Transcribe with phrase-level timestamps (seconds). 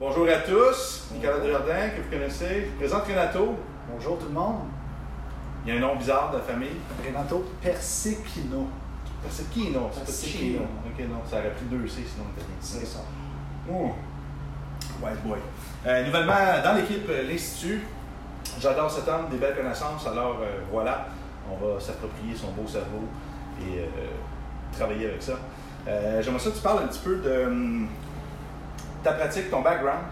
[0.00, 2.70] Bonjour à tous, Nicolas Desjardins, que vous connaissez.
[2.72, 3.54] Je présente Renato.
[3.86, 4.60] Bonjour tout le monde.
[5.62, 6.70] Il y a un nom bizarre de la famille.
[7.06, 7.44] Renato
[8.32, 8.66] qui, non?
[9.28, 9.44] C'est.
[10.56, 12.24] Ok, non, ça aurait pris deux C sinon.
[12.62, 13.00] C'est ça.
[13.68, 15.38] White boy.
[15.86, 17.82] Euh, nouvellement, dans l'équipe euh, L'Institut,
[18.58, 20.06] j'adore cet homme, des belles connaissances.
[20.06, 21.08] Alors euh, voilà,
[21.46, 23.04] on va s'approprier son beau cerveau
[23.60, 23.86] et euh,
[24.72, 25.34] travailler avec ça.
[25.86, 27.88] J'aimerais ça que tu parles un petit peu de hum,
[29.02, 30.02] ta pratique, ton background.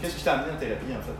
[0.00, 1.14] Qu'est-ce qui t'a amené en thérapie en fait?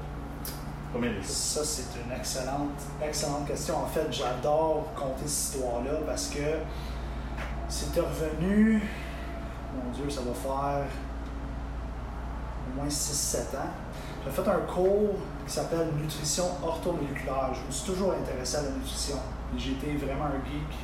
[1.23, 3.79] Ça, c'est une excellente, excellente question.
[3.79, 6.39] En fait, j'adore conter cette histoire-là parce que
[7.69, 8.81] c'était revenu,
[9.75, 10.85] mon Dieu, ça va faire
[12.69, 13.71] au moins 6-7 ans.
[14.25, 17.51] J'ai fait un cours qui s'appelle Nutrition orthomoléculaire.
[17.53, 19.19] Je me suis toujours intéressé à la nutrition.
[19.57, 20.79] J'ai été vraiment un geek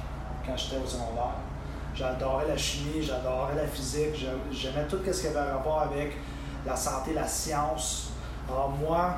[0.44, 1.36] quand j'étais au secondaire.
[2.00, 6.16] J'adorais la chimie, j'adorais la physique, j'a- j'aimais tout ce qui avait rapport avec
[6.64, 8.12] la santé, la science.
[8.48, 9.16] Alors moi,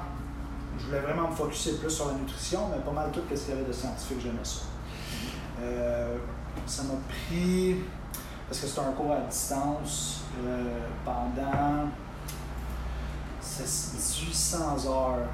[0.81, 3.51] je voulais vraiment me focuser plus sur la nutrition, mais pas mal tout ce qu'il
[3.51, 4.63] y avait de scientifique, j'aimais ça.
[5.63, 6.17] Euh,
[6.67, 7.77] ça m'a pris,
[8.49, 11.87] parce que c'était un cours à distance, euh, pendant
[13.41, 15.29] c'est 1800 heures.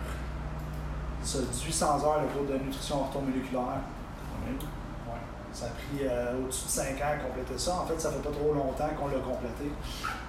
[1.22, 3.80] Ça, 1800 heures le cours de nutrition orthomoléculaire.
[5.58, 7.80] Ça a pris euh, au-dessus de 5 ans à compléter ça.
[7.80, 9.72] En fait, ça fait pas trop longtemps qu'on l'a complété.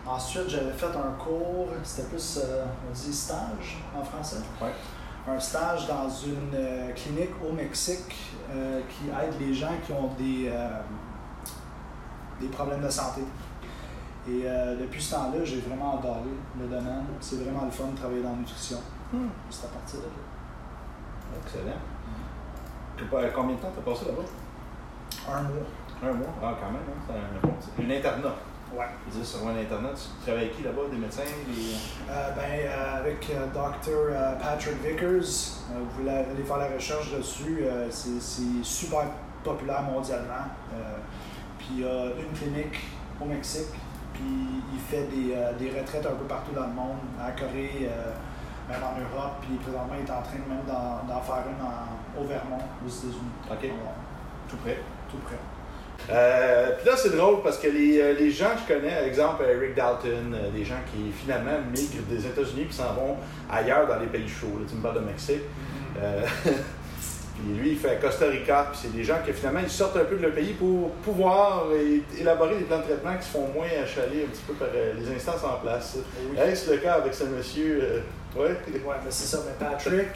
[0.03, 4.37] Ensuite, j'avais fait un cours, c'était plus, euh, on dit stage en français.
[4.59, 4.71] Ouais.
[5.27, 8.15] Un stage dans une euh, clinique au Mexique
[8.51, 10.67] euh, qui aide les gens qui ont des, euh,
[12.41, 13.21] des problèmes de santé.
[14.27, 16.21] Et euh, depuis ce temps-là, j'ai vraiment adoré
[16.59, 17.05] le domaine.
[17.19, 18.79] C'est vraiment le fun de travailler dans la nutrition.
[19.51, 21.37] C'est à partir de là.
[21.45, 21.79] Excellent.
[23.35, 24.23] Combien de temps t'as passé là-bas?
[25.27, 25.65] Un mois.
[26.03, 26.27] Un mois?
[26.41, 27.01] Ah, quand même, hein?
[27.67, 28.35] c'est un une internat.
[28.73, 28.85] Ouais.
[29.11, 30.81] Dire, sur un internat, tu travailles avec qui là-bas?
[30.91, 31.23] Des médecins?
[31.23, 31.73] Des...
[32.11, 34.39] Euh, ben, euh, avec euh, Dr.
[34.41, 39.05] Patrick Vickers, vous voulez aller faire la recherche dessus, c'est super
[39.43, 40.45] populaire mondialement.
[41.57, 42.79] Puis il y a une clinique
[43.19, 43.73] au Mexique,
[44.13, 47.89] puis il fait des, des retraites un peu partout dans le monde, à Corée,
[48.69, 52.27] même en Europe, puis présentement il est en train même d'en faire une en- au
[52.27, 53.31] Vermont, aux États-Unis.
[53.51, 53.71] OK.
[54.47, 54.77] Tout près.
[55.09, 55.35] Tout près.
[56.11, 59.43] Euh, Puis là, c'est drôle parce que les, euh, les gens que je connais, exemple
[59.47, 63.17] Eric Dalton, euh, des gens qui finalement migrent des États-Unis puis s'en vont
[63.51, 64.57] ailleurs dans les pays chauds.
[64.59, 65.41] Là, tu me parles de Mexique.
[66.01, 69.97] Euh, puis lui, il fait Costa Rica, puis c'est des gens qui finalement ils sortent
[69.97, 71.65] un peu de leur pays pour pouvoir
[72.19, 75.15] élaborer des plans de traitement qui se font moins achaler un petit peu par les
[75.15, 75.97] instances en place.
[76.31, 76.37] Oui.
[76.39, 77.81] Est-ce le cas avec ce monsieur?
[77.83, 77.99] euh,
[78.41, 78.49] ouais?
[78.49, 79.43] Ouais, ben c'est ça.
[79.45, 80.07] Mais Patrick,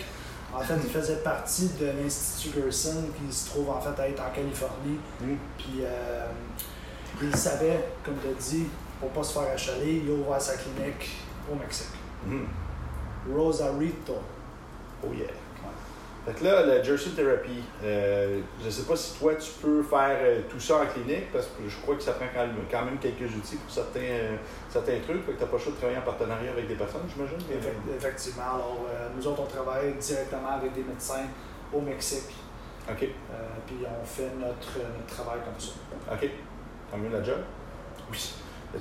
[0.56, 4.22] en fait, il faisait partie de l'Institut Gerson qui se trouve en fait à être
[4.22, 5.00] en Californie.
[5.22, 5.36] Mm.
[5.58, 6.25] Puis euh,
[7.22, 8.68] il savait, comme tu as dit,
[9.00, 11.18] pour pas se faire achaler, il a ouvert sa clinique
[11.52, 11.88] au Mexique.
[12.25, 12.47] Mhm.
[13.34, 14.18] Rosarito.
[15.03, 15.43] Oh yeah.
[16.25, 20.17] Fait que là, la Jersey Therapy, euh, je sais pas si toi tu peux faire
[20.22, 22.85] euh, tout ça en clinique parce que je crois que ça prend quand même, quand
[22.85, 24.35] même quelques outils pour certains, euh,
[24.69, 25.25] certains trucs.
[25.25, 27.38] Fait que t'as pas le choix de travailler en partenariat avec des personnes, j'imagine.
[27.38, 28.44] Effect- Effectivement.
[28.56, 28.85] Alors,
[29.17, 31.25] nous autres, on travaille directement avec des médecins
[31.73, 32.34] au Mexique.
[32.90, 35.72] Ok, puis on fait notre, notre travail comme ça.
[36.13, 36.29] ok.
[36.91, 37.38] T'as mieux la job?
[38.11, 38.34] Oui.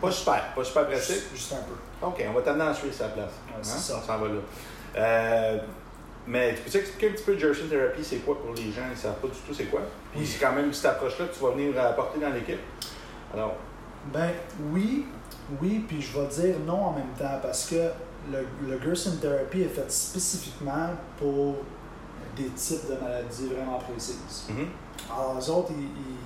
[0.00, 1.14] Pas super, pas super pratique.
[1.14, 2.06] Juste, juste un peu.
[2.06, 3.32] Ok, on va t'amener en Suisse à la place.
[3.48, 4.00] Ouais, c'est ça.
[4.02, 5.60] On s'en va là.
[6.26, 8.82] Mais tu peux expliquer un petit peu Jersey Therapy, c'est quoi pour les gens?
[8.90, 9.80] Ils savent pas du tout c'est quoi.
[10.12, 10.26] Puis Oui.
[10.26, 12.60] c'est quand même cette approche-là que tu vas venir apporter dans l'équipe?
[13.32, 13.54] Alors,
[14.12, 14.30] Ben
[14.72, 15.06] oui,
[15.62, 17.88] oui, puis je vais dire non en même temps parce que
[18.32, 21.56] le, le Gerson Therapy est fait spécifiquement pour
[22.36, 24.46] des types de maladies vraiment précises.
[24.48, 24.66] mhm.
[25.10, 26.16] Alors, les autres, ils- ils-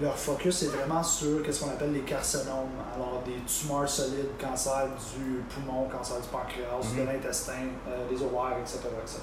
[0.00, 2.70] leur focus est vraiment sur ce qu'on appelle les carcinomes.
[2.94, 7.00] Alors, des tumeurs solides, cancer du poumon, cancer du pancréas, Mhm.
[7.06, 7.52] de l'intestin,
[7.88, 8.78] euh, des ovaires, etc.
[9.02, 9.18] etc.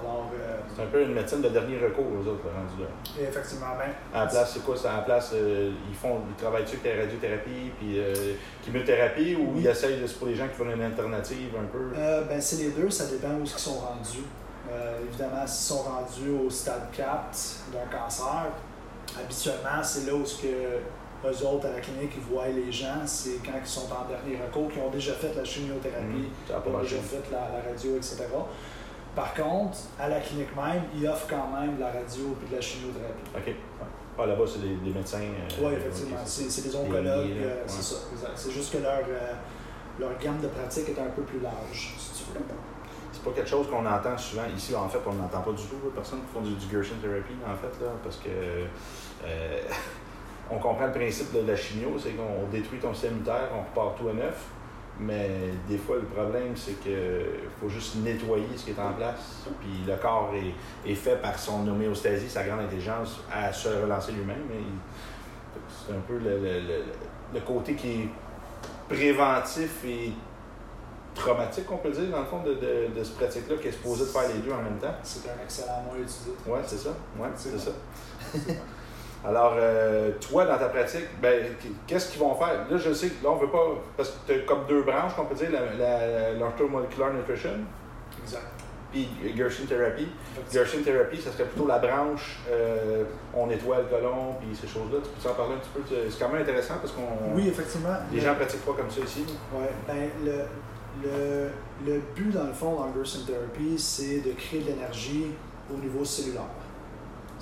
[0.00, 2.88] Alors, euh, C'est un peu une médecine de dernier recours, aux autres, rendu là.
[3.28, 4.74] effectivement, ben, À la place, c'est quoi?
[4.76, 8.14] C'est à la place, euh, ils font, ils travaillent dessus avec la radiothérapie, puis euh,
[8.64, 9.60] chimiothérapie, ou Oui.
[9.60, 11.92] ils essayent, de- pour les gens qui veulent une alternative un peu?
[12.28, 14.24] Ben, c'est les deux, ça dépend où ils sont rendus.
[15.06, 18.46] Évidemment, s'ils sont rendus au stade 4 d'un cancer,
[19.18, 20.46] habituellement, c'est là où ce que
[21.24, 24.42] eux autres à la clinique ils voient les gens, c'est quand ils sont en dernier
[24.44, 27.96] recours, qui ont déjà fait la chimiothérapie, qui pas ont déjà fait la, la radio,
[27.96, 28.24] etc.
[29.14, 32.56] Par contre, à la clinique même, ils offrent quand même de la radio et de
[32.56, 33.30] la chimiothérapie.
[33.36, 33.46] OK.
[33.46, 33.54] Ouais.
[34.18, 35.18] Ah, là-bas, c'est des, médecins.
[35.18, 36.16] euh, Oui, effectivement.
[36.24, 38.32] C'est c'est des oncologues, euh, c'est ça, exact.
[38.36, 39.32] C'est juste que leur, euh,
[39.98, 42.44] leur gamme de pratique est un peu plus large, si tu veux.
[43.12, 44.42] C'est pas quelque chose qu'on entend souvent.
[44.56, 45.76] Ici, en fait, on n'entend pas du tout.
[45.94, 48.28] Personne qui font du, du Gerson Therapy, en fait, là, parce que
[49.26, 49.60] euh,
[50.50, 53.98] on comprend le principe de la chimio, c'est qu'on détruit ton système immunitaire, on repart
[53.98, 54.44] tout à neuf.
[55.00, 55.28] Mais
[55.68, 56.92] des fois, le problème, c'est qu'il
[57.60, 59.46] faut juste nettoyer ce qui est en place.
[59.60, 64.12] Puis le corps est, est fait par son homéostasie, sa grande intelligence, à se relancer
[64.12, 64.42] lui-même.
[65.68, 66.84] C'est un peu le, le- le-
[67.34, 68.08] le côté qui est
[68.88, 70.12] préventif et
[71.14, 74.04] traumatique, on peut dire, dans le fond, de, de, de ce pratique-là, qui est supposé
[74.04, 74.94] de faire les deux en même temps.
[75.02, 76.32] C'est un excellent mot à utiliser.
[76.46, 76.90] Ouais, c'est ça.
[77.18, 77.70] Ouais, C'est ça.
[79.24, 81.44] Alors, euh, toi, dans ta pratique, ben,
[81.86, 82.66] qu'est-ce qu'ils vont faire?
[82.68, 83.66] Là, je sais que là, on veut pas.
[83.96, 87.50] Parce que tu as comme deux branches, qu'on peut dire, la- la- l'orthomolecular nutrition,
[88.20, 88.42] Exact.
[88.90, 90.08] puis Gershon Therapy.
[90.52, 94.98] Gershon Therapy, ça serait plutôt la branche, euh, on nettoie le colon, puis ces choses-là.
[95.04, 95.82] Tu peux en parler un petit peu?
[96.10, 97.34] C'est quand même intéressant parce qu'on.
[97.36, 97.96] Oui, effectivement.
[98.12, 99.24] Les gens pratiquent pas comme ça ici.
[99.54, 100.32] Ouais, ben, le,
[101.04, 101.48] le,
[101.86, 105.28] le but, dans le fond, dans Gerson Therapy, c'est de créer de l'énergie
[105.72, 106.42] au niveau cellulaire.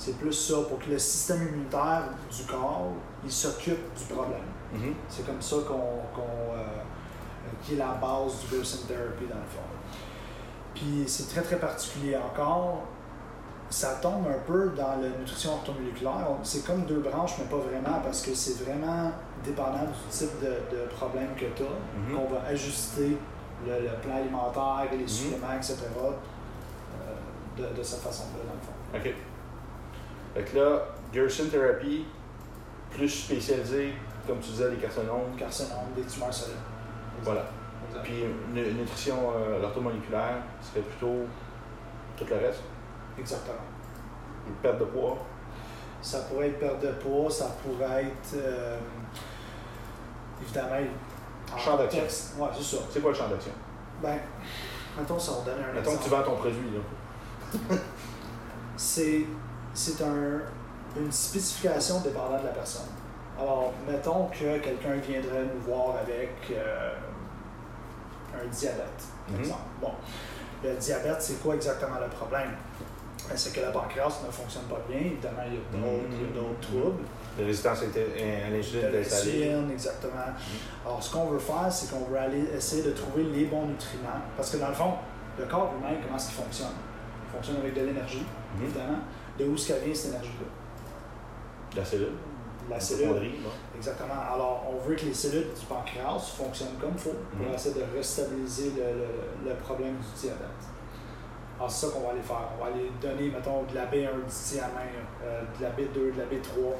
[0.00, 2.04] C'est plus ça, pour que le système immunitaire
[2.34, 2.92] du corps,
[3.22, 4.40] il s'occupe du problème.
[4.72, 4.94] Mhm.
[5.10, 5.74] C'est comme ça qu'on,
[6.14, 6.64] qu'on, euh,
[7.62, 9.60] qui est la base du Gerson Therapy, dans le fond.
[10.74, 12.84] Puis c'est très, très particulier encore.
[13.68, 16.26] Ça tombe un peu dans la nutrition orthomoléculaire.
[16.44, 19.12] C'est comme deux branches, mais pas vraiment, parce que c'est vraiment
[19.44, 21.66] dépendant du type de, de problème que tu as
[21.98, 22.16] Mhm.
[22.16, 23.16] qu'on va ajuster
[23.66, 25.76] le, le plan alimentaire et les suppléments, etc.
[26.02, 26.10] euh,
[27.58, 28.72] de, de cette façon-là, dans le fond.
[30.34, 30.82] Fait que là,
[31.12, 32.04] Gerson Therapy,
[32.90, 33.92] plus spécialisé,
[34.26, 35.34] comme tu disais, les carcinomes.
[35.36, 36.56] Carcinome, des tumeurs solides.
[37.22, 37.44] Voilà.
[38.04, 41.26] Puis nu- nutrition, euh, l'orthomoléculaire, serait plutôt
[42.16, 42.60] tout le reste.
[43.18, 43.56] Exactement.
[44.46, 45.18] Une perte de poids.
[46.00, 48.78] Ça pourrait être perte de poids, ça pourrait être euh,
[50.42, 50.76] évidemment
[51.52, 52.02] en Champ d'action.
[52.38, 52.82] Ouais, c'est ça.
[52.90, 53.52] C'est quoi le champ d'action?
[54.00, 54.18] Ben,
[54.98, 56.04] mettons, ça va donner un Mettons que exemple.
[56.04, 56.70] tu vends ton produit,
[57.70, 57.76] là.
[58.76, 59.26] c'est
[59.80, 60.40] c'est un,
[61.00, 62.90] une spécification dépendant de la personne.
[63.40, 66.92] Alors, mettons que quelqu'un viendrait nous voir avec euh,
[68.34, 69.40] un diabète, par Mhm.
[69.40, 69.60] exemple.
[69.80, 69.92] Bon,
[70.62, 72.50] le diabète, c'est quoi exactement le problème?
[73.28, 74.98] Ben, c'est que le pancréas ne fonctionne pas bien.
[74.98, 76.80] Évidemment, il y a d'autres d'autres Mhm.
[76.80, 77.02] troubles.
[77.38, 80.28] La résistance à l'insuline exactement.
[80.84, 84.20] Alors, ce qu'on veut faire, c'est qu'on veut aller essayer de trouver les bons nutriments.
[84.36, 84.92] Parce que dans le fond,
[85.38, 86.74] le corps humain, comment est-ce qu'il fonctionne?
[87.26, 88.64] Il fonctionne avec de l'énergie, Mhm.
[88.64, 88.98] évidemment.
[89.40, 90.46] De où qu'elle vient cette énergie-là?
[91.76, 92.12] La cellule.
[92.68, 93.32] La cellule.
[93.76, 94.14] Exactement.
[94.34, 97.54] Alors, on veut que les cellules du pancréas fonctionnent comme il faut pour Mhm.
[97.54, 100.46] essayer de restabiliser le, le- le problème du diabète.
[101.58, 102.36] Alors, c'est ça qu'on va aller faire.
[102.58, 106.18] On va aller donner, mettons, de la B1 du thiamine, euh, de la B2, de
[106.18, 106.74] la B3.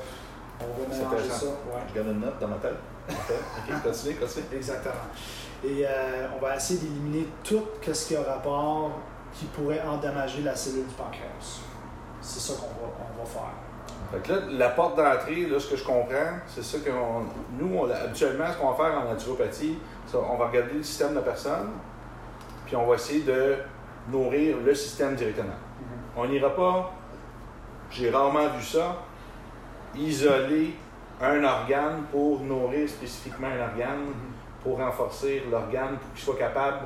[0.60, 1.46] On va mélanger ça.
[1.46, 1.80] Ouais.
[1.88, 2.74] Je garde une note dans ma tête.
[3.08, 4.44] OK, continue, continue.
[4.54, 4.94] Exactement.
[5.64, 7.62] Et euh, on va essayer d'éliminer tout
[7.92, 8.92] ce qui a rapport
[9.32, 11.60] qui pourrait endommager la cellule du pancréas.
[12.20, 13.52] C'est ça qu'on va, on va faire.
[14.12, 16.90] Fait que là, la porte d'entrée, là, ce que je comprends, c'est ça que
[17.58, 21.10] nous, on, habituellement, ce qu'on va faire en naturopathie, c'est on va regarder le système
[21.10, 21.70] de la personne,
[22.66, 23.56] puis on va essayer de
[24.08, 25.54] nourrir le système directement.
[26.16, 26.92] On n'ira pas,
[27.90, 28.96] j'ai rarement vu ça,
[29.94, 30.74] isoler
[31.20, 34.06] un organe pour nourrir spécifiquement un organe,
[34.62, 36.78] pour renforcer l'organe, pour qu'il soit capable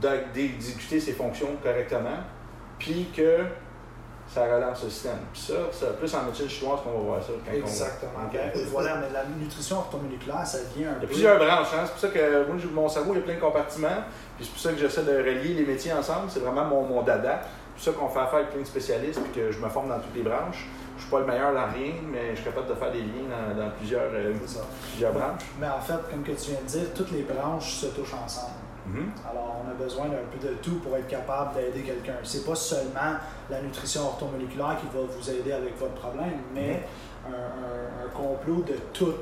[0.00, 2.18] de- d'exécuter ses fonctions correctement,
[2.78, 3.38] puis que
[4.32, 5.18] ça relance le système.
[5.32, 7.32] Puis ça, c'est plus en médecine chinoise qu'on va voir ça.
[7.44, 8.10] quand on- Exactement.
[8.26, 8.32] Ok.
[8.32, 11.04] Ben, voilà, mais la nutrition orthomoléculaire, ça vient un Il y peu.
[11.04, 11.82] a plusieurs branches, hein.
[11.84, 13.88] c'est pour ça que moi, mon cerveau, il y a plein de compartiments,
[14.36, 17.02] puis c'est pour ça que j'essaie de relier les métiers ensemble, c'est vraiment mon, mon
[17.02, 17.40] dada.
[17.76, 19.88] C'est pour ça qu'on fait affaire avec plein de spécialistes, puis que je me forme
[19.88, 20.66] dans toutes les branches.
[20.96, 23.24] Je suis pas le meilleur dans rien, mais je suis capable de faire des liens
[23.56, 24.60] dans, dans plusieurs, euh, ça.
[24.90, 25.40] plusieurs branches.
[25.58, 28.52] Mais en fait, comme que tu viens de dire, toutes les branches se touchent ensemble.
[28.86, 29.10] Mhm.
[29.30, 32.14] Alors, on a besoin d'un peu de tout pour être capable d'aider quelqu'un.
[32.22, 33.14] C'est pas seulement
[33.50, 36.82] la nutrition orthomoléculaire qui va vous aider avec votre problème, mais
[37.26, 39.12] un, un- un complot de tout.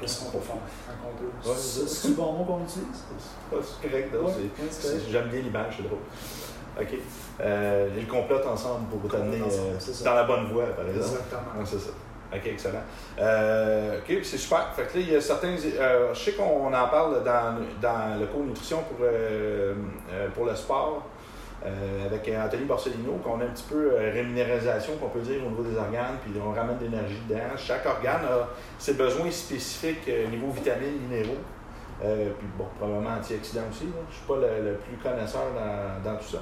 [0.00, 0.56] Qu'est-ce qu'on peut faire?
[0.90, 1.28] Un complot.
[1.44, 3.04] Ouais, c'est le bon mot qu'on utilise?
[3.50, 4.32] C'est correct, Ouais.
[5.10, 5.98] J'aime bien l'image, c'est drôle.
[6.78, 6.98] OK.
[7.40, 11.06] Euh, ils complotent ensemble pour vous ensemble, euh, dans la bonne voie, par exemple.
[11.06, 11.40] Exactement.
[11.58, 11.90] Ouais, c'est ça.
[12.32, 12.82] OK, excellent.
[13.18, 14.72] Euh, OK, c'est super.
[14.74, 15.54] Fait là, il y a certains.
[15.78, 19.74] euh, je sais qu'on en parle dans, dans le cours nutrition pour, euh,
[20.34, 21.06] pour le sport
[22.04, 25.76] avec Anthony Borsellino, qu'on a un petit peu réminéralisation, qu'on peut dire, au niveau des
[25.76, 27.40] organes, puis on ramène de l'énergie dedans.
[27.56, 31.38] Chaque organe a ses besoins spécifiques euh, niveau vitamines, minéraux.
[31.98, 33.86] Puis bon, probablement antioxydants aussi.
[34.10, 36.38] Je suis pas le, le plus connaisseur dans, dans tout ça.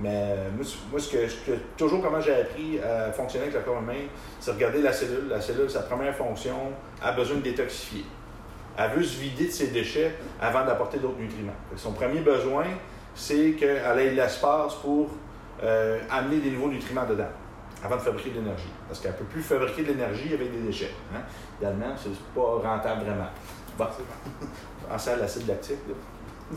[0.00, 0.48] Mais euh,
[0.90, 3.94] moi, ce que, ce que- toujours comment j'ai appris à fonctionner avec le corps humain,
[4.40, 5.28] c'est regarder la cellule.
[5.28, 6.56] La cellule, sa première fonction,
[7.02, 8.04] a besoin de détoxifier.
[8.76, 11.52] Elle veut se vider de ses déchets avant d'apporter d'autres nutriments.
[11.76, 12.64] Son premier besoin,
[13.14, 15.10] c'est qu'elle ait l'espace pour
[15.62, 17.28] euh, amener des nouveaux nutriments dedans,
[17.84, 18.72] avant de fabriquer de l'énergie.
[18.88, 20.90] Parce qu'elle ne peut plus fabriquer de l'énergie avec des déchets.
[21.14, 21.20] Hein?
[21.60, 23.28] Idéalement, c'est pas rentable vraiment.
[23.78, 23.86] Bon.
[24.88, 25.78] Pensez à l'acide lactique.
[25.88, 26.54] Là.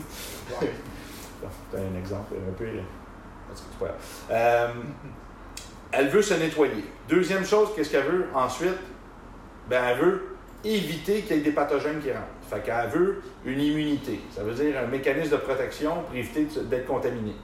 [1.70, 2.66] C'est un exemple un peu.
[4.30, 4.68] Euh,
[5.90, 6.84] elle veut se nettoyer.
[7.08, 8.78] Deuxième chose, qu'est-ce qu'elle veut ensuite?
[9.68, 10.22] Ben, elle veut
[10.64, 12.26] éviter qu'il y ait des pathogènes qui rentrent.
[12.48, 14.20] Fait qu'elle veut une immunité.
[14.30, 17.34] Ça veut dire un mécanisme de protection pour éviter d'être contaminé.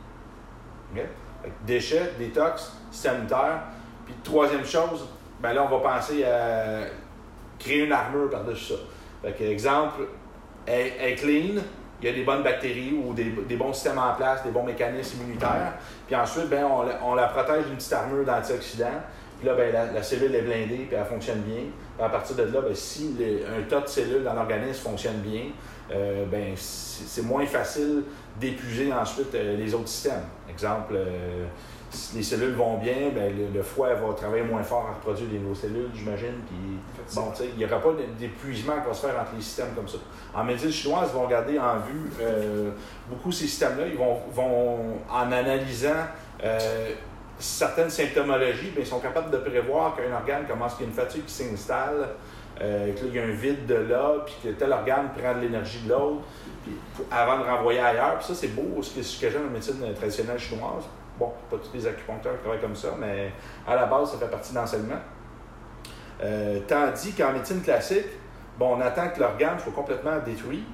[1.66, 3.62] Déchets, détox, sanitaire.
[4.06, 5.06] Puis troisième chose,
[5.40, 6.84] ben là, on va penser à
[7.58, 8.78] créer une armure par-dessus ça.
[9.23, 10.02] Fait que, exemple,
[10.66, 11.61] elle, est clean,
[12.04, 15.23] il y a des bonnes bactéries ou des, bons systèmes en place, des bons mécanismes
[15.23, 15.73] immunitaires.
[16.06, 16.66] Puis ensuite, ben,
[17.02, 19.00] on, la protège d'une petite armure d'antioxydants.
[19.38, 21.62] Puis là, ben, la, cellule est blindée, puis elle fonctionne bien.
[21.96, 23.16] Puis à partir de là, ben, si
[23.49, 25.44] un tas de cellules dans l'organisme fonctionne bien,
[25.92, 28.02] euh, ben, c'est moins facile
[28.38, 30.25] d'épuiser ensuite euh, les autres systèmes.
[30.50, 31.46] Exemple, euh,
[31.94, 35.38] si les cellules vont bien, ben, le, foie va travailler moins fort à reproduire des
[35.38, 36.34] nouveaux cellules, j'imagine.
[36.46, 39.88] Puis, bon, il n'y aura pas d'épuisement qui va se faire entre les systèmes comme
[39.88, 39.98] ça.
[40.34, 42.70] En médecine chinoise, ils vont garder en vue euh,
[43.08, 43.86] beaucoup ces systèmes-là.
[43.86, 46.06] Ils vont, vont, en analysant
[46.42, 46.90] euh,
[47.38, 50.96] certaines symptomologies, bien, ils sont capables de prévoir qu'un organe commence, qu'il y a une
[50.96, 52.08] fatigue qui s'installe,
[52.60, 55.82] euh, qu'il y a un vide de là, puis que tel organe prend de l'énergie
[55.84, 56.22] de l'autre,
[57.10, 58.18] avant de renvoyer ailleurs.
[58.18, 60.84] Puis ça, c'est beau, ce que, ce que j'aime en médecine traditionnelle chinoise.
[61.18, 63.33] Bon, pas tous les acupuncteurs travaillent comme ça, mais
[63.66, 64.99] à la base, ça fait partie d'enseignement.
[66.23, 68.06] Euh, tandis qu'en médecine classique,
[68.59, 70.64] bon, on attend que l'organe soit complètement détruit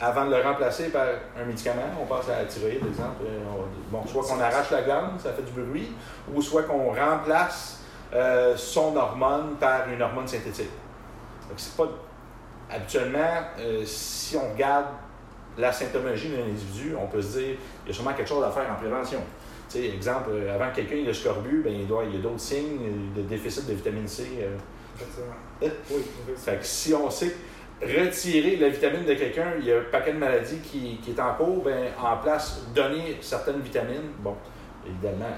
[0.00, 1.06] avant de le remplacer par
[1.40, 1.82] un médicament.
[2.00, 3.22] On passe à la thyroïde, par exemple.
[3.24, 3.38] Euh,
[3.90, 5.92] bon, soit qu'on arrache la glande, ça fait du bruit,
[6.34, 7.80] ou soit qu'on remplace
[8.12, 10.70] euh, son hormone par une hormone synthétique.
[11.48, 11.88] Donc, c'est pas.
[12.74, 13.42] Habituellement,
[13.84, 14.86] si on regarde
[15.58, 18.50] la symptomologie d'un individu, on peut se dire qu'il y a sûrement quelque chose à
[18.50, 19.18] faire en prévention
[19.80, 22.40] exemple, euh, avant que quelqu'un ait le scorbut, ben, il, doit, il y a d'autres
[22.40, 24.26] signes de déficit de vitamine C.
[24.40, 24.56] Euh.
[25.90, 26.02] Oui,
[26.36, 27.34] fait que si on sait
[27.80, 31.20] retirer la vitamine de quelqu'un, il y a un paquet de maladies qui, qui est
[31.20, 34.36] en cours, ben, en place, donner certaines vitamines, bon,
[34.86, 35.34] évidemment,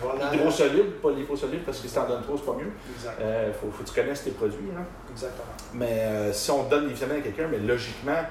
[0.00, 0.32] voilà.
[0.34, 2.70] hydrosolubles, pas liposolubles, parce que si tu en donnes trop, c'est pas mieux.
[3.02, 4.68] Il euh, faut, faut, que tu connaisses tes produits.
[4.76, 4.84] Hein.
[5.10, 5.48] Exactement.
[5.74, 8.22] Mais si on donne des vitamines à quelqu'un, mais logiquement,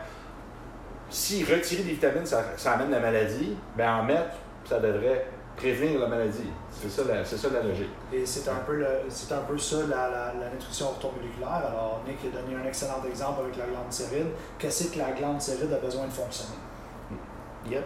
[1.09, 4.35] si retirer des vitamines, ça, ça amène la maladie, ben en mettre,
[4.65, 5.25] ça devrait
[5.57, 6.51] prévenir la maladie.
[6.71, 7.89] C'est ça, la, ça la logique.
[8.13, 11.49] Et c'est un, peu c'est un peu ça la, la, la nutrition orthomoléculaire.
[11.49, 14.27] Alors, Nick a donné un excellent exemple avec la glande thyroïde.
[14.59, 16.55] Qu'est-ce que la glande thyroïde a besoin de fonctionner?
[17.69, 17.83] Yep.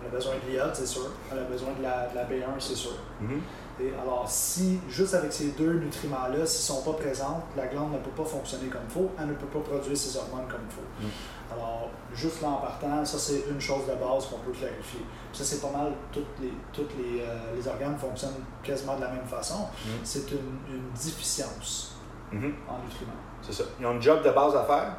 [0.00, 1.10] Elle a besoin de l'iode, c'est sûr.
[1.30, 2.92] Elle a besoin de la, de la B1, c'est sûr.
[3.22, 3.40] Mm-hmm.
[3.80, 7.92] Et alors, si, juste avec ces deux nutriments-là, s'ils ne sont pas présents, la glande
[7.92, 10.60] ne peut pas fonctionner comme il faut, elle ne peut pas produire ses hormones comme
[10.68, 11.06] il faut.
[11.06, 11.10] Mm.
[11.52, 15.00] Alors, juste là en partant, ça c'est une chose de base qu'on peut clarifier.
[15.32, 19.08] ça, c'est pas mal, toutes les, toutes les, euh, les, organes fonctionnent quasiment de la
[19.08, 19.64] même façon.
[19.64, 19.88] Mm.
[20.04, 21.96] C'est une, une, déficience
[22.32, 22.52] mm-hmm.
[22.68, 23.22] en nutriments.
[23.40, 23.64] C'est ça.
[23.80, 24.96] Ils ont un job de base à faire,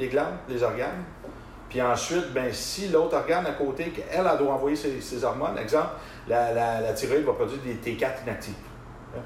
[0.00, 1.04] les glandes, les organes.
[1.74, 5.58] Puis ensuite, ben, si l'autre organe à côté, elle, elle doit envoyer ses, ses hormones,
[5.58, 5.88] exemple,
[6.28, 8.54] la, la, la, thyroïde va produire des T4 inactifs.
[9.12, 9.18] Hein?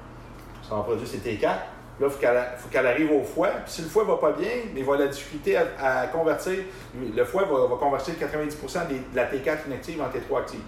[0.66, 1.42] Ça va produire ces T4.
[1.42, 1.58] Là,
[2.00, 3.48] il faut qu'elle arrive au foie.
[3.66, 6.54] Puis si le foie ne va pas bien, il va la difficulté à, convertir.
[7.14, 10.60] Le foie va, convertir 90% de la T4 inactive en T3 active.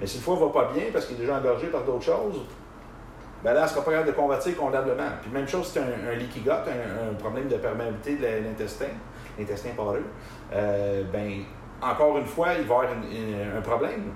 [0.00, 2.04] Mais si le foie ne va pas bien parce qu'il est déjà engorgé par d'autres
[2.04, 2.46] choses,
[3.44, 5.06] ben là, elle ne sera pas capable de convertir convenablement.
[5.22, 8.86] Puis même chose, c'est un, un leaky un, problème de perméabilité de l'intestin,
[9.38, 10.02] l'intestin poreux.
[10.52, 11.42] Euh, ben,
[11.82, 12.86] encore une fois, il va y avoir
[13.56, 14.12] un problème.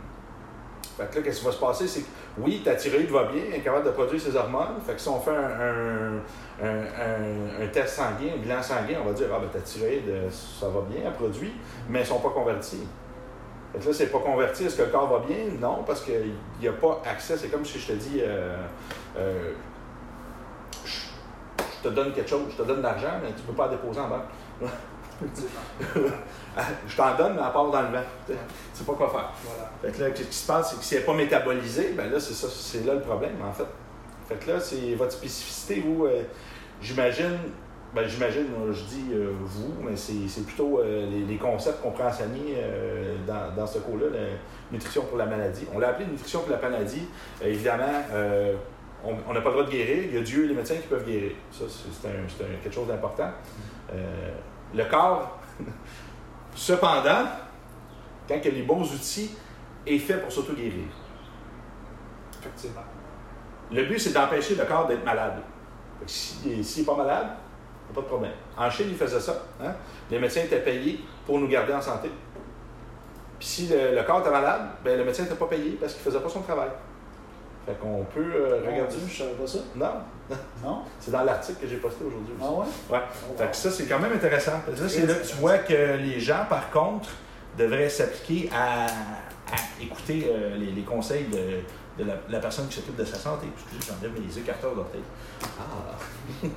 [0.96, 1.86] Fait que là, qu'est-ce qui va se passer?
[1.86, 2.08] C'est que
[2.38, 4.80] oui, ta thyroïde va bien, elle est capable de produire ses hormones.
[4.86, 6.18] Fait que si on fait un,
[6.62, 10.68] un, test sanguin, un bilan sanguin, on va dire, ah ben ta thyroïde, euh, ça
[10.68, 11.52] va bien, elle produit,
[11.88, 12.86] mais elles ne sont pas converties.
[13.72, 15.36] Fait que là, c'est pas converti, est-ce que le corps va bien?
[15.60, 17.36] Non, parce qu'il n'y a pas accès.
[17.38, 19.52] C'est comme si je te dis, euh,
[20.84, 23.68] je te donne quelque chose, je te donne de l'argent, mais tu ne peux pas
[23.68, 24.70] déposer en banque.
[26.86, 28.04] je t'en donne, mais à part dans le vent.
[28.26, 28.34] Tu
[28.74, 29.32] sais pas quoi faire.
[29.82, 32.10] Fait que là, ce qui se passe, c'est que si elle n'est pas métabolisée, ben
[32.10, 33.66] là, c'est ça, c'est là le problème, en fait.
[34.28, 36.22] Fait que là, c'est votre spécificité, vous, euh,
[36.80, 37.38] j'imagine,
[37.94, 42.56] ben j'imagine, je dis euh, vous, mais c'est plutôt euh, les, concepts qu'on prend enseigner
[43.26, 44.26] dans, dans ce cours-là, la
[44.70, 45.66] nutrition pour la maladie.
[45.74, 47.06] On l'a appelé nutrition pour la maladie.
[47.44, 47.92] évidemment,
[49.04, 50.04] on n'a pas le droit de guérir.
[50.04, 51.32] Il y a Dieu et les médecins qui peuvent guérir.
[51.50, 53.30] Ça, c'est quelque chose d'important.
[54.74, 55.38] Le corps
[56.54, 57.24] Cependant,
[58.28, 59.34] quand il y a les bons outils,
[59.86, 60.84] est fait pour s'auto-guérir.
[62.38, 62.82] Effectivement.
[63.70, 65.42] Le but, c'est d'empêcher le corps d'être malade.
[66.06, 67.26] S'il n'est pas malade,
[67.88, 68.32] il n'y a pas de problème.
[68.56, 69.42] En Chine, ils faisaient ça.
[69.62, 69.72] Hein.
[70.10, 72.10] Les médecins étaient payés pour nous garder en santé.
[73.38, 76.10] Puis si le, corps était malade, ben, le médecin n'était pas payé parce qu'il ne
[76.10, 76.70] faisait pas son travail.
[77.66, 78.96] Fait qu'on peut euh, Mon regarder.
[78.96, 79.58] Dieu, je savais pas ça?
[79.76, 80.78] Non, Non?
[81.00, 82.58] c'est dans l'article que j'ai posté aujourd'hui Ah aussi.
[82.90, 82.96] ouais?
[82.98, 83.04] Ouais.
[83.30, 83.50] Oh, Fait wow.
[83.50, 84.52] que ça, c'est quand même intéressant.
[84.66, 87.10] Là, c'est là que tu vois que les gens, par contre,
[87.56, 92.76] devraient s'appliquer à, à écouter euh, les, les conseils de, de la, la personne qui
[92.76, 93.46] s'occupe de sa santé.
[93.54, 95.02] Excusez, j'enlève mes écarteurs d'orteil.
[95.60, 96.46] Ah!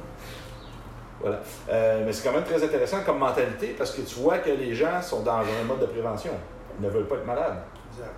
[1.21, 1.39] voilà.
[1.69, 4.73] Euh, mais c'est quand même très intéressant comme mentalité parce que tu vois que les
[4.73, 6.31] gens sont dans un mode de prévention.
[6.79, 7.57] Ils ne veulent pas être malades.
[7.93, 8.09] Exact.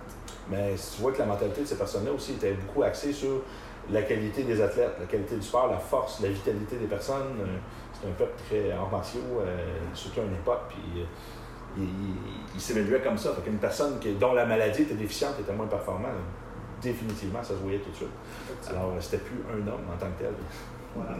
[0.50, 3.42] Mais si tu vois que la mentalité de ces personnes-là aussi était beaucoup axée sur
[3.90, 7.38] la qualité des athlètes, la qualité du sport, la force, la vitalité des personnes.
[7.40, 7.46] Euh,
[8.00, 9.56] c'est un peuple très arts martiaux, euh,
[9.92, 11.04] surtout à une époque, puis euh,
[11.76, 11.88] il, il-
[12.54, 13.32] il s'évaluait comme ça.
[13.34, 16.08] Fait qu'une personne qui, dont la maladie était déficiente était moins performant,
[16.80, 18.08] définitivement, ça se voyait tout de suite.
[18.70, 20.32] Alors, c'était plus un homme en tant que tel.
[20.94, 21.16] Voilà.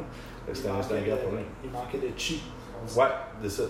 [0.52, 1.44] C'était un, grand problème.
[1.64, 2.42] Il manquait de chi.
[2.96, 3.04] Ouais,
[3.42, 3.62] de ça,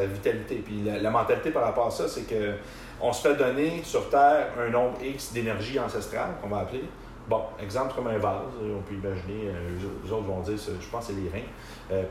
[0.00, 0.56] la vitalité.
[0.64, 2.54] Puis la, la mentalité par rapport à ça, c'est que
[3.00, 6.84] on se fait donner sur Terre un nombre X d'énergie ancestrale, qu'on va appeler.
[7.28, 10.56] Bon, exemple comme un vase, euh, on peut imaginer, euh, eux- eux autres vont dire,
[10.58, 11.46] je pense que c'est les reins.
[11.92, 12.02] Euh,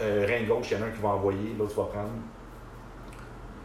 [0.00, 2.10] euh, rein gauche, il y en a un qui va envoyer, l'autre va prendre.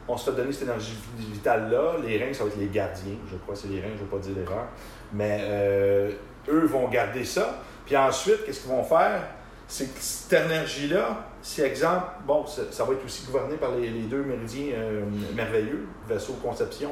[0.08, 1.96] On se fait donner cette énergie vitale-là.
[2.06, 4.16] Les reins, ça va être les gardiens, je crois, c'est les reins, je ne vais
[4.16, 4.66] pas dire l'erreur.
[5.14, 6.12] Mais euh,
[6.50, 7.60] eux vont garder ça.
[7.86, 9.22] Puis ensuite, qu'est-ce qu'ils vont faire?
[9.68, 14.24] C'est que cette énergie-là, si exemple, bon, ça, va être aussi gouverné par les, deux
[14.24, 16.92] méridiens euh, merveilleux, vaisseau conception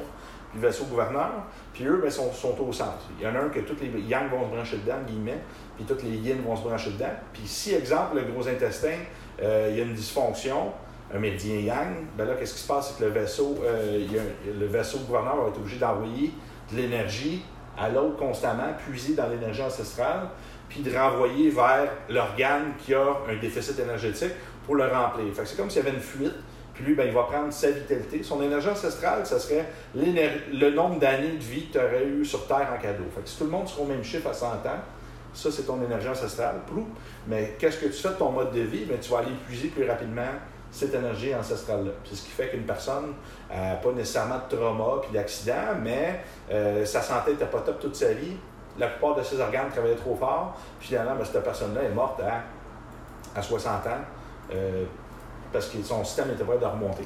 [0.56, 1.32] puis vaisseau gouverneur,
[1.74, 3.04] puis eux, ben, sont, sont au centre.
[3.20, 5.40] Il y en a un que tous les yang vont se brancher dedans, guillemets,
[5.76, 7.14] puis tous les yin vont se brancher dedans.
[7.34, 8.98] Puis si, exemple, le gros intestin,
[9.42, 10.72] euh, il y a une dysfonction,
[11.14, 12.92] un méridien yang, ben là, qu'est-ce qui se passe?
[12.92, 14.06] C'est que le vaisseau, euh,
[14.58, 16.32] le vaisseau gouverneur va être obligé d'envoyer
[16.72, 17.44] de l'énergie
[17.78, 20.30] à l'autre constamment, puiser dans l'énergie ancestrale,
[20.76, 24.34] puis de renvoyer vers l'organe qui a un déficit énergétique
[24.66, 25.34] pour le remplir.
[25.34, 26.34] Fait que c'est comme s'il y avait une fuite,
[26.74, 28.22] puis lui, ben, il va prendre sa vitalité.
[28.24, 29.66] Son énergie ancestrale, ça serait
[29.96, 33.06] le nombre d'années de vie que tu aurais eu sur Terre en cadeau.
[33.16, 34.82] Fait que si tout le monde sera au même chiffre à 100 ans,
[35.34, 36.58] ça, c'est ton énergie ancestrale.
[36.68, 36.88] Plou.
[37.28, 38.84] Mais qu'est-ce que tu fais de ton mode de vie?
[38.84, 40.24] Ben, tu vas aller épuiser plus rapidement
[40.70, 41.92] cette énergie ancestrale-là.
[42.04, 43.14] C'est ce qui fait qu'une personne
[43.50, 47.96] n'a pas nécessairement de trauma puis d'accident, mais euh, sa santé n'était pas top toute
[47.96, 48.36] sa vie.
[48.78, 50.56] La plupart de ses organes travaillaient trop fort.
[50.80, 52.42] Puis finalement, ben, cette personne-là est morte à,
[53.38, 53.90] à 60 ans
[54.54, 54.86] euh,
[55.52, 57.06] parce que son système était prêt de remonter.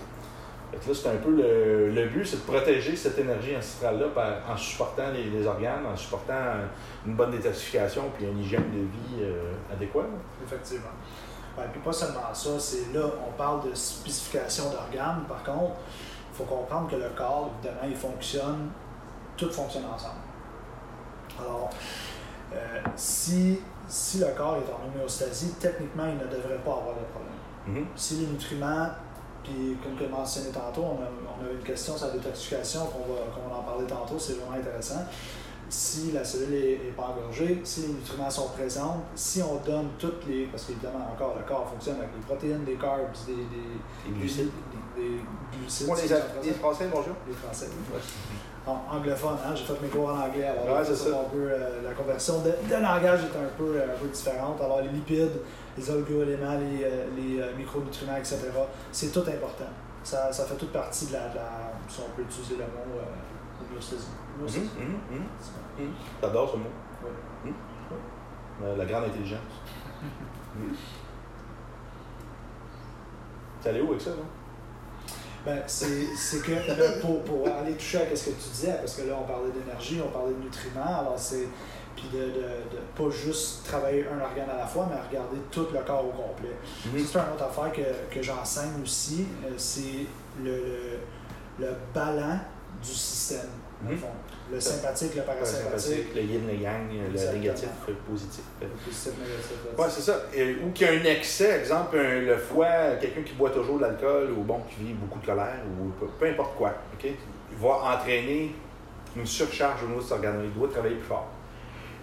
[0.72, 4.06] Que là, c'est un peu le, but, c'est de protéger cette énergie ancestrale-là
[4.48, 6.34] en supportant les, organes, en supportant
[7.06, 10.06] une bonne détoxification puis une hygiène de vie euh, adéquate.
[10.46, 10.92] Effectivement.
[11.58, 15.24] Ouais, puis pas seulement ça, c'est là, on parle de spécification d'organes.
[15.28, 15.78] Par contre,
[16.32, 18.70] il faut comprendre que le corps, évidemment, il fonctionne,
[19.36, 20.29] tout fonctionne ensemble.
[21.40, 21.70] Alors,
[22.54, 27.06] euh, si, si le corps est en homéostasie, techniquement, il ne devrait pas avoir de
[27.12, 27.34] problème.
[27.68, 27.86] Mhm.
[27.96, 28.88] Si les nutriments,
[29.44, 33.14] puis comme que mentionné tantôt, on a, on a une question sur la détoxification qu'on
[33.50, 35.06] va, en parler tantôt, c'est vraiment intéressant.
[35.72, 39.90] Si la cellule est, est pas engorgée, si les nutriments sont présents, si on donne
[40.00, 40.46] toutes les.
[40.46, 43.42] Parce qu'évidemment, encore, le corps fonctionne avec des protéines, des carbs, des, des,
[44.08, 44.50] Les glucides.
[44.98, 45.22] des, des
[45.60, 45.88] glucides.
[46.42, 47.14] Les, les Français, bonjour.
[47.28, 47.68] les Français.
[48.68, 49.56] En anglophone, hein?
[49.56, 50.92] j'ai fait mes cours en anglais, alors Ouais, ça.
[51.10, 54.60] un peu, euh, la conversion de, de langage est un peu, un peu différente.
[54.62, 55.40] Alors les lipides,
[55.78, 58.38] les oligo-éléments, les, euh, les euh, micronutriments, etc.,
[58.92, 59.66] c'est tout important.
[60.04, 63.00] Ça, ça fait toute partie de la, de la- si on peut utiliser le mot,
[63.00, 64.08] euh, homéostasie.
[64.40, 65.24] Mhm, mhm,
[65.86, 65.92] mhm.
[66.22, 66.64] J'adore ce mot.
[67.46, 67.54] Oui.
[68.64, 69.40] Euh, La grande intelligence.
[70.56, 70.76] Mhm.
[73.62, 74.24] T'es allé où avec ça, non?
[75.46, 79.04] Ben, c'est que là, pour, pour aller toucher à ce que tu disais, parce que
[79.08, 81.48] là, on parlait d'énergie, on parlait de nutriments, alors c'est.
[81.96, 85.68] Puis de, de, de pas juste travailler un organe à la fois, mais regarder tout
[85.74, 86.56] le corps au complet.
[86.86, 86.92] Mhm.
[87.06, 90.06] C'est une autre affaire que, que j'enseigne aussi, euh, c'est
[90.42, 90.52] le,
[91.60, 92.40] le, le ballon
[92.82, 93.50] du système,
[93.84, 93.98] Mhm.
[93.98, 94.08] fond.
[94.52, 98.44] Le sympathique, le parasympathique, sympathique, le yin, le yang, le négatif, le positif.
[98.62, 99.52] le positif, négatif.
[99.78, 100.22] Oui, c'est ça.
[100.34, 103.78] Et- ou qu'il y a un excès, exemple, un- le foie, quelqu'un qui boit toujours
[103.78, 107.06] de l'alcool ou bon, qui vit beaucoup de colère ou peu, peu importe quoi, OK?
[107.52, 108.56] Il va entraîner
[109.16, 110.42] une surcharge au niveau de cet organe.
[110.44, 111.28] Il doit travailler plus fort.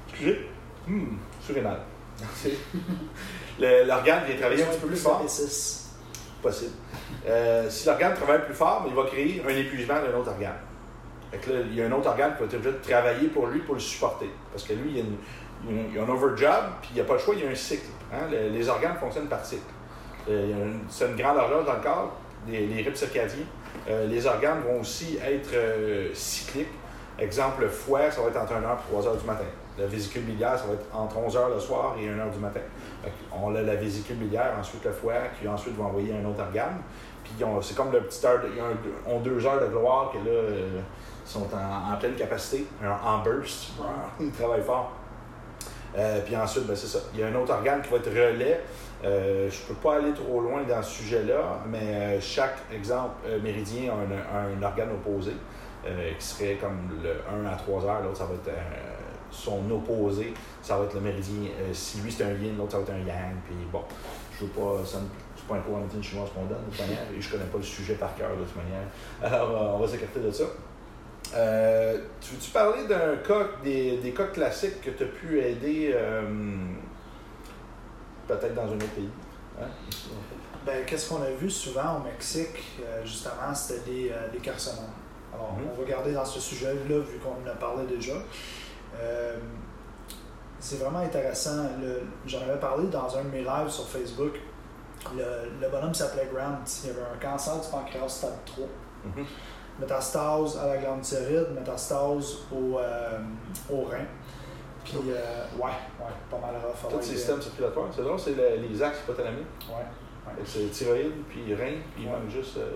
[0.09, 0.47] Excusez.
[0.89, 1.81] Hum, surrénal.
[3.59, 5.19] L'organe vient travailler un petit peu plus fort.
[6.43, 6.73] possible.
[7.27, 10.55] Euh, si l'organe travaille plus fort, il va créer un épuisement d'un autre organe.
[11.70, 13.75] Il y a un autre organe qui va être obligé de travailler pour lui pour
[13.75, 14.31] le supporter.
[14.53, 15.01] Parce que lui, il y
[15.99, 17.87] a, un- overjob, puis il n'y a pas le choix, il y a un cycle.
[18.12, 18.27] hein.
[18.31, 19.62] Le- les organes fonctionnent par cycle.
[20.29, 22.12] Euh, C'est une grande horloge dans le corps,
[22.49, 23.44] les, les rythmes circadiens.
[23.88, 26.68] Euh, les organes vont aussi être euh, cycliques.
[27.18, 29.44] Exemple, le foie, ça va être entre 1h et 3h du matin.
[29.79, 32.61] La vésicule biliaire, ça va être entre 11h le soir et 1h du matin.
[33.33, 36.79] On a la vésicule biliaire, ensuite le foie, qui ensuite va envoyer un autre organe.
[37.27, 40.35] Puis c'est comme le petit heure, de- ils ont, deux heures de gloire que là,
[40.35, 40.81] euh,
[41.25, 43.73] sont en, pleine capacité, en, burst.
[44.21, 44.93] Ils travaillent fort.
[45.97, 47.01] Euh, puis ensuite, ben, c'est ça.
[47.15, 48.61] Il y a un autre organe qui va être relais.
[49.05, 54.37] Euh, je peux pas aller trop loin dans ce sujet-là, mais chaque exemple méridien a
[54.39, 55.33] un, un organe opposé
[56.19, 57.11] qui serait comme le
[57.45, 58.51] 1 à 3 heures, l'autre ça va être
[59.31, 61.51] son opposé, ça va être le méridien.
[61.73, 63.83] Si lui c'est un yin, l'autre ça va être un yang, puis bon,
[64.33, 64.83] je veux pas,
[65.47, 67.45] c'est pas un cours en médecine chinoise qu'on donne de toute manière, et je connais
[67.45, 68.87] pas le sujet par cœur de toute manière.
[69.23, 70.45] Alors euh, on va s'écarter de ça.
[71.35, 75.91] Euh, tu veux-tu parler d'un cas, des, des cas classiques que tu as pu aider
[75.95, 76.23] euh,
[78.29, 79.09] peut-être dans un autre pays?
[79.61, 79.67] Hein?
[80.65, 84.85] Ben, qu'est-ce qu'on a vu souvent au Mexique, euh, justement, c'était des, des carcinomes.
[85.33, 85.69] Alors, Mhm.
[85.77, 88.15] on va garder dans ce sujet-là, vu qu'on en a parlé déjà.
[90.59, 91.67] C'est vraiment intéressant.
[92.27, 94.41] J'en avais parlé dans un de mes lives sur Facebook.
[95.14, 96.59] Le, le bonhomme s'appelait Grant.
[96.85, 98.66] Il avait un cancer du pancréas stade 3.
[99.05, 99.25] Mhm.
[99.81, 103.19] Métastase à la glande thyroïde, métastase au, euh,
[103.71, 104.05] au rein.
[104.85, 106.81] Puis, euh, ouais, ouais, pas mal rough.
[106.81, 109.47] Tout Alors, le système circulatoire, c'est drôle, c'est le- les axes hypothalamiques.
[109.69, 112.12] Ouais, C'est thyroïde, puis rein, puis il Ouais.
[112.12, 112.73] manque juste euh,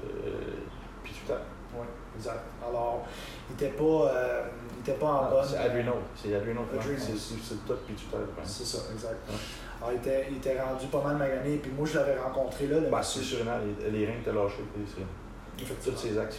[1.02, 1.40] pituitaire.
[1.74, 2.40] Oui, exact.
[2.68, 3.06] Alors,
[3.48, 4.42] il n'était pas, euh,
[4.76, 5.44] il était pas en Ah, bonne.
[5.48, 5.94] C'est adrenal.
[6.16, 6.34] C'est.
[6.34, 6.64] Adrenal.
[6.98, 8.20] C'est top pituitaire.
[8.44, 9.18] C'est ça, exact.
[9.28, 9.36] Ouais.
[9.80, 11.56] Alors, il était, il était rendu pas mal magané.
[11.56, 12.78] Puis moi, je l'avais rencontré là.
[12.80, 14.56] Le Bah, c'est surrénal, les, les reins t'as lâché.
[14.86, 15.98] C'est tous Effectivement.
[15.98, 16.38] ces axes.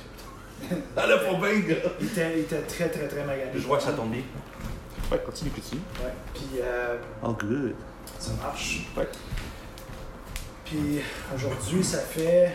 [0.95, 1.89] Dans le pas bien, gars.
[1.99, 3.51] Il était, il était très, très, très magané.
[3.55, 4.21] Je vois que ça tombe bien.
[5.11, 5.81] Ouais, continue, continue.
[6.03, 6.11] Ouais.
[6.33, 7.73] Puis, euh, Oh, good.
[8.19, 8.87] ça marche.
[8.95, 9.07] Ouais.
[10.65, 11.01] Puis,
[11.35, 12.51] aujourd'hui, ça fait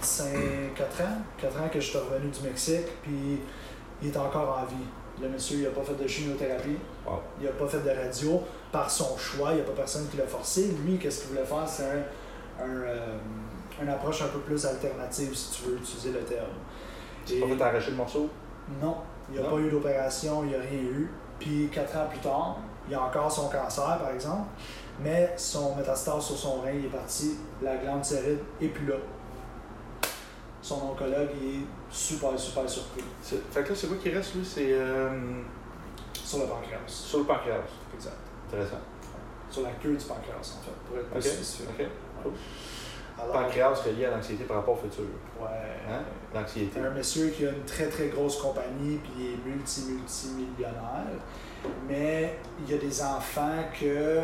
[0.00, 1.18] 4 ans.
[1.38, 2.86] 4 ans que je suis revenu du Mexique.
[3.02, 3.38] Puis,
[4.02, 4.84] il est encore en vie.
[5.20, 6.78] Le monsieur, il n'a pas fait de chimiothérapie.
[7.06, 7.20] Wow.
[7.40, 9.50] Il n'a pas fait de radio par son choix.
[9.52, 10.74] Il n'y a pas personne qui l'a forcé.
[10.84, 11.68] Lui, qu'est-ce qu'il voulait faire?
[11.68, 13.16] C'est un, un, euh,
[13.80, 16.46] une approche un peu plus alternative, si tu veux utiliser le terme.
[17.26, 18.28] Tu pas fait arracher le morceau?
[18.80, 18.96] non,
[19.28, 19.56] il n'y a Non?
[19.56, 21.10] pas eu d'opération, il n'y a rien eu.
[21.38, 22.56] Puis quatre ans plus tard,
[22.88, 24.48] il a encore son cancer, par exemple,
[25.00, 28.96] mais son métastase sur son rein il est parti, la glande thyroïde est plus là.
[30.60, 33.02] Son oncologue il est super, super surpris
[33.50, 34.44] Fait que là, c'est quoi qui reste, lui?
[34.44, 35.10] C'est euh,
[36.14, 36.78] sur le pancréas.
[36.86, 37.56] sur le pancréas.
[38.52, 38.76] Intéressant.
[39.50, 41.68] Sur la queue du pancréas, en fait, pour être plus spécifique.
[41.78, 41.86] Ok.
[42.22, 42.32] Cool.
[43.20, 45.04] Alors, Pancréas relié à l'anxiété par rapport au futur.
[45.40, 45.46] ouais.
[45.90, 46.00] Hein?
[46.34, 46.80] L'anxiété.
[46.80, 51.04] un monsieur qui a une très très grosse compagnie puis il est multi multi millionnaire
[51.86, 54.20] mais il y a des enfants que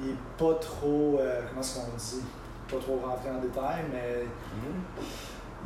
[0.00, 2.24] il est pas trop euh, comment est-ce qu'on dit?
[2.70, 4.24] Pas trop rentrer en détail mais
[4.56, 4.82] Mhm.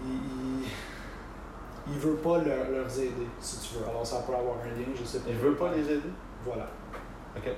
[0.05, 4.57] il, il, il veut pas leur, leur aider si tu veux alors ça peut avoir
[4.65, 6.11] un lien je sais pas Il veut pas les aider?
[6.45, 6.67] voilà
[7.37, 7.53] Ok.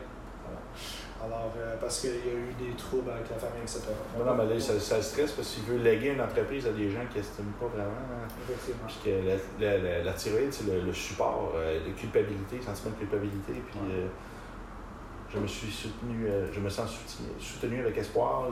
[1.24, 3.80] alors euh, parce qu'il y a eu des troubles avec la famille etc
[4.18, 6.70] Non, non, mais là, ça, ça le stresse parce qu'il veut léguer une entreprise à
[6.72, 7.90] des gens qui n'estiment pas vraiment.
[7.90, 8.28] hein.
[8.48, 12.60] effectivement Puis que la, la, la, la thyroïde, c'est le, le support euh, de culpabilité,
[12.62, 13.52] sentiment de culpabilité.
[13.70, 13.94] Puis Ouais.
[13.94, 14.06] euh,
[15.30, 18.46] je me suis soutenu, euh, je me sens soutenu, soutenu avec espoir.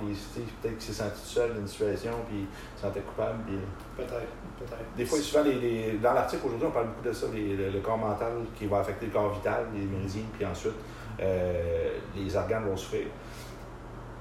[0.60, 3.38] Peut-être qu'il s'est senti tout seul dans une situation, puis il se sentait coupable.
[3.46, 3.56] Puis,
[3.96, 4.10] peut-être
[4.58, 7.56] peut-être des fois, souvent, les, les- dans l'article aujourd'hui, on parle beaucoup de ça, les-
[7.56, 10.74] le, le corps mental qui va affecter le corps vital, les méridiens, puis ensuite,
[11.20, 13.06] euh, les organes vont souffrir.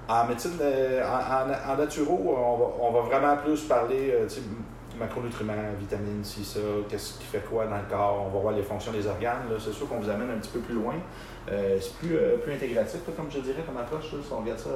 [0.07, 4.27] En médecine, euh, en, en, en naturo, on va, on va vraiment plus parler euh,
[4.99, 8.61] macronutriments, vitamines, ci, ça, qu'est-ce qui fait quoi dans le corps, on va voir les
[8.61, 9.41] fonctions des organes.
[9.59, 10.93] C'est sûr qu'on vous amène un petit peu plus loin.
[11.51, 14.59] Euh, c'est plus, euh, plus intégratif, comme je dirais, comme approche, là, si on regarde
[14.59, 14.69] ça.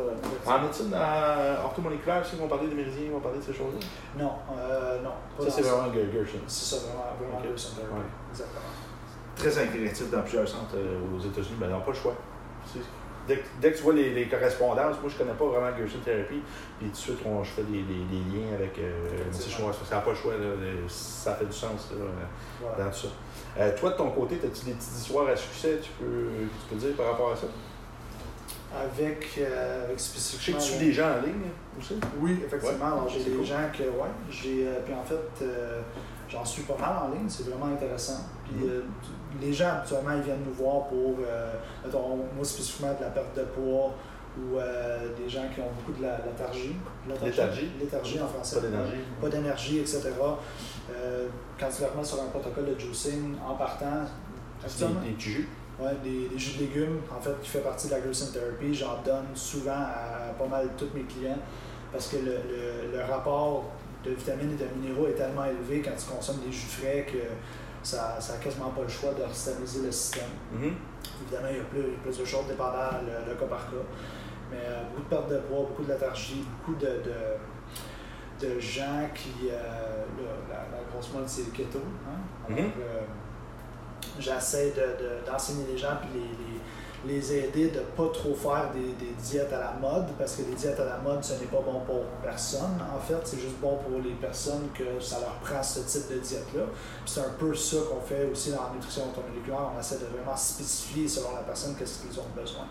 [0.45, 3.53] En médecine euh, orthomoléculaire, si on va parler des méridiens, on va parler de ces
[3.53, 3.79] choses-là?
[4.17, 6.39] non euh, non Ça, c'est vraiment Ger- Gershon.
[6.47, 7.39] c'est ça vraiment vraiment.
[7.39, 8.05] Ouais.
[8.31, 8.61] exactement
[9.39, 12.15] très intégratif dans plusieurs centres euh, aux États-Unis, mais ils n'ont pas le choix.
[13.27, 15.99] Dès que, dès que tu vois les, les correspondances, moi je connais pas vraiment Gerson
[16.03, 16.41] Therapy,
[16.79, 18.91] puis tout de suite on, je fais les liens avec euh.
[19.31, 20.47] Ça n'a pas le choix, là,
[20.87, 22.09] ça fait du sens là, euh,
[22.59, 22.85] voilà.
[22.85, 23.07] dans tout ça.
[23.59, 26.75] Euh, toi de ton côté, as-tu des petites histoires à succès, tu peux, tu peux
[26.75, 27.47] dire par rapport à ça?
[28.75, 31.49] Avec, euh, avec Je sais que tu des gens en ligne
[31.79, 31.99] aussi.
[32.19, 32.85] Oui, effectivement.
[32.85, 33.45] Ouais, Alors, j'ai des cool.
[33.45, 34.67] gens que, ouais, j'ai.
[34.85, 35.45] puis en fait,
[36.27, 38.21] j'en suis pas mal en ligne, c'est vraiment intéressant.
[38.57, 38.81] Puis euh,
[39.41, 41.53] les gens, habituellement, ils viennent nous voir pour, euh,
[41.85, 43.93] mettons, moi spécifiquement de la perte de poids
[44.37, 46.75] ou euh, des gens qui ont beaucoup de la léthargie.
[47.23, 47.69] Léthargie?
[47.79, 48.55] Léthargie en français.
[48.57, 48.93] Pas d'énergie.
[49.21, 50.01] Pas d'énergie, etc.
[50.91, 51.27] Euh,
[51.59, 54.05] quand tu leur mets sur un protocole de juicing en partant,
[54.63, 55.47] Des, des jus?
[55.79, 58.73] Ouais, des, des jus de légumes, en fait, qui fait partie de la Gerson Therapy.
[58.73, 61.37] J'en donne souvent à pas mal tous mes clients
[61.91, 63.63] parce que le, le- le rapport
[64.03, 67.17] de vitamines et de minéraux est tellement élevé quand tu consommes des jus frais que
[67.83, 70.29] ça n'a quasiment pas le choix de stabiliser le système.
[70.53, 70.73] Mhm.
[71.23, 73.45] Évidemment, il y a plus, il y a plus de choses dépendant le, le cas
[73.45, 73.75] par cas.
[74.51, 79.07] Mais euh, beaucoup de perte de poids, beaucoup de léthargie, beaucoup de, de, de gens
[79.13, 79.49] qui.
[79.51, 80.03] Euh,
[80.49, 81.79] la, la, grosse mode, c'est le keto.
[82.07, 82.49] Hein?
[82.49, 82.57] Mhm.
[82.59, 83.01] euh,
[84.19, 86.59] j'essaie de- de- d'enseigner les gens puis les, les-
[87.05, 90.41] les aider de ne pas trop faire des, des diètes à la mode parce que
[90.41, 92.77] les diètes à la mode, ce n'est pas bon pour personne.
[92.93, 96.19] En fait, c'est juste bon pour les personnes que ça leur prend ce type de
[96.19, 96.63] diète-là.
[97.05, 99.71] C'est un peu ça qu'on fait aussi dans la nutrition automoléculaire.
[99.75, 102.65] On essaie de vraiment spécifier selon la personne qu'est-ce qu'ils ont besoin.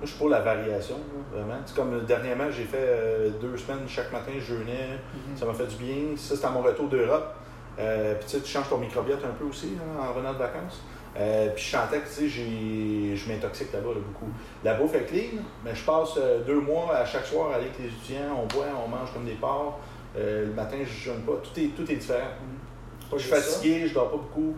[0.00, 0.96] Moi, je suis pour la variation,
[1.30, 1.60] vraiment.
[1.66, 4.98] C'est comme euh, dernièrement, j'ai fait euh, deux semaines, chaque matin, je jeûnais.
[5.36, 6.16] Ça m'a fait du bien.
[6.16, 7.34] Ça, c'est à mon retour d'Europe.
[7.78, 10.38] Euh, puis tu sais, tu changes ton microbiote un peu aussi là, en revenant de
[10.38, 10.80] vacances.
[11.18, 14.30] Euh, puis je sentais que tu sais, je m'intoxique là-bas là, beaucoup.
[14.62, 17.86] La bouffe est clean, mais je passe euh, deux mois à chaque soir avec les
[17.86, 18.38] étudiants.
[18.42, 19.80] On boit, on mange comme des porcs.
[20.16, 21.32] Euh, le matin, je jeûne pas.
[21.42, 22.28] Tout est, tout est différent.
[23.10, 23.52] Pas Je suis juste ça?
[23.54, 24.54] fatigué, je dors pas beaucoup.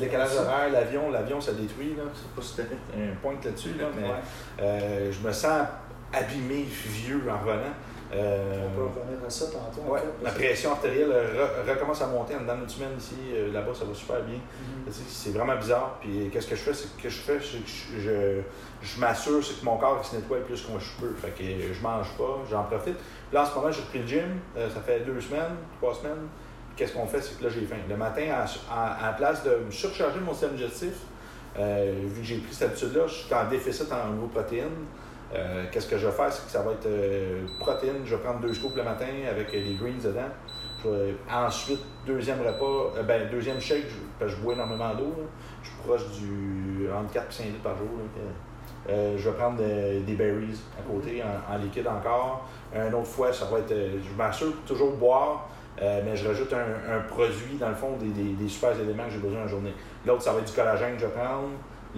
[0.00, 1.94] Décalage horaire, l'avion, l'avion ça détruit.
[1.96, 5.10] Je sais pas si un point là-dessus, là, mais Ouais.
[5.12, 5.66] je me sens
[6.12, 7.74] abîmé, vieux en revenant.
[8.14, 9.90] Euh, On peut revenir à ça tantôt.
[9.92, 13.16] ouais, que- pression artérielle re- recommence à monter en dedans d'une semaine ici.
[13.34, 14.36] euh, Là-bas, ça va super bien.
[14.36, 14.92] Mhm.
[15.08, 15.98] C'est vraiment bizarre.
[16.00, 16.74] Puis qu'est-ce que je fais?
[16.74, 18.40] C'est que je fais, c'est que je, je,
[18.82, 21.12] je m'assure c'est que mon corps il se nettoie le plus que moi je peux.
[21.14, 22.96] Fait que je mange pas, j'en profite.
[22.96, 24.38] Puis là, en ce moment, j'ai repris le gym.
[24.56, 26.28] Euh, ça fait deux semaines, trois semaines.
[26.76, 27.20] Qu'est-ce qu'on fait?
[27.22, 27.76] C'est que là, j'ai faim.
[27.88, 28.22] Le matin,
[28.70, 30.92] en place de me surcharger mon système digestif,
[31.58, 34.84] euh, vu que j'ai pris cette habitude-là, je suis en déficit en niveau protéines.
[35.34, 36.32] Euh, Qu'est-ce que je vais faire?
[36.32, 38.04] C'est que ça va être euh, protéines.
[38.04, 40.28] Je vais prendre deux scoops le matin avec euh, des greens dedans.
[41.28, 45.12] Ensuite, deuxième repas, ben, deuxième shake, je, parce que je bois énormément d'eau.
[45.60, 47.88] Je suis proche du entre 4 et 5 litres par jour.
[48.88, 52.48] je vais prendre des berries à côté en, liquide encore.
[52.72, 53.74] Un autre fois, ça va être.
[53.74, 55.48] je m'assure toujours boire,
[55.80, 59.18] mais je rajoute un, produit, dans le fond, des, des, des super éléments que j'ai
[59.18, 59.74] besoin en journée.
[60.06, 61.48] L'autre, ça va être du collagène que je vais prendre.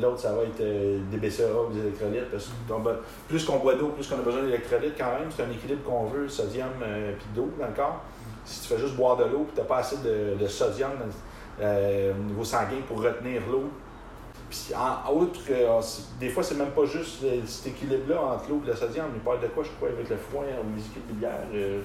[0.00, 2.30] L'autre, ça va être euh, des BCAA ou des électrolytes.
[2.30, 2.90] Parce que
[3.28, 5.28] plus qu'on boit d'eau, plus qu'on a besoin d'électrolytes quand même.
[5.34, 8.02] C'est un équilibre qu'on veut, sodium et d'eau dans le corps.
[8.44, 11.64] Si tu fais juste boire de l'eau et tu n'as pas assez de, sodium dans-
[11.64, 13.64] euh, au niveau sanguin pour retenir l'eau,
[14.48, 15.80] puis en outre, euh,
[16.18, 19.06] des fois, c'est même pas juste euh, cet équilibre-là entre l'eau et le sodium.
[19.14, 21.80] Il parle de quoi, je crois, avec le foin ou les euh,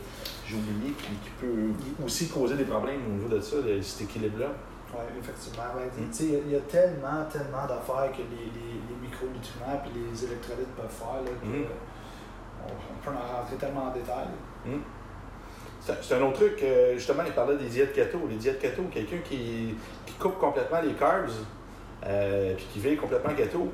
[0.47, 4.03] j'ai oublié, qui, qui peut aussi causer des problèmes au niveau de ça, de cet
[4.03, 4.47] équilibre-là.
[4.95, 5.63] Oui, effectivement.
[5.75, 6.11] Ben, Mm.
[6.11, 9.81] sais, Il y a- il y, a tellement, tellement d'affaires que les, les, les micronutriments
[9.85, 11.65] et les électrolytes peuvent faire là, que, Mm.
[12.65, 14.27] on, on peut en rentrer tellement en détail.
[15.81, 18.19] C'est c'est un autre truc, euh, justement, il parlait des diètes keto.
[18.29, 19.75] Les diètes keto, quelqu'un qui,
[20.05, 21.29] qui coupe complètement les carbs,
[22.05, 23.69] euh, puis qui vit complètement keto,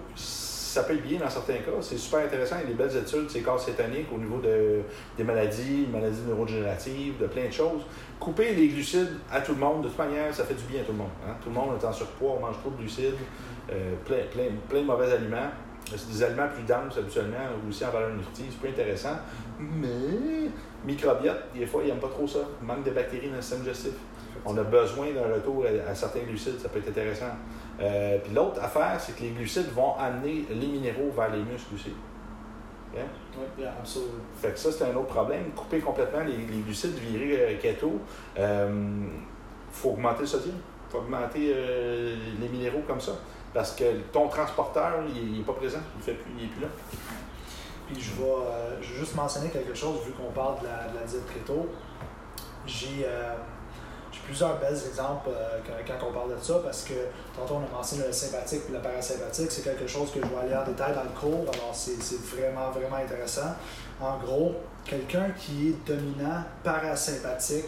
[0.69, 1.71] ça être bien dans certains cas.
[1.82, 2.58] C'est super intéressant.
[2.58, 4.82] Il y a des belles études, c'est corps cétonique au niveau de,
[5.17, 7.82] des maladies, maladies neurodégénératives, de plein de choses.
[8.19, 10.84] Couper les glucides à tout le monde, de toute manière, ça fait du bien à
[10.84, 11.10] tout le monde.
[11.27, 11.34] hein.
[11.41, 13.15] Tout le monde est en surpoids, on mange trop de glucides,
[13.71, 15.49] euh, plein, plein, plein de mauvais aliments.
[15.86, 19.17] C'est des aliments plus denses habituellement, aussi en valeur nutritive, c'est plus intéressant.
[19.60, 20.49] Mais,
[20.86, 22.39] microbiote, des fois, ils n'aiment pas trop ça.
[22.62, 23.93] Manque de bactéries dans le système digestif.
[24.45, 27.25] On a besoin d'un retour à certains glucides, ça peut être intéressant.
[27.81, 31.75] Euh, puis l'autre affaire, c'est que les glucides vont amener les minéraux vers les muscles
[31.75, 31.93] aussi.
[32.95, 33.05] Hein?
[33.37, 34.11] Oui, bien, absolument.
[34.35, 35.51] Fait que ça, c'est un autre problème.
[35.55, 37.99] Couper complètement les, les glucides, virer euh, keto,
[38.35, 40.55] il faut augmenter le sodium.
[40.89, 43.11] Faut augmenter euh, les minéraux comme ça.
[43.53, 45.79] Parce que ton transporteur, il n'est pas présent.
[45.97, 46.67] Il fait plus, il n'est plus là.
[47.87, 50.87] Puis je vais, euh, je vais juste mentionner quelque chose vu qu'on parle de la,
[50.91, 51.67] de la diète keto.
[52.65, 53.33] J'ai euh,
[54.11, 56.93] j'ai plusieurs belles exemples euh, quand, quand on parle de ça parce que
[57.35, 59.51] tantôt on a mentionné le sympathique et le parasympathique.
[59.51, 61.45] C'est quelque chose que je vais aller en détail dans le cours.
[61.53, 61.97] Alors c'est
[62.35, 63.53] vraiment, vraiment intéressant.
[64.01, 64.53] En gros,
[64.85, 67.65] quelqu'un qui est dominant parasympathique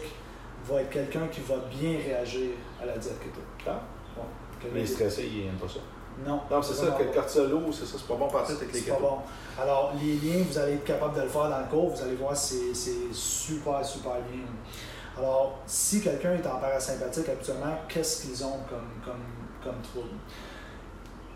[0.68, 2.50] va être quelqu'un qui va bien réagir
[2.82, 3.40] à la diète keto.
[4.16, 4.22] Bon,
[4.80, 5.80] qui- stressés, ils n'aiment pas ça.
[6.26, 6.40] Non.
[6.50, 8.90] Non, c'est ça, que le cortisol, c'est ça, c'est pas bon partir avec les C'est
[8.90, 9.18] pas bon.
[9.60, 11.88] Alors, les liens, vous allez être capable de le faire dans le cours.
[11.90, 14.42] Vous allez voir, c'est c'est super, super bien.
[15.18, 19.22] Alors, si quelqu'un est en parasympathique, habituellement, qu'est-ce qu'ils ont comme, comme,
[19.62, 20.08] comme trouble?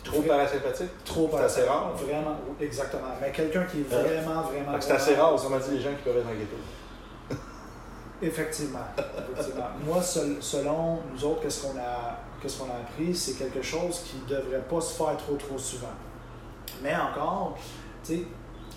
[0.03, 1.05] Trop parasympathique?
[1.05, 1.93] Trop C'est assez rare.
[1.95, 3.09] Vraiment, exactement.
[3.21, 4.73] Mais quelqu'un qui est Euh, vraiment, vraiment.
[4.81, 6.57] C'est assez rare, autrement dit, les gens qui peuvent être en keto.
[8.23, 8.79] Effectivement.
[9.33, 9.67] effectivement.
[9.85, 14.01] Moi, sel- selon nous autres, qu'est-ce qu'on a, qu'est-ce qu'on a appris, c'est quelque chose
[14.05, 15.93] qui ne devrait pas se faire trop, trop souvent.
[16.83, 17.57] Mais encore,
[18.05, 18.23] tu sais,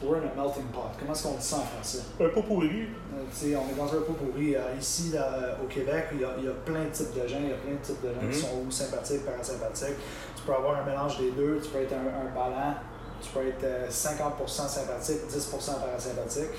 [0.03, 0.91] we're in a melting pot.
[0.99, 1.99] Comment est-ce qu'on dit ça en français?
[2.19, 2.87] Un pot pourri.
[3.13, 4.55] Euh, on est dans un pot pourri.
[4.55, 7.13] Euh, ici, là, euh, au Québec, il y, a, il y a plein de types
[7.13, 7.37] de gens.
[7.41, 8.29] Il y a plein de types de gens Mhm.
[8.31, 9.97] qui sont ou sympathiques, parasympathiques.
[10.35, 11.59] Tu peux avoir un mélange des deux.
[11.61, 12.73] Tu peux être un, un ballon.
[13.21, 16.49] Tu peux être euh, 50% sympathique, 10% parasympathique.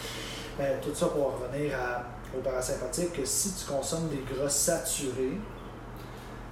[0.59, 2.05] Mais tout ça pour revenir à,
[2.37, 5.39] au parasympathique, que si tu consommes des gras saturés,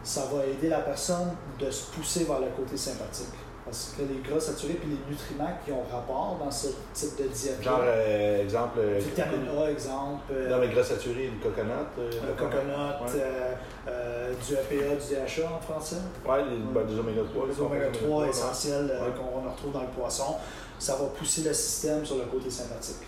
[0.03, 3.35] ça va aider la personne de se pousser vers le côté sympathique.
[3.71, 7.25] Parce que les gras saturés et les nutriments qui ont rapport dans ce type de
[7.29, 7.63] diète.
[7.63, 8.79] Genre, euh, exemple.
[8.79, 10.23] euh, Vitamine A, exemple.
[10.33, 11.71] euh, Non, mais gras saturé, du coconut.
[11.99, 13.21] euh, le coconut, Ouais.
[13.21, 13.55] euh,
[13.89, 15.97] euh, du EPA, du DHA en français.
[16.27, 16.47] Ben,
[16.87, 17.47] des oméga 3.
[17.47, 18.29] Les oméga 3 ouais.
[18.31, 19.13] essentiels euh, Ouais.
[19.13, 20.37] qu'on retrouve dans le poisson.
[20.79, 23.07] Ça va pousser le système sur le côté sympathique.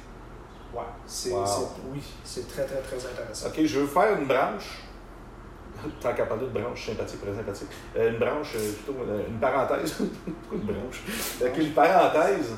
[0.74, 1.46] Ouais, c'est, Wow.
[1.46, 3.46] c'est- oui, c'est très, très, très intéressant.
[3.48, 4.82] Ok, je veux faire une branche.
[6.00, 7.68] Tant qu'à parler de branche sympathique, très sympathique.
[7.96, 9.94] Euh, une branche, euh, plutôt euh, une parenthèse.
[10.48, 11.02] Pourquoi une branche?
[11.42, 12.54] Ok, une parenthèse.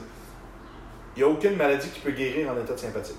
[1.16, 3.16] Il n'y a aucune maladie qui peut guérir en état de sympathique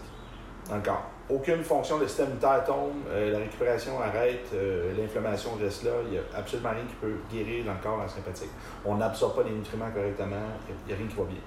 [0.83, 1.09] corps.
[1.29, 5.91] Aucune fonction de système immunitaire tombe, euh, la récupération arrête, euh, l'inflammation reste là.
[6.05, 8.49] Il n'y a absolument rien qui peut guérir dans le corps en sympathique.
[8.85, 10.35] On n'absorbe pas les nutriments correctement,
[10.67, 11.39] il n'y a rien qui va bien.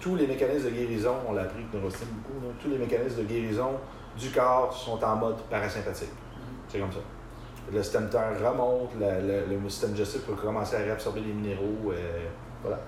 [0.00, 3.24] Tous les mécanismes de guérison, on l'a appris avec Neurostime beaucoup, tous les mécanismes de
[3.24, 3.72] guérison
[4.18, 6.08] du corps sont en mode parasympathique.
[6.68, 7.00] C'est comme ça.
[7.72, 11.92] Le système terre remonte, la- la- le système digestif peut commencer à réabsorber les minéraux.
[11.92, 12.26] euh,
[12.62, 12.78] voilà.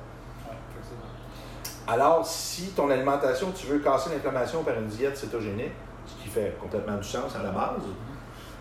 [1.86, 5.72] Alors, si ton alimentation, tu veux casser l'inflammation par une diète cétogénique,
[6.06, 7.82] ce qui fait complètement du sens à la base,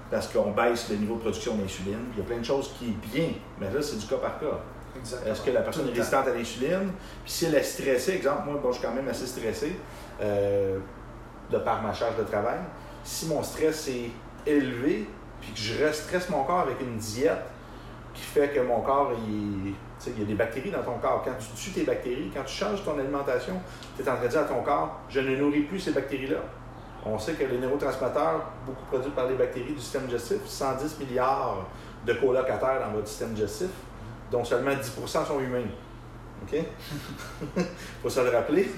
[0.09, 2.89] parce qu'on baisse le niveau de production d'insuline, il y a plein de choses qui
[2.89, 3.29] est bien,
[3.59, 4.59] mais là, c'est du cas par cas.
[5.25, 6.91] Est-ce que la personne est résistante à l'insuline?
[7.23, 9.75] Puis si elle est stressée, exemple, moi, bon, je suis quand même assez stressé
[10.21, 10.79] euh,
[11.49, 12.59] de par ma charge de travail.
[13.03, 14.11] Si mon stress est
[14.45, 15.07] élevé,
[15.41, 17.43] puis que je restresse mon corps avec une diète
[18.13, 19.73] qui fait que mon corps, il,
[20.07, 21.23] il y a des bactéries dans ton corps.
[21.23, 23.61] Quand tu tues tes bactéries, quand tu changes ton alimentation,
[23.95, 26.37] tu es en train de dire à ton corps, je ne nourris plus ces bactéries-là.
[27.05, 31.65] On sait que les neurotransmetteurs, beaucoup produits par les bactéries du système digestif, 110 milliards
[32.05, 33.69] de colocataires dans votre système digestif,
[34.29, 35.65] dont seulement 10% sont humains.
[36.43, 36.59] OK?
[38.03, 38.69] faut se le rappeler.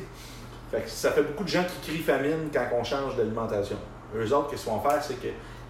[0.72, 3.78] Fait que ça fait beaucoup de gens qui crient famine quand on change d'alimentation.
[4.16, 5.04] Eux autres, qu'est-ce qu'ils vont faire?
[5.04, 5.20] C'est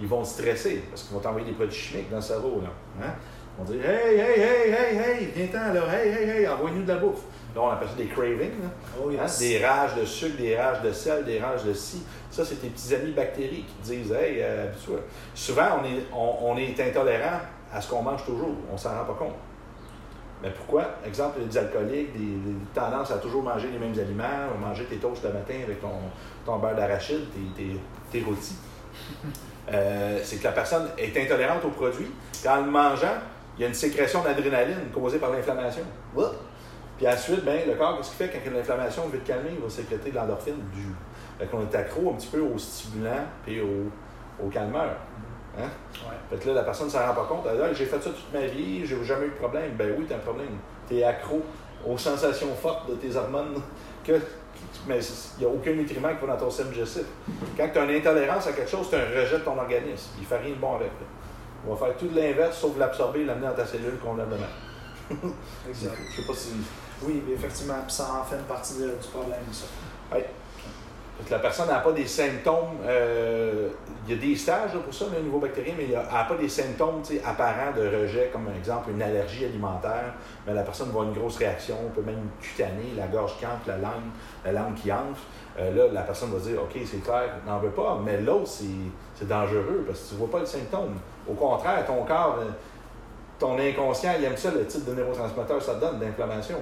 [0.03, 2.61] qu'ils vont stresser parce qu'ils vont t'envoyer des produits chimiques dans le cerveau.
[2.61, 2.69] Là.
[3.05, 3.11] Hein?
[3.57, 6.87] Ils vont dire Hey, hey, hey, hey, hey, viens-t'en là, hey, hey, hey, envoie-nous de
[6.89, 7.21] la bouffe.
[7.55, 8.61] Là, on appelle ça des cravings.
[8.63, 8.69] là.
[8.99, 9.25] Oh, Hein?
[9.39, 12.03] Des rages de sucre, des rages de sel, des rages de ci.
[12.29, 14.67] Ça, c'est tes petits amis bactéries qui te disent Hey, euh.
[15.35, 17.39] Souvent, on est, on, on est intolérant
[17.71, 18.55] à ce qu'on mange toujours.
[18.71, 19.35] On s'en rend pas compte.
[20.41, 20.95] Mais pourquoi?
[21.05, 22.19] Exemple, des alcooliques, des,
[22.51, 25.87] des tendances à toujours manger les mêmes aliments, manger tes toasts le matin avec ton,
[26.45, 27.21] ton beurre d'arachide,
[27.55, 27.79] tes, tes,
[28.11, 28.57] tes rôtis.
[29.71, 32.11] Euh, c'est que la personne est intolérante aux produits.
[32.31, 33.15] Puis en le mangeant,
[33.57, 35.83] il y a une sécrétion d'adrénaline causée par l'inflammation.
[36.97, 39.19] Puis ensuite, ben, le corps, qu'est-ce qu'il fait quand il y a l'inflammation, il veut
[39.19, 40.57] te calmer, il va sécréter de l'endorphine.
[40.73, 40.87] Du...
[41.39, 43.89] Fait qu'on est accro un petit peu aux stimulants et aux,
[44.43, 44.97] aux calmeurs.
[45.57, 45.67] Hein?
[45.93, 46.15] Ouais.
[46.29, 47.45] Fait que là, la personne ne s'en rend pas compte.
[47.49, 49.71] Elle dit, Ah, j'ai fait ça toute ma vie, j'ai jamais eu de problème.
[49.77, 50.57] Ben oui, tu as un problème.
[50.87, 51.41] Tu es accro
[51.85, 53.55] aux sensations fortes de tes hormones.
[54.03, 54.19] Que,
[54.87, 54.99] mais
[55.37, 57.03] il n'y a aucun nutriment qui va dans ton système digestif.
[57.57, 60.09] Quand tu as une intolérance à quelque chose, tu un rejet de ton organisme.
[60.17, 60.87] Il ne fait rien de bon avec.
[60.87, 61.05] là.
[61.67, 65.17] On va faire tout de l'inverse, sauf l'absorber et l'amener dans ta cellule demain.
[65.69, 65.93] Exact.
[66.11, 66.49] Je sais pas si.
[67.03, 69.65] Oui, mais effectivement, ça en fait une partie de- du problème, ça.
[71.29, 72.77] La personne n'a pas des symptômes.
[72.85, 73.69] euh,
[74.05, 76.49] il y a des stages pour ça, le niveau bactérien, mais il n'a pas des
[76.49, 80.13] symptômes apparents de rejet, comme par exemple une allergie alimentaire.
[80.45, 83.77] Mais la personne avoir une grosse réaction, peut même cutanée, la gorge qui enfle, la
[83.77, 84.11] langue,
[84.43, 85.21] la langue qui enfle.
[85.57, 87.99] Euh, là, la personne va dire OK, c'est clair, n'en veux pas.
[88.03, 90.95] Mais l'autre, c'est, dangereux parce que tu ne vois pas le symptôme.
[91.29, 92.49] Au contraire, ton corps, euh,
[93.39, 96.57] ton inconscient, il aime ça, le type de neurotransmetteur ça te donne d'inflammation.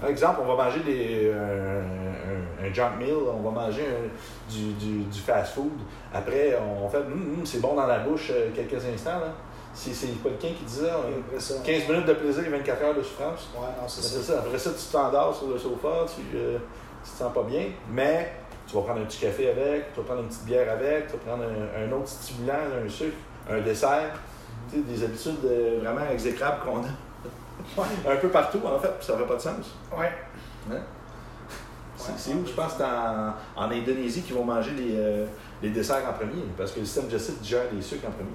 [0.00, 4.52] Par exemple, on va manger des, un, un- un junk meal, on va manger un-
[4.52, 5.72] du, du- du fast-food.
[6.12, 9.18] Après, on fait Hum, hum, c'est bon dans la bouche euh, quelques instants.
[9.20, 9.32] Là.
[9.74, 10.84] C'est, c'est quelqu'un qui dit ça.
[10.84, 13.48] euh, Après ça, 15 minutes de plaisir, 24 heures de souffrance.
[13.54, 14.32] Ouais, non, c'est C'est ça.
[14.34, 14.38] ça.
[14.40, 16.58] Après ça, tu t'endors sur le sofa, tu, euh,
[17.04, 18.32] tu te sens pas bien, mais
[18.66, 21.12] tu vas prendre un petit café avec, tu vas prendre une petite bière avec, tu
[21.12, 22.54] vas prendre un, un autre stimulant,
[22.84, 23.16] un sucre,
[23.50, 24.12] un dessert.
[24.70, 26.88] Tu sais, des habitudes euh, vraiment exécrables qu'on a.
[28.08, 29.74] un peu partout, en fait, puis ça fait pas de sens.
[29.96, 30.10] Ouais.
[30.72, 30.80] Hein?
[32.16, 35.26] C'est où, je pense, c'est en, en Indonésie qu'ils vont manger les, euh,
[35.62, 38.28] les desserts en premier, parce que le système digestif digère les sucres en premier.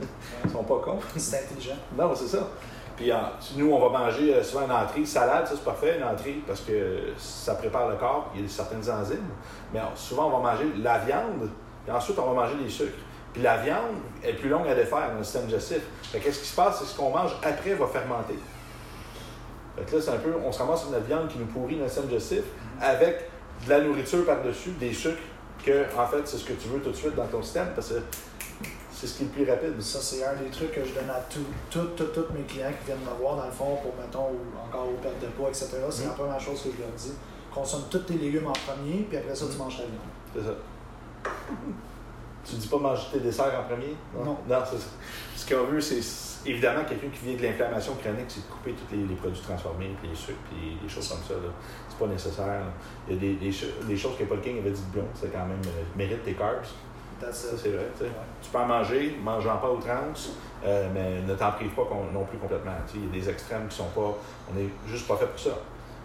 [0.44, 1.00] Ils sont pas cons.
[1.16, 1.76] C'est intelligent.
[1.96, 2.46] Non, c'est ça.
[2.96, 6.04] Puis en- nous, on va manger euh, souvent une entrée salade, ça c'est parfait, une
[6.04, 9.28] entrée, parce que ça prépare le corps, il y a certaines enzymes.
[9.74, 11.50] Mais souvent, on va manger la viande,
[11.84, 12.92] puis ensuite, on va manger les sucres.
[13.32, 15.80] Puis la viande est plus longue à défaire dans le système digestif.
[16.02, 18.38] Fait qu'est-ce qui se passe, c'est ce qu'on mange après va fermenter.
[19.76, 21.76] Fait que là, c'est un peu, on se ramasse sur notre viande qui nous pourrit
[21.76, 22.42] dans le système digestif
[22.80, 23.28] avec
[23.64, 25.18] de la nourriture par-dessus, des sucres,
[25.64, 27.88] que en fait, c'est ce que tu veux tout de suite dans ton système, parce
[27.88, 28.00] que
[28.92, 29.80] c'est ce qui est le plus rapide.
[29.80, 32.70] Ça, c'est un des trucs que je donne à tous tout, tout, tous mes clients
[32.80, 34.30] qui viennent me voir, dans le fond, pour, mettons,
[34.66, 35.68] encore aux pertes de poids, etc.
[35.90, 36.08] C'est Mm.
[36.08, 37.12] la première chose que je leur dis.
[37.54, 39.58] Consomme tous tes légumes en premier, puis après ça, tu Mm.
[39.58, 40.34] manges ta viande.
[40.34, 41.30] C'est ça.
[42.48, 43.94] Tu dis pas manger tes desserts en premier?
[44.16, 44.36] Non.
[44.48, 44.88] Non, c'est ça.
[45.36, 46.00] Ce qu'on veut, c'est
[46.48, 49.90] évidemment, quelqu'un qui vient de l'inflammation chronique, c'est de couper tous les, les produits transformés,
[50.02, 51.34] les sucres, puis les choses comme ça.
[51.34, 51.50] là.
[51.88, 52.46] C'est pas nécessaire.
[52.46, 52.60] là.
[53.08, 55.06] Il y a des, des, cho- des choses que Paul King avait dit de bon,
[55.14, 56.64] c'est quand même euh, mérite tes carbs.
[57.20, 57.86] That's Ça, c'est vrai.
[57.94, 58.04] tu sais.
[58.04, 58.10] Ouais.
[58.40, 60.30] Tu peux en manger, mange-en pas outrance,
[60.64, 61.82] euh, mais ne t'en prive pas
[62.14, 62.72] non plus complètement.
[62.94, 64.16] Il y a des extrêmes qui sont pas.
[64.50, 65.50] On n'est juste pas fait pour ça.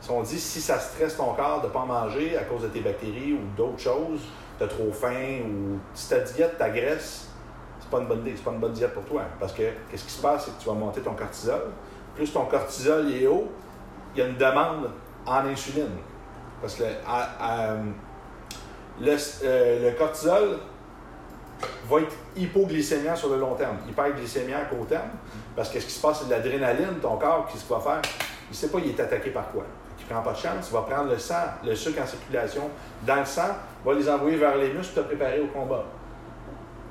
[0.01, 2.63] Si on dit si ça stresse ton corps de ne pas en manger à cause
[2.63, 4.21] de tes bactéries ou d'autres choses,
[4.57, 7.29] tu as trop faim ou si ta diète t'agresse,
[7.79, 9.23] c'est pas une bonne pas une bonne diète pour toi.
[9.39, 11.71] Parce que qu'est-ce qui se passe, c'est que tu vas monter ton cortisol.
[12.15, 13.51] Plus ton cortisol est haut,
[14.15, 14.89] il y a une demande
[15.25, 15.97] en insuline.
[16.61, 17.83] Parce que euh,
[18.99, 20.59] le cortisol
[21.89, 25.09] va être hypoglycémiant sur le long terme, hyperglycémiant à court terme.
[25.55, 28.01] Parce que ce qui se passe, c'est de l'adrénaline, ton corps, qu'est-ce qu'il va faire?
[28.49, 29.63] Il ne sait pas, il est attaqué par quoi.
[30.03, 32.69] Il ne prend pas de chance, il va prendre le sang, le sucre en circulation
[33.05, 35.85] dans le sang, va les envoyer vers les muscles pour te préparer au combat.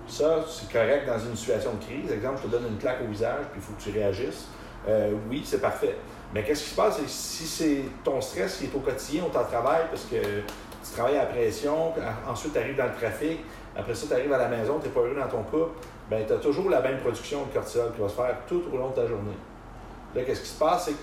[0.08, 2.10] Ça, c'est correct dans une situation de crise.
[2.10, 4.48] Exemple, je te donne une claque au visage, puis il faut que tu réagisses.
[4.88, 5.96] Euh, oui, c'est parfait.
[6.34, 7.00] Mais qu'est-ce qui se passe?
[7.06, 10.92] Si c'est ton stress qui est au quotidien, au temps de travail, parce que tu
[10.96, 11.92] travailles à la pression,
[12.28, 13.40] ensuite tu arrives dans le trafic,
[13.76, 15.78] après ça, tu arrives à la maison, tu n'es pas heureux dans ton couple,
[16.10, 18.76] ben, tu as toujours la même production de cortisol qui va se faire tout au
[18.76, 19.36] long de ta journée.
[20.14, 20.86] Là, qu'est-ce qui se passe?
[20.86, 20.98] C'est que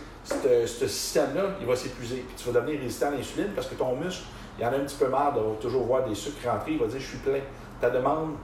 [0.66, 2.26] ce, système-là, il va s'épuiser.
[2.28, 4.24] Puis tu vas devenir résistant à l'insuline parce que ton muscle,
[4.58, 6.74] il en a un petit peu marre de toujours voir des sucres rentrer.
[6.74, 7.40] Il va dire Je suis plein.
[7.80, 8.36] Ta demande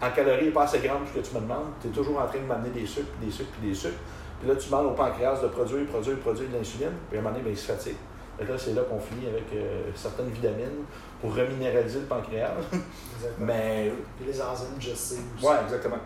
[0.00, 1.72] en calories n'est pas assez grande que tu me demandes.
[1.80, 3.98] Tu es toujours en train de m'amener des sucres, puis des sucres, puis des sucres.
[4.38, 6.92] Puis là, tu demandes au pancréas de produire, produire, produire de l'insuline.
[7.08, 7.96] Puis à un moment donné, ben, il se fatigue.
[8.38, 10.84] Que là, c'est là qu'on finit avec euh, certaines vitamines
[11.22, 12.52] pour reminéraliser le pancréas.
[12.70, 13.34] Exactement.
[13.46, 15.20] Mais Puis les enzymes, je sais aussi.
[15.42, 15.96] oui, exactement.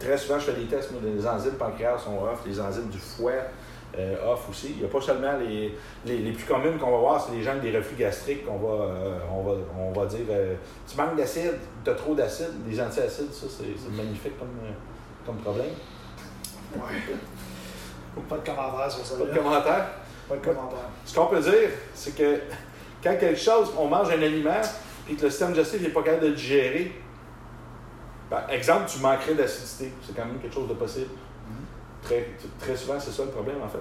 [0.00, 2.98] Très souvent, je fais des tests, moi, les enzymes pancréas sont off, les enzymes du
[2.98, 3.30] foie
[3.98, 4.70] euh, off aussi.
[4.70, 5.74] Il n'y a pas seulement les,
[6.06, 8.58] les, les plus communes qu'on va voir, c'est les gens avec des reflux gastriques qu'on
[8.58, 10.54] va, euh, on va, on va dire euh,
[10.88, 14.48] tu manques d'acide, tu as trop d'acide, des antiacides, ça c'est magnifique comme,
[15.26, 15.72] comme problème.
[16.74, 16.80] Ouais.
[18.28, 19.16] Pas de commentaires sur ça.
[19.16, 19.86] Pas de commentaire.
[20.28, 20.88] Pas de commentaires.
[21.04, 22.40] Ce qu'on peut dire, c'est que
[23.02, 24.60] quand quelque chose, on mange un aliment,
[25.04, 26.92] puis que le système digestif n'est pas capable de le digérer,
[28.30, 29.92] par exemple, tu manquerais d'acidité.
[30.06, 31.10] C'est quand même quelque chose de possible.
[32.12, 32.26] Très,
[32.58, 33.78] très souvent, c'est ça le problème, en fait.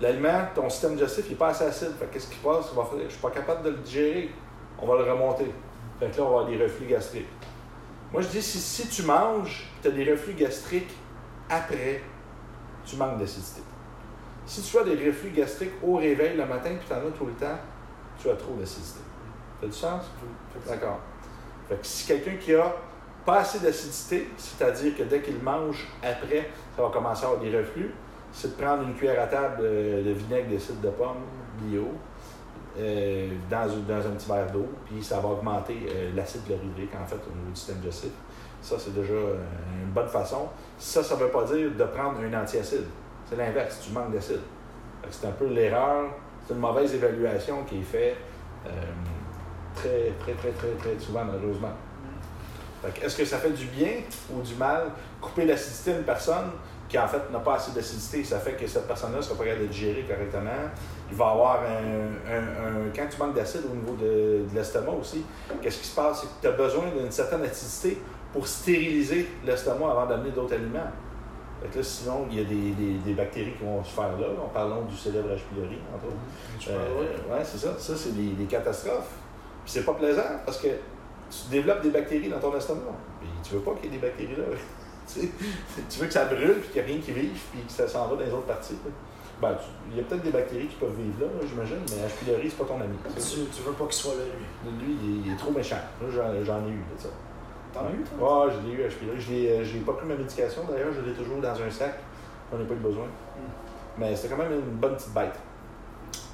[0.00, 1.92] L'aliment, ton système digestif n'est pas assez acide.
[1.98, 2.66] Fait que qu'est-ce qui passe?
[2.72, 4.30] Il va faire, je suis pas capable de le digérer.
[4.78, 5.52] On va le remonter.
[5.98, 7.26] Fait que là, on va avoir des reflux gastriques.
[8.12, 10.94] Moi, je dis, si, si tu manges, tu as des reflux gastriques
[11.50, 12.02] après,
[12.84, 13.62] tu manques d'acidité.
[14.46, 17.26] Si tu as des reflux gastriques au réveil le matin puis tu en as tout
[17.26, 17.58] le temps,
[18.18, 19.00] tu as trop d'acidité.
[19.60, 20.02] Ça a du sens?
[20.66, 21.00] D'accord.
[21.68, 22.74] Fait que si quelqu'un qui a
[23.28, 27.54] pas assez d'acidité, c'est-à-dire que dès qu'il mange après, ça va commencer à avoir des
[27.58, 27.92] reflux,
[28.32, 31.18] c'est de prendre une cuillère à table de, de vinaigre de cidre de pomme
[31.60, 31.88] bio
[32.78, 36.92] euh, dans, un- dans un petit verre d'eau, puis ça va augmenter euh, l'acide chlorhydrique
[36.98, 38.12] en fait au niveau du système digestif.
[38.62, 39.36] Ça, c'est déjà euh,
[39.84, 40.48] une bonne façon.
[40.78, 42.86] Ça, ça ne veut pas dire de prendre un antiacide.
[43.28, 44.40] C'est l'inverse, tu manques d'acide.
[45.10, 46.06] C'est un peu l'erreur,
[46.46, 48.16] c'est une mauvaise évaluation qui est faite
[48.66, 48.70] euh,
[49.74, 51.72] très, très, très, très, très souvent, malheureusement.
[53.02, 53.90] Est-ce que ça fait du bien
[54.32, 54.84] ou du mal
[55.20, 56.50] couper l'acidité à une personne
[56.88, 58.22] qui en fait n'a pas assez d'acidité?
[58.24, 60.50] Ça fait que cette personne-là ne sera pas capable de digérer correctement.
[61.10, 64.92] Il va avoir un, un- un- Quand tu manques d'acide au niveau de, de l'estomac
[65.00, 65.24] aussi,
[65.60, 66.20] qu'est-ce qui se passe?
[66.20, 67.98] C'est que tu as besoin d'une certaine acidité
[68.32, 70.90] pour stériliser l'estomac avant d'amener d'autres aliments.
[71.62, 74.10] Fait que là, sinon, il y a des, des- des bactéries qui vont se faire
[74.20, 74.26] là.
[74.44, 75.40] En parlant du célèbre H.
[75.52, 76.14] pylori, entre autres.
[76.60, 77.74] Tu Euh, ouais, c'est ça.
[77.78, 79.10] Ça, c'est des, des catastrophes.
[79.64, 80.68] Puis c'est pas plaisant parce que
[81.30, 82.80] tu développes des bactéries dans ton estomac.
[83.20, 84.44] Puis tu veux pas qu'il y ait des bactéries là.
[85.88, 87.88] tu veux que ça brûle puis qu'il n'y a rien qui vive puis que ça
[87.88, 88.74] s'en va dans les autres parties.
[88.84, 88.90] là.
[89.40, 89.56] Ben,
[89.90, 92.18] il y a peut-être des bactéries qui peuvent vivre là, là, j'imagine, mais H.
[92.18, 92.96] pylori, c'est pas ton ami.
[93.14, 94.70] Tu, tu veux pas qu'il soit là, lui.
[94.84, 95.78] Lui, il est, il est trop méchant.
[96.10, 97.08] J'en, ai eu de ça.
[97.72, 98.46] T'en as eu, toi?
[98.46, 98.96] Ouais, je l'ai eu H.
[98.96, 99.48] pylori.
[99.48, 102.00] Euh, j'ai pas pris ma médication d'ailleurs, je l'ai toujours dans un sac.
[102.50, 103.06] J'en ai pas eu besoin.
[103.96, 105.38] Mais c'était quand même une bonne petite bête.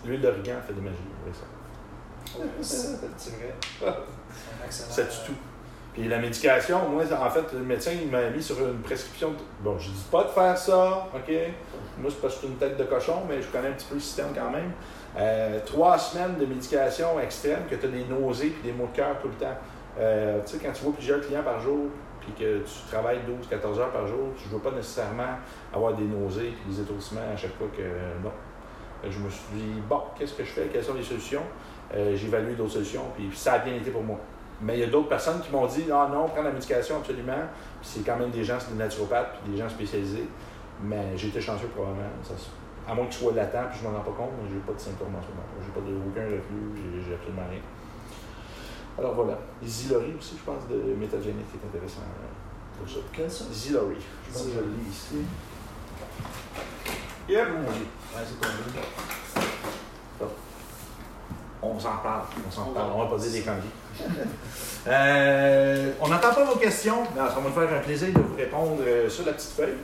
[0.06, 1.44] L'huile d'origan fait des magies avec ça.
[2.62, 3.54] C'est c'est vrai.
[4.66, 4.90] Excellent.
[4.90, 5.38] Ça tue tout.
[5.94, 9.32] Puis la médication, moi, en fait, le médecin, il m'a mis sur une prescription.
[9.60, 11.32] Bon, je dis pas de faire ça, OK?
[11.98, 13.86] Moi, c'est parce que je suis une tête de cochon, mais je connais un petit
[13.86, 14.72] peu le système quand même.
[15.16, 18.96] Euh, trois semaines de médication extrême, que tu as des nausées puis des maux de
[18.96, 19.56] cœur tout le temps.
[20.00, 21.86] Euh, tu sais, quand tu vois plusieurs clients par jour,
[22.20, 25.38] puis que tu travailles 12-14 heures par jour, tu ne veux pas nécessairement
[25.72, 27.82] avoir des nausées puis des étourdissements à chaque fois que.
[28.24, 28.32] non.
[29.00, 30.66] Que Je me suis dit, bon, qu'est-ce que je fais?
[30.72, 31.42] Quelles sont les solutions?
[31.94, 34.18] Euh, J'ai évalué d'autres solutions, puis ça a bien été pour moi.
[34.64, 37.44] Mais il y a d'autres personnes qui m'ont dit Ah non, prends la médication absolument.
[37.80, 40.26] Puis c'est quand même des gens, c'est des naturopathes, puis des gens spécialisés.
[40.82, 42.08] Mais j'ai été chanceux probablement.
[42.22, 42.32] Ça
[42.86, 44.72] à moins que je sois latent, puis je m'en rends pas compte, mais j'ai pas
[44.72, 45.48] de symptômes en ce moment.
[45.64, 47.60] J'ai pas de, aucun reflux, j'ai- absolument rien.
[48.98, 49.38] Alors voilà.
[49.64, 52.02] Zylori aussi, je pense, de métagénique qui est intéressant.
[52.78, 52.98] Pour ça.
[53.12, 53.44] Quel ça?
[53.52, 53.96] Zillory.
[54.28, 55.24] Je pense que je le lis ici.
[57.28, 57.86] Yep, mon Dieu.
[58.14, 58.86] Ouais, c'est tombé.
[61.74, 62.22] On s'en parle.
[62.46, 62.88] On s'en parle.
[62.88, 63.62] va- On va poser des conneries.
[64.86, 68.34] Euh, on n'entend pas vos questions, mais ça va me faire un plaisir de vous
[68.36, 69.78] répondre euh, sur la petite feuille.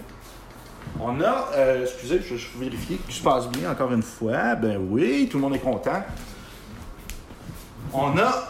[1.01, 4.03] On a, euh, excusez, je vais juste vérifier que tout se passe bien encore une
[4.03, 4.57] fois.
[4.57, 6.03] Ben oui, tout le monde est content.
[7.95, 8.49] On a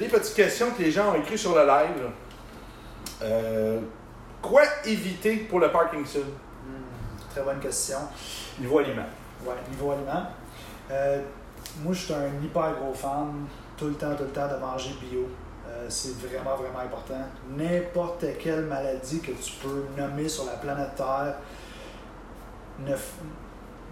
[0.00, 2.10] des petites questions que les gens ont écrites sur le live.
[4.40, 6.20] Quoi éviter pour le Parkinson?
[6.20, 7.98] Hmm, Très bonne question.
[8.58, 9.02] Niveau aliment.
[9.44, 10.26] Ouais, niveau aliment.
[11.78, 13.46] Euh, moi, je suis un hyper gros fan,
[13.76, 15.28] tout le temps, tout le temps, de manger bio.
[15.68, 17.20] Euh, c'est vraiment, vraiment important.
[17.56, 21.34] N'importe quelle maladie que tu peux nommer sur la planète Terre
[22.80, 22.98] ne f-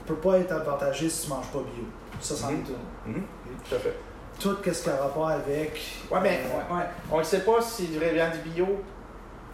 [0.06, 1.84] peut pas être avantagée si tu manges pas bio.
[2.20, 2.54] Ça, c'en Mhm.
[2.54, 2.68] est
[3.08, 3.12] une.
[3.14, 3.22] Mhm,
[3.68, 3.96] Tout à fait.
[4.38, 5.80] Tout ce qui a rapport avec.
[6.10, 6.84] Ouais, mais euh, ouais, ouais.
[7.10, 8.66] on ne sait pas si vraiment du bio.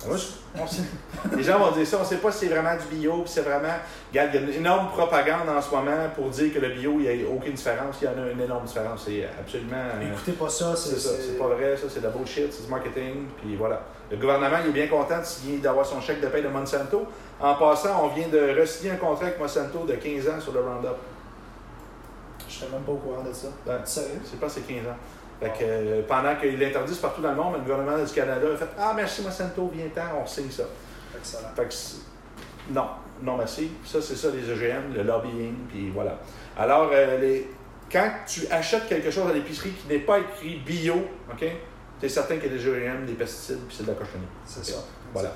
[0.06, 0.82] Moi, je- on sait-
[1.36, 3.30] Les gens vont dire ça, on ne sait pas si c'est vraiment du bio, puis
[3.30, 3.74] c'est vraiment.
[4.10, 6.96] Regarde, il y a une énorme propagande en ce moment pour dire que le bio,
[7.00, 7.96] il n'y a aucune différence.
[8.00, 9.02] Il y en a une énorme différence.
[9.06, 9.76] C'est absolument.
[9.76, 12.50] euh, Écoutez pas ça, c'est c'est ça, c'est pas vrai, ça, c'est de la bullshit,
[12.52, 13.82] c'est du marketing, puis voilà.
[14.10, 15.20] Le gouvernement, il est bien content
[15.62, 17.06] d'avoir son chèque de paie de Monsanto.
[17.38, 20.60] En passant, on vient de re-signer un contrat avec Monsanto de 15 ans sur le
[20.60, 20.96] Roundup.
[22.48, 23.46] Je suis même pas au courant de ça.
[23.66, 23.78] Ouais.
[23.84, 24.20] Sérieux?
[24.24, 24.96] C'est pas c'est 15 ans.
[25.40, 28.56] Fait que, euh, pendant qu'ils l'interdisent partout dans le monde, le gouvernement du Canada a
[28.56, 30.64] fait Ah, merci Monsanto, viens-t'en, on signe ça.
[31.16, 31.48] Excellent.
[31.56, 32.86] Fait que non,
[33.22, 33.70] non merci.
[33.84, 36.18] Ça, c'est ça les OGM, le lobbying, puis voilà.
[36.58, 37.50] Alors, euh, les...
[37.90, 40.96] quand tu achètes quelque chose à l'épicerie qui n'est pas écrit bio,
[41.32, 41.44] OK,
[41.98, 44.26] tu es certain qu'il y a des OGM, des pesticides, puis c'est de la cochonnerie.
[44.44, 44.80] C'est ça.
[45.14, 45.32] Voilà.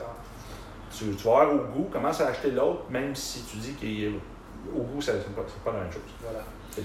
[0.95, 5.01] Tu, tu vas au goût, commence à acheter l'autre, même si tu dis qu'au goût,
[5.01, 6.03] c'est pas, pas la même chose.
[6.23, 6.45] Voilà.
[6.71, 6.83] C'est.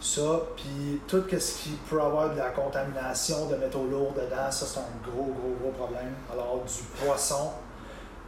[0.00, 4.64] Ça, puis tout ce qui peut avoir de la contamination de métaux lourds dedans, ça
[4.66, 6.12] c'est un gros, gros, gros problème.
[6.32, 7.50] Alors du poisson,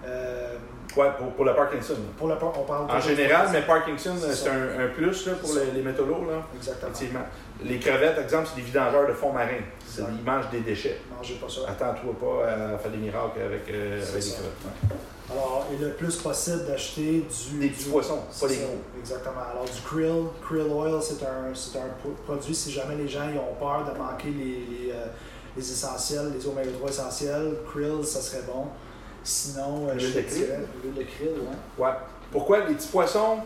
[0.04, 0.56] euh,
[0.96, 1.94] Ouais, pour, pour le Parkinson.
[2.18, 5.70] pour le on parle En général, mais Parkinson, C'est un, un plus là, pour les,
[5.70, 6.24] les métaux lourds.
[6.28, 6.42] Là.
[6.56, 6.90] Exactement.
[6.90, 7.20] Effectivement.
[7.62, 9.62] Les crevettes, exemple, c'est des vidangeurs de fonds marins.
[9.98, 11.00] Ils mangent des déchets.
[11.16, 11.60] Mangez pas ça.
[11.68, 14.34] Attends-toi pas à faire des miracles avec, euh, des ça.
[14.38, 14.52] crevettes.
[14.64, 14.96] Ouais.
[15.32, 17.58] Alors, et le plus possible d'acheter du.
[17.58, 18.78] Des petits du- poissons, pas ça, gros.
[18.98, 19.40] Exactement.
[19.52, 23.38] Alors, du krill, krill oil, c'est un, un pro- produit si jamais les gens ils
[23.38, 24.44] ont peur de manquer les,
[24.86, 25.06] les, euh,
[25.56, 27.54] les essentiels, les oméga 3 essentiels.
[27.70, 28.66] Krill, ça serait bon.
[29.22, 30.24] Sinon, euh, je krill.
[30.26, 31.28] dirais l'huile de krill,
[31.78, 31.84] ouais.
[31.86, 31.92] Ouais.
[32.32, 33.38] Pourquoi les petits poissons,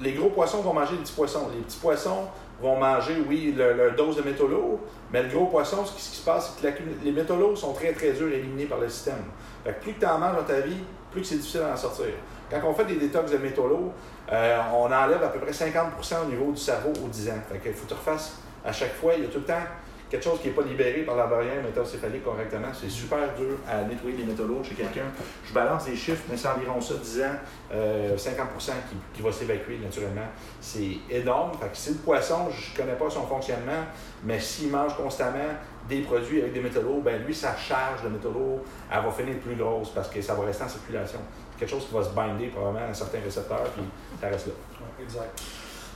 [0.00, 1.48] les gros poissons vont manger les petits poissons?
[1.54, 2.24] Les petits poissons
[2.60, 4.80] vont manger, oui, leur, leur dose de métaux lourds,
[5.12, 7.36] mais le gros poisson, ce qui, ce qui se passe, c'est que la- les métaux
[7.36, 9.22] lourds sont très, très durs à éliminer par le système.
[9.64, 10.78] Fait que plus que tu en manges dans ta vie,
[11.20, 12.06] que c'est difficile d'en sortir.
[12.50, 13.92] Quand on fait des détox de métaux lourds,
[14.32, 17.32] euh, on enlève à peu près 50% au niveau du cerveau aux 10 ans.
[17.50, 19.62] Fait faut que tu refasses à chaque fois, il y a tout le temps
[20.10, 22.68] quelque chose qui n'est pas libéré par la barrière métacéphalique correctement.
[22.72, 25.04] C'est super dur à nettoyer les métaux lourds chez quelqu'un.
[25.44, 27.24] Je balance des chiffres, mais c'est environ ça, 10 ans,
[27.72, 30.28] euh, 50 qui, qui va s'évacuer naturellement.
[30.60, 31.52] C'est énorme.
[31.58, 33.84] Fait si le poisson, je ne connais pas son fonctionnement,
[34.24, 35.54] mais s'il mange constamment
[35.88, 39.54] des produits avec des métaux ben lui, sa charge de métaux elle va finir plus
[39.56, 41.18] grosse parce que ça va rester en circulation.
[41.58, 43.82] Quelque chose qui va se binder probablement à certains récepteurs, puis
[44.20, 44.52] ça reste là.
[44.80, 45.40] Ouais, exact.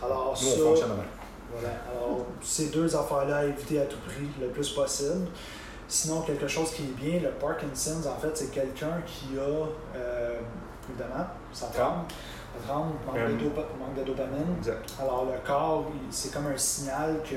[0.03, 1.07] Alors, Nous, on ça, fonctionne même.
[1.53, 1.69] voilà.
[1.93, 5.29] Alors, ces deux affaires-là à éviter à tout prix le plus possible.
[5.87, 9.43] Sinon, quelque chose qui est bien, le Parkinson's, en fait, c'est quelqu'un qui a,
[9.97, 10.39] euh,
[10.89, 14.57] évidemment, ça tremble, ça tremble, manque, Euh, de dopa- manque de dopamine.
[14.59, 14.95] Exact.
[15.01, 17.37] Alors, le corps, c'est comme un signal que,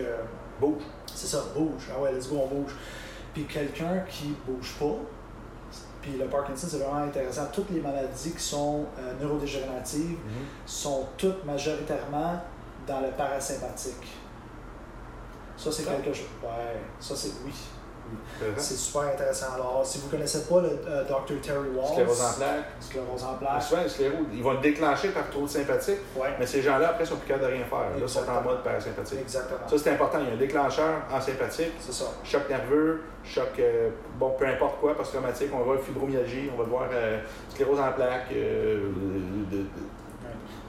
[0.60, 0.84] Bouge.
[1.14, 1.90] c'est ça, bouge.
[1.94, 2.74] Ah ouais, let's go, on bouge.
[3.34, 4.96] Puis quelqu'un qui bouge pas,
[6.02, 7.48] puis le Parkinson, c'est vraiment intéressant.
[7.52, 10.18] Toutes les maladies qui sont euh, neurodégénératives
[10.66, 12.40] sont toutes majoritairement
[12.88, 14.16] dans le parasympathique.
[15.58, 16.28] Ça, c'est quelque chose.
[16.44, 17.32] Ouais, ça, c'est.
[17.44, 17.52] Oui.
[18.58, 19.54] C'est super intéressant.
[19.56, 21.40] Alors, si vous ne connaissez pas le euh, Dr.
[21.42, 22.66] Terry Walls, Sclérose en plaques.
[22.80, 26.30] sclérose en plaques, Souvent, le sclérose, ils vont le déclencher par trop de sympathique, ouais,
[26.40, 27.80] mais ces gens-là, après, sont plus capables de rien faire.
[27.80, 29.20] Là, ils sont en mode parasympathique.
[29.22, 29.60] exactement.
[29.68, 30.20] Ça, c'est important.
[30.22, 32.06] Il y a un déclencheur en sympathique, C'est ça.
[32.24, 33.90] choc nerveux, choc, euh,
[34.20, 35.50] bon, peu importe quoi, post-traumatique.
[35.54, 38.28] On va voir fibromyalgie, on va voir euh, sclérose en plaques.
[38.34, 38.90] euh,
[39.52, 39.66] de- de-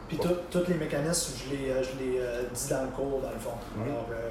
[0.08, 0.28] Puis Bon.
[0.50, 3.38] tous les mécanismes, je les, euh, je les euh, dis dans le cours, dans le
[3.40, 3.50] fond.
[3.76, 3.82] Mhm.
[3.90, 4.30] Alors, euh,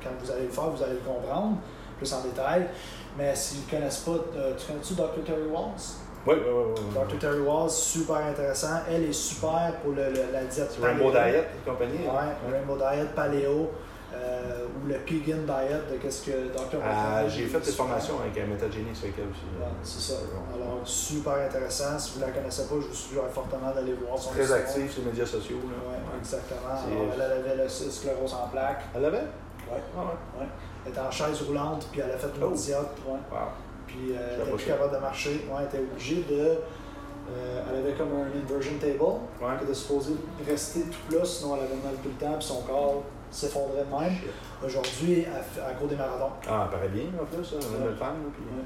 [0.00, 1.56] quand vous allez le faire, vous allez le comprendre
[1.96, 2.66] plus en détail.
[3.18, 5.24] Mais s'ils ne connaissent pas, euh, tu connais-tu Dr.
[5.24, 5.96] Terry Walls?
[6.26, 6.74] Oui, oui, oui.
[6.76, 6.94] oui.
[7.08, 7.18] Dr.
[7.18, 8.80] Terry Walls, super intéressant.
[8.90, 11.10] Elle est super pour le, le- la diète Rainbow.
[11.10, 11.98] Diet et compagnie.
[11.98, 12.50] Ouais, hein.
[12.52, 13.70] Rainbow Diet, Paléo,
[14.12, 16.78] euh, ou le Pegan Diet, de qu'est-ce que Dr.
[16.84, 19.42] Ah, J'ai fait des formations avec un métagénique sur lequel aussi.
[19.58, 20.18] Ouais, c'est ça.
[20.54, 21.96] Alors, super intéressant.
[21.98, 24.92] Si vous ne la connaissez pas, je vous suggère fortement d'aller voir son Très actif
[24.92, 25.58] sur les médias sociaux.
[25.62, 25.90] Là.
[25.90, 26.18] Ouais, Ouais.
[26.18, 26.70] exactement.
[26.70, 27.22] Alors, elle
[27.52, 28.82] avait le sclérose en plaques.
[28.94, 29.16] Elle l'avait?
[29.18, 29.80] Ouais.
[29.96, 30.00] Ah
[30.40, 30.46] ouais.
[30.86, 32.48] Elle était en chaise roulante, puis elle a fait une Oh.
[33.10, 33.18] Ouais.
[33.32, 33.38] Wow.
[33.88, 34.70] puis euh, elle était plus ça.
[34.72, 35.30] capable de marcher.
[35.50, 36.58] Ouais, elle était obligée de.
[37.28, 39.58] euh, elle avait comme un inversion table, Ouais.
[39.58, 40.12] qui était supposé
[40.46, 43.90] rester tout plat, sinon elle avait mal tout le temps, puis son corps s'effondrait de
[44.00, 44.12] même.
[44.64, 46.30] Aujourd'hui, elle, fait- elle court des marathons.
[46.48, 48.16] Ah, elle paraît bien en plus, hein, une belle femme.
[48.32, 48.64] puis- Ouais.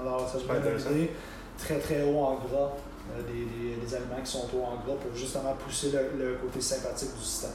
[0.00, 0.90] Alors, ça se intéressant.
[0.90, 1.10] idée.
[1.58, 2.72] Très très haut en gras,
[3.14, 6.34] euh, des, des- des aliments qui sont hauts en gras pour justement pousser le, le
[6.36, 7.50] côté sympathique du système.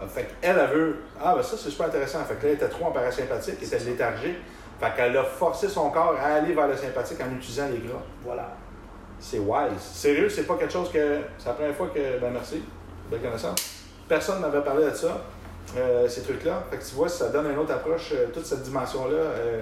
[0.00, 0.96] Ah, Fait qu'elle, elle veut.
[1.22, 2.24] Ah, ben ça, c'est super intéressant.
[2.24, 4.36] Fait que là, elle était trop en parasympathique, elle était léthargique.
[4.80, 7.98] Fait qu'elle a forcé son corps à aller vers le sympathique en utilisant les gras.
[8.24, 8.48] Voilà.
[9.18, 9.80] C'est wise.
[9.80, 11.18] Sérieux, c'est pas quelque chose que.
[11.38, 12.18] C'est la première fois que.
[12.20, 12.62] Ben merci.
[13.10, 13.56] Belle connaissance.
[14.08, 15.20] Personne m'avait parlé de ça,
[15.76, 16.62] euh, ces trucs-là.
[16.70, 19.16] Fait que tu vois, ça donne une autre approche, euh, toute cette dimension-là.
[19.16, 19.60] euh,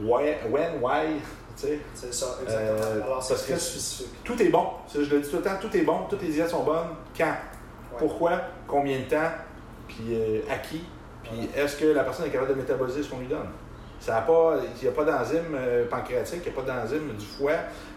[0.00, 1.20] why- when, why,
[1.56, 1.80] tu sais.
[1.94, 2.78] C'est ça, exactement.
[2.80, 4.24] Euh, Alors, c'est parce très que- spécifique.
[4.24, 4.66] Tout est bon.
[4.94, 6.88] Je le dis tout le temps, tout est bon, toutes les diètes sont bonnes.
[7.16, 7.34] Quand?
[7.98, 8.40] Pourquoi?
[8.66, 9.30] Combien de temps?
[9.88, 10.82] Puis euh, à qui?
[11.22, 13.48] Puis est-ce que la personne est capable de métaboliser ce qu'on lui donne?
[13.98, 17.14] Ça a pas, il n'y a pas d'enzyme euh, pancréatique, il n'y a pas d'enzyme
[17.18, 17.52] du foie,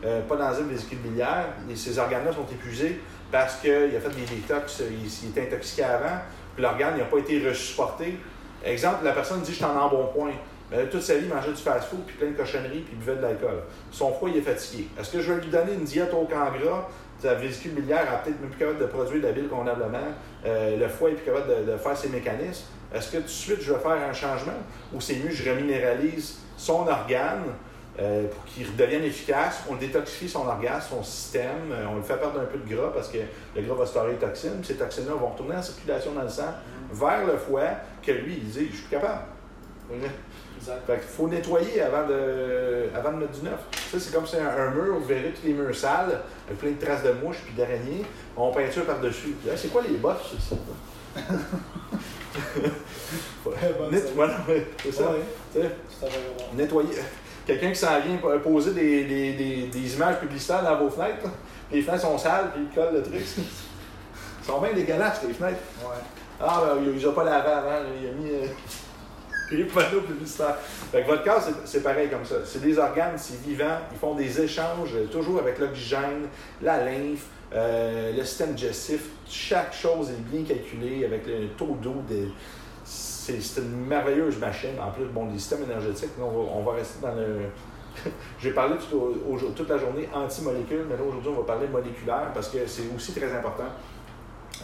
[0.05, 1.47] euh, pas d'enzyme vésicule biliaire.
[1.69, 5.83] Et ces organes-là sont épuisés parce qu'il a fait des détox, il, il était intoxiqué
[5.83, 6.19] avant,
[6.55, 8.17] puis l'organe n'a pas été resupporté.
[8.63, 10.33] Exemple, la personne dit Je suis en embonpoint.
[10.71, 13.15] Mais toute sa vie, il mangeait du fast-food, puis plein de cochonneries, puis il buvait
[13.15, 13.63] de l'alcool.
[13.91, 14.87] Son foie, il est fatigué.
[14.99, 16.87] Est-ce que je vais lui donner une diète au camp gras?
[17.19, 19.97] Sa vésicule biliaire a peut-être même plus capable de produire de la bile convenablement.
[20.45, 22.65] Euh, le foie est plus capable de, faire ses mécanismes.
[22.93, 24.53] Est-ce que tout de suite, je vais faire un changement?
[24.93, 27.43] Ou c'est mieux, je reminéralise son organe
[27.99, 29.63] euh, pour qu'il redevienne efficace?
[29.69, 31.71] On détoxifie son organe, son système.
[31.73, 33.17] euh, on lui fait perdre un peu de gras parce que
[33.55, 34.63] le gras va storer les toxines.
[34.63, 36.53] Ces toxines-là vont retourner en circulation dans le sang
[36.91, 39.23] vers le foie que lui, il dit, je suis plus capable.
[40.59, 40.81] Exact.
[40.87, 43.59] Fait qu'il faut nettoyer avant de, avant de mettre du neuf.
[43.91, 46.71] Ça, c'est comme si un, un mur, vous verrez tous les murs sales, avec plein
[46.71, 48.05] de traces de mouches puis d'araignées.
[48.35, 49.35] On peinture par-dessus.
[49.45, 50.55] Là, C'est quoi les sur ça?
[54.83, 55.03] C'est ça.
[56.01, 56.45] Bon.
[56.55, 56.89] nettoyer.
[57.45, 61.25] Quelqu'un qui s'en vient po- poser des, des, des, des images publicitaires dans vos fenêtres.
[61.71, 63.21] Les fenêtres sont sales, puis ils collent le truc.
[63.37, 65.59] Ils sont bien dégueulasses, les fenêtres.
[65.81, 65.95] Ouais.
[66.39, 68.47] Ah, ben, il les a pas lavé avant, il a mis euh,
[69.51, 70.55] les panneaux publicitaires.
[70.91, 72.35] Fait que votre corps, c'est- pareil comme ça.
[72.45, 76.27] C'est des organes, c'est vivant, ils font des échanges euh, toujours avec l'oxygène,
[76.61, 79.01] la lymphe, euh, le système digestif.
[79.27, 81.95] Chaque chose est bien calculée avec le taux d'eau.
[82.09, 82.29] de-
[82.83, 84.71] C'est une merveilleuse machine.
[84.81, 87.41] En plus, bon, les systèmes énergétiques, on, va, on va rester dans le.
[88.41, 92.59] J'ai parlé toute la journée anti-molécules, mais là aujourd'hui on va parler moléculaire parce que
[92.65, 93.65] c'est aussi très important.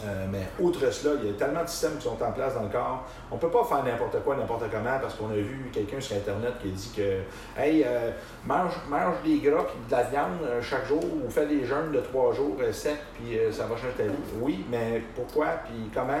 [0.04, 2.62] Euh, mais outre cela, il y a tellement de systèmes qui sont en place dans
[2.62, 3.04] le corps.
[3.30, 6.16] On ne peut pas faire n'importe quoi, n'importe comment, parce qu'on a vu quelqu'un sur
[6.16, 8.10] Internet qui a dit que Hey, euh,
[8.44, 11.92] mange, mange des gras et de la viande euh, chaque jour, ou fais des jeûnes
[11.92, 14.10] de trois jours secs, puis euh, ça va changer ta vie.
[14.40, 16.20] Oui, mais pourquoi, puis comment?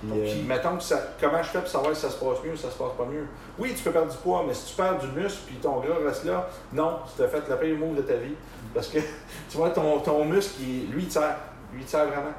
[0.00, 2.56] Puis, mettons que ça, comment je fais pour savoir si ça se passe mieux ou
[2.56, 3.26] si ça se passe pas mieux?
[3.56, 5.94] Oui, tu peux perdre du poids, mais si tu perds du muscle puis ton gras
[6.04, 8.34] reste là, non, tu t'as fait le pire move de ta vie.
[8.74, 8.98] Parce que,
[9.48, 11.36] tu vois, ton, ton muscle, il- lui, il te sert.
[11.72, 12.32] Lui, il te sert vraiment.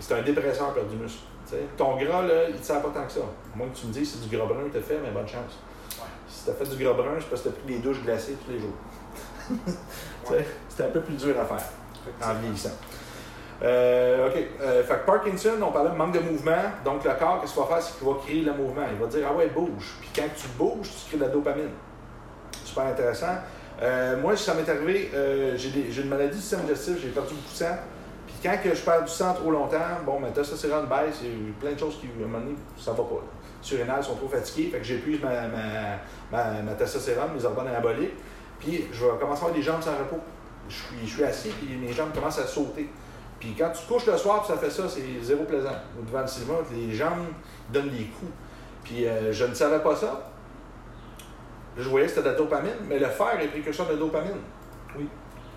[0.00, 1.20] C'est un dépresseur perdre du muscle.
[1.76, 3.20] Ton gras, là, il te sert pas tant que ça.
[3.20, 5.28] À moins que tu me dises c'est du gras brun que tu fait, mais bonne
[5.28, 5.58] chance.
[5.98, 6.06] Ouais.
[6.28, 8.02] Si tu as fait du gras brun, c'est parce que tu as pris des douches
[8.02, 8.74] glacées tous les jours.
[10.26, 11.68] Tu sais, C'est un peu plus dur à faire
[12.20, 12.72] en vieillissant.
[13.62, 14.34] Euh, OK.
[14.60, 16.62] Euh, fait que Parkinson, on parlait de manque de mouvement.
[16.84, 17.82] Donc, le corps, qu'est-ce qu'il va faire?
[17.82, 18.82] C'est qu'il va créer le mouvement.
[18.90, 19.98] Il va dire Ah ouais, bouge.
[20.00, 21.70] Puis quand tu bouges, tu crées de la dopamine.
[22.64, 23.36] Super intéressant.
[23.82, 27.52] Euh, moi, ça m'est arrivé, euh, j'ai une maladie du système digestif, j'ai perdu beaucoup
[27.52, 27.76] de sang.
[28.46, 31.78] Quand je perds du sang trop longtemps, bon, ma baisse, il y a plein de
[31.78, 33.14] choses qui, à un moment donné, ça va pas.
[33.14, 33.30] là.
[33.60, 35.98] Surrénales sont trop fatigués, fait que j'épuise ma, ma,
[36.30, 38.14] ma, mes hormones anaboliques.
[38.60, 40.20] Puis je vais commencer à avoir des jambes sans repos.
[40.68, 42.88] Je suis, assis, puis mes jambes commencent à sauter.
[43.40, 45.74] Puis quand tu te couches le soir, puis ça fait ça, c'est zéro plaisant.
[46.06, 47.26] Devant le cinéma, les jambes
[47.72, 48.32] donnent des coups.
[48.84, 50.30] Puis euh, je ne savais pas ça.
[51.76, 54.38] Je voyais que c'était de la dopamine, mais le fer est précurseur de dopamine.
[54.96, 55.08] Oui.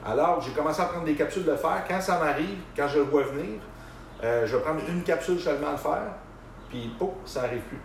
[0.06, 1.84] Alors, j'ai commencé à prendre des capsules de fer.
[1.88, 3.60] Quand ça m'arrive, quand je le vois venir,
[4.24, 6.02] euh, je vais prendre une capsule seulement de fer,
[6.70, 7.80] puis pouf, ça n'arrive plus.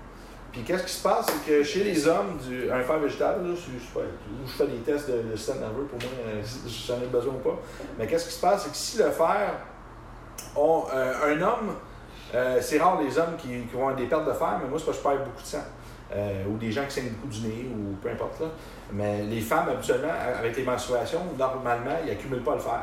[0.53, 2.39] Puis qu'est-ce qui se passe, c'est que chez les hommes,
[2.73, 6.09] un fer végétal, je, où je fais des tests de, de système nerveux pour moi,
[6.29, 6.43] euh,
[6.87, 7.59] j'en ai besoin ou pas.
[7.99, 9.53] Mais qu'est-ce qui se passe, c'est que si le fer,
[10.55, 11.75] on, euh, un homme,
[12.61, 14.99] c'est rare les hommes qui, qui vont des pertes de fer, mais moi, c'est parce
[14.99, 15.65] que je perds beaucoup de sang.
[16.49, 18.47] Ou des gens qui saignent beaucoup du nez, ou peu importe là.
[18.93, 22.83] Mais les femmes, habituellement, avec les menstruations, normalement, ils n'accumulent pas le fer.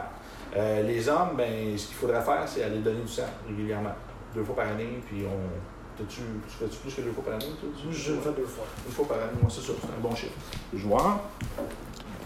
[0.55, 3.95] Euh, les hommes, ben, ce qu'il faudrait faire, c'est aller donner du sang régulièrement.
[4.35, 5.97] Deux fois par année, puis on.
[5.97, 7.45] T'as-tu, tu fais-tu plus que deux fois par année,
[7.91, 8.65] Je le fais deux fois.
[8.85, 10.33] Une fois par année, moi, c'est ça, c'est un bon chiffre.
[10.73, 11.21] Je vois.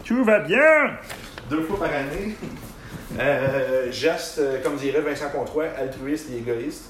[0.04, 0.98] Tout va bien!
[1.50, 2.36] Deux fois par année.
[3.20, 6.86] Euh, geste, euh, comme dirait Vincent Controy, altruiste et égoïste.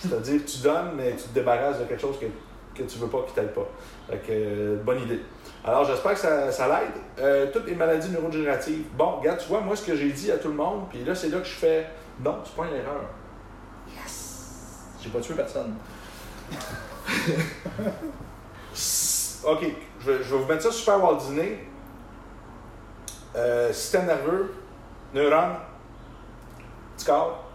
[0.00, 2.26] C'est-à-dire que tu donnes, mais tu te débarrasses de quelque chose que,
[2.76, 3.68] que tu veux pas, qui t'aide pas.
[4.08, 5.20] Fait que, euh, bonne idée.
[5.64, 7.02] Alors, j'espère que ça, ça l'aide.
[7.18, 8.84] Euh, toutes les maladies neurodégénératives.
[8.96, 11.14] Bon, regarde, tu vois, moi, ce que j'ai dit à tout le monde, puis là,
[11.14, 11.86] c'est là que je fais
[12.20, 13.02] non, c'est pas une erreur.
[13.94, 14.82] Yes!
[15.00, 15.74] J'ai pas tué personne.
[19.44, 19.66] OK,
[20.00, 21.66] je vais, je vais vous mettre ça super waldiné.
[23.36, 24.54] Euh, système nerveux,
[25.12, 25.56] neurones,
[26.96, 27.50] petit corps,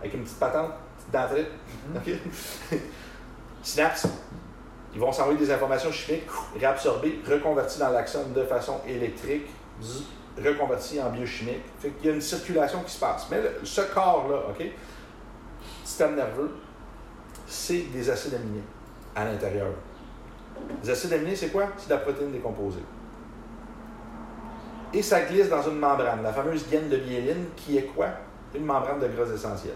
[0.00, 1.48] avec une petite patente, petite dentrite.
[1.96, 2.78] OK?
[3.62, 4.06] Synapse.
[4.94, 6.26] Ils vont s'envoyer des informations chimiques,
[6.58, 9.46] réabsorbées, reconverties dans l'axone de façon électrique,
[10.42, 11.62] reconverties en biochimique.
[11.78, 13.26] Fait y a une circulation qui se passe.
[13.30, 14.66] Mais ce corps-là, OK?
[15.84, 16.50] Système nerveux,
[17.46, 18.62] c'est des acides aminés
[19.16, 19.68] à l'intérieur.
[20.82, 21.64] Les acides aminés, c'est quoi?
[21.78, 22.84] C'est de la protéine décomposée.
[24.92, 28.08] Et ça glisse dans une membrane, la fameuse gaine de myéline, qui est quoi?
[28.54, 29.74] Une membrane de gras essentiel.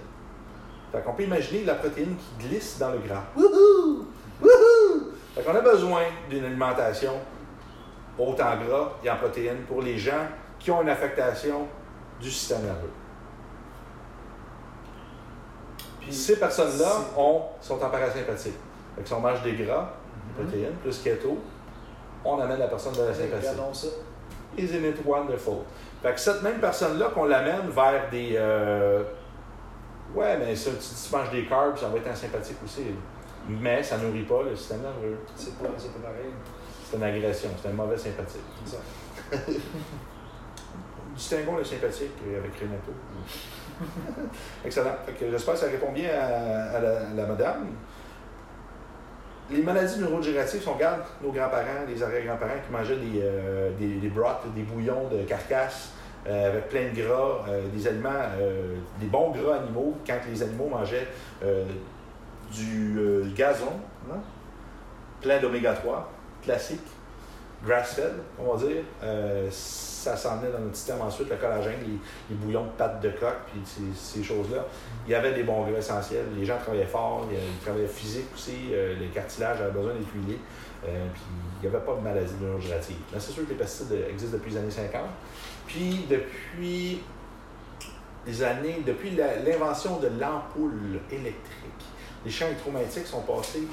[0.93, 3.25] Fait qu'on peut imaginer la protéine qui glisse dans le gras.
[3.35, 4.07] Wouhou!
[4.43, 4.76] Wouhou!
[5.37, 7.13] Fait qu'on a besoin d'une alimentation
[8.19, 10.27] haute en gras et en protéines pour les gens
[10.59, 11.67] qui ont une affectation
[12.21, 12.91] du système nerveux.
[16.01, 16.93] Puis, Ces personnes-là
[17.61, 18.55] sont en parasympathique.
[18.97, 19.91] Fait que si on mange des gras,
[20.39, 20.45] Mhm.
[20.47, 21.39] protéines, plus keto,
[22.25, 23.47] on amène la personne de la sympathie.
[24.57, 25.59] Isn't it wonderful?
[26.03, 28.35] Fait que cette même personne-là qu'on l'amène vers des.
[28.37, 29.03] euh,
[30.15, 32.87] Ouais, mais ça, tu, tu manges des carbs, ça va être sympathique aussi.
[33.49, 35.19] Mais ça nourrit pas le système nerveux.
[35.35, 36.31] C'est pas, c'est pas pareil.
[36.85, 38.41] C'est une agression, c'est un mauvais sympathique.
[38.63, 38.83] Exact.
[41.15, 42.93] Distinguons le sympathique avec Renato.
[44.65, 44.97] Excellent.
[45.31, 47.67] J'espère que ça répond bien à, à la, à la madame.
[49.51, 54.09] Les maladies neurodégénératives sont, regarde, nos grands-parents, les arrière-grands-parents qui mangeaient des, euh, des, des
[54.09, 55.93] broths, des bouillons de carcasse
[56.29, 60.43] euh, avec plein de gras, euh, des aliments, euh, des bons gras animaux, quand les
[60.43, 61.07] animaux mangeaient
[62.57, 63.73] du euh, gazon,
[64.11, 64.19] hein,
[65.21, 66.11] plein d'oméga 3,
[66.43, 66.81] classique,
[67.65, 68.83] grass-fed, on va dire.
[69.03, 71.99] Euh, ça s'en venait dans notre système ensuite, le collagène, les,
[72.31, 73.61] les bouillons de pâte de coq, puis
[73.95, 74.65] ces, choses-là.
[75.07, 76.27] Il y avait des bons gras essentiels.
[76.37, 80.39] Les gens travaillaient fort, ils travaillaient physique aussi, euh, les cartilages avaient besoin d'être huilés.
[80.83, 81.23] Puis
[81.61, 82.97] il n'y avait pas de maladie neurodégénérative.
[83.13, 85.03] Mais c'est sûr que les pesticides existent depuis les années 50.
[85.67, 87.01] Puis depuis
[88.27, 91.56] les années, depuis l'invention de l'ampoule électrique,
[92.27, 93.69] les champs électromagnétiques sont passés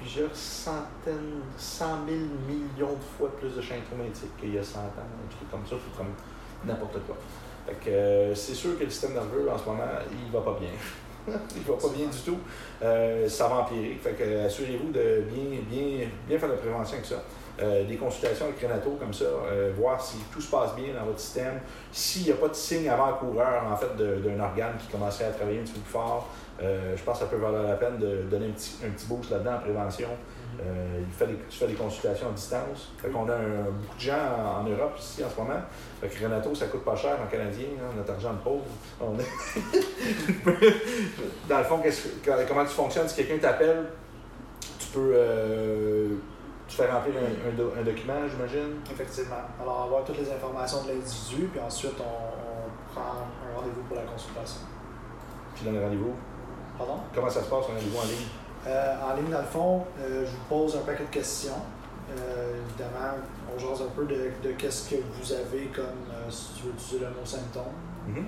[0.00, 4.78] plusieurs centaines, cent mille millions de fois plus de champs électromagnétiques qu'il y a 100
[4.78, 6.14] ans, un truc comme ça, c'est comme
[6.64, 7.16] n'importe quoi.
[7.66, 9.82] Fait que euh, c'est sûr que le système nerveux en ce moment,
[10.24, 10.70] il va pas bien.
[11.56, 12.38] il va pas bien du tout.
[12.82, 13.98] Euh, ça va empirer.
[14.00, 17.22] Fait que euh, assurez-vous de bien, bien, bien faire de la prévention avec ça.
[17.62, 21.04] Euh, des consultations avec Renato comme ça, euh, voir si tout se passe bien dans
[21.04, 21.60] votre système,
[21.92, 25.58] s'il n'y a pas de signe avant-coureur en fait d'un organe qui commencerait à travailler
[25.60, 26.28] un petit peu plus fort,
[26.62, 29.06] euh, je pense que ça peut valoir la peine de donner un petit, un petit
[29.06, 30.08] boost là-dedans en prévention.
[30.60, 32.92] Euh, il fait des, tu fais des consultations à distance.
[32.98, 35.60] Fait qu'on a un- beaucoup de gens en, en Europe ici en ce moment.
[36.00, 38.64] Fait que Renato, ça coûte pas cher en canadien, hein, notre argent de pauvre.
[39.00, 40.40] On est-
[41.48, 41.80] Dans le fond,
[42.48, 43.08] comment tu fonctionnes?
[43.08, 43.84] Si quelqu'un t'appelle,
[44.78, 45.14] tu peux
[46.70, 48.78] tu fais remplir un, un do- un document, j'imagine.
[48.90, 49.42] Effectivement.
[49.60, 53.96] Alors, avoir toutes les informations de l'individu, puis ensuite, on, on prend un rendez-vous pour
[53.96, 54.60] la consultation.
[55.56, 56.14] Tu donnes rendez-vous?
[56.78, 57.00] Pardon?
[57.12, 58.28] Comment ça se passe, un rendez-vous en ligne?
[58.68, 61.58] Euh, en ligne, dans le fond, euh, je vous pose un paquet de questions.
[62.16, 63.18] Euh, évidemment,
[63.52, 67.00] on jase un peu de, de qu'est-ce que vous avez comme, si tu veux utiliser
[67.04, 67.72] le mot symptôme,
[68.06, 68.24] Mhm, mhm.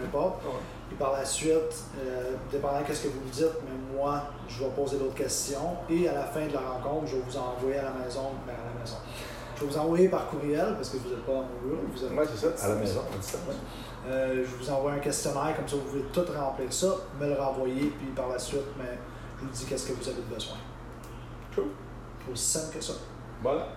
[0.00, 0.40] peu importe.
[0.44, 0.54] Ah ouais.
[0.92, 1.52] Puis par la suite,
[1.98, 5.76] euh, dépendant de ce que vous me dites, mais moi, je vais poser d'autres questions.
[5.88, 8.30] Et à la fin de la rencontre, je vais vous envoyer à la maison.
[8.46, 8.96] Ben, à la maison.
[9.56, 11.82] Je vais vous envoyer par courriel parce que vous n'êtes pas mon bureau.
[11.94, 13.38] Vous êtes Ouais, c'est ça, à la maison, on dit ça.
[13.48, 13.54] Ouais.
[14.08, 16.88] Euh, je vous envoie un questionnaire, comme ça vous pouvez tout remplir ça,
[17.18, 18.98] me le renvoyer, puis par la suite, mais
[19.38, 20.56] je vous dis qu'est-ce que vous avez besoin.
[21.54, 21.68] Cool.
[22.30, 22.94] Aussi simple que ça.
[23.42, 23.68] Voilà.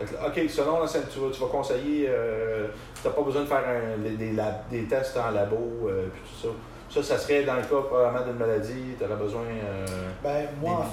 [0.00, 2.68] OK, selon, là, ça, tu, vas, conseiller, euh,
[3.00, 6.06] tu n'as pas besoin de faire un- des, des lab- des tests en labo, euh,
[6.12, 6.54] puis tout ça.
[6.90, 9.42] Ça, ça serait dans le cas probablement d'une maladie, tu aurais besoin.
[9.42, 9.86] euh,
[10.22, 10.86] Ben, moi,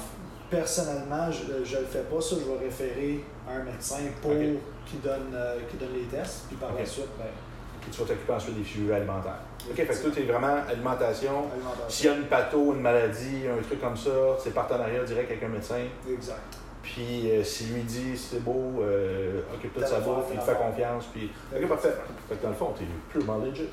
[0.51, 2.35] Des- personnellement, je ne le fais pas, ça.
[2.39, 4.37] Je vais référer à un médecin pour Ok.
[4.85, 8.07] qui, donne, euh, qui donne les tests, puis par la suite, ben, et tu vas
[8.07, 9.39] t'occuper ensuite des figures alimentaires.
[9.69, 11.31] OK, fait que toi, tu es vraiment alimentation.
[11.53, 11.89] alimentation.
[11.89, 15.43] S'il y a une patho, une maladie, un truc comme ça, c'est partenariat direct avec
[15.43, 15.79] un médecin.
[16.09, 16.57] Exact.
[16.93, 20.57] Puis euh, s'il lui dit c'est beau, euh, occupe-toi de sa bouffe, il te fait
[20.57, 21.05] confiance.
[21.13, 21.93] Puis, ok, parfait.
[22.29, 23.67] Fait que dans le fond, tu es purement legit.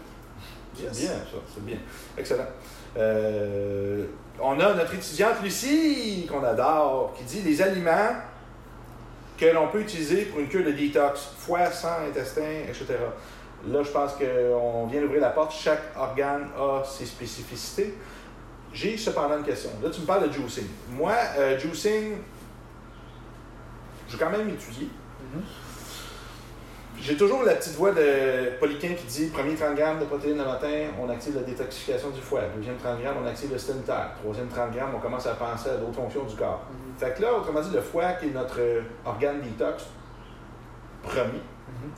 [0.77, 1.77] C'est bien, ça, c'est bien.
[2.19, 2.47] Excellent.
[2.97, 4.07] Euh,
[4.41, 8.17] on a notre étudiante Lucie, qu'on adore, qui dit les aliments
[9.39, 12.97] que l'on peut utiliser pour une cure de détox, foie, sang, intestin, etc.
[13.69, 15.53] Là, je pense qu'on vient d'ouvrir la porte.
[15.53, 17.95] Chaque organe a ses spécificités.
[18.73, 19.71] J'ai cependant une question.
[19.81, 20.67] Là, tu me parles de juicing.
[20.91, 22.17] Moi, euh, juicing,
[24.15, 24.89] j'ai quand même étudié.
[25.35, 25.43] Mhm.
[27.01, 30.45] J'ai toujours la petite voix de Poliquin qui dit premier 30 grammes de protéines le
[30.45, 30.69] matin,
[31.03, 32.43] on active la détoxification du foie.
[32.57, 33.83] Deuxième 30 grammes, on active le système.
[34.23, 36.63] Troisième 30 grammes, on commence à penser à d'autres fonctions du corps.
[36.71, 36.95] Mhm.
[36.99, 39.85] Fait que là, autrement dit, le foie, qui est notre euh, organe détox
[41.03, 41.91] premier, Mhm.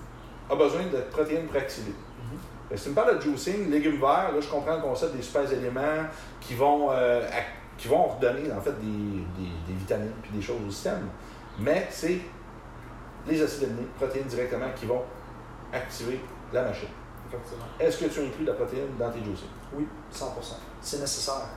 [0.50, 1.92] a besoin de protéines pour activer.
[2.68, 5.14] Fait que Si tu me parles de juicing, légumes verts, là, je comprends le concept
[5.14, 6.06] des super éléments
[6.40, 7.20] qui vont, euh,
[7.78, 8.86] qui vont redonner en fait des,
[9.38, 11.06] des, des vitamines puis des choses au système.
[11.58, 12.18] Mais c'est
[13.26, 15.02] les acides aminés, protéines directement, qui vont
[15.72, 16.20] activer
[16.52, 16.88] la machine.
[17.80, 19.48] Est-ce que tu inclus la protéine dans tes juicing?
[19.74, 20.26] Oui, 100%.
[20.80, 21.48] C'est nécessaire.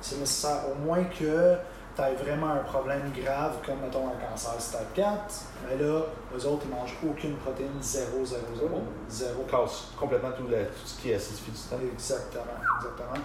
[0.00, 0.62] C'est nécessaire.
[0.70, 5.42] Au moins que tu aies vraiment un problème grave, comme mettons un cancer type 4,
[5.68, 6.00] mais là,
[6.34, 8.68] eux autres, ils mangent aucune protéine, 0, 0, 0,
[9.08, 9.30] 0.
[9.46, 11.80] On casse complètement tout, la- tout ce qui est acidifie du système.
[11.92, 12.44] Exactement,
[12.78, 13.24] exactement.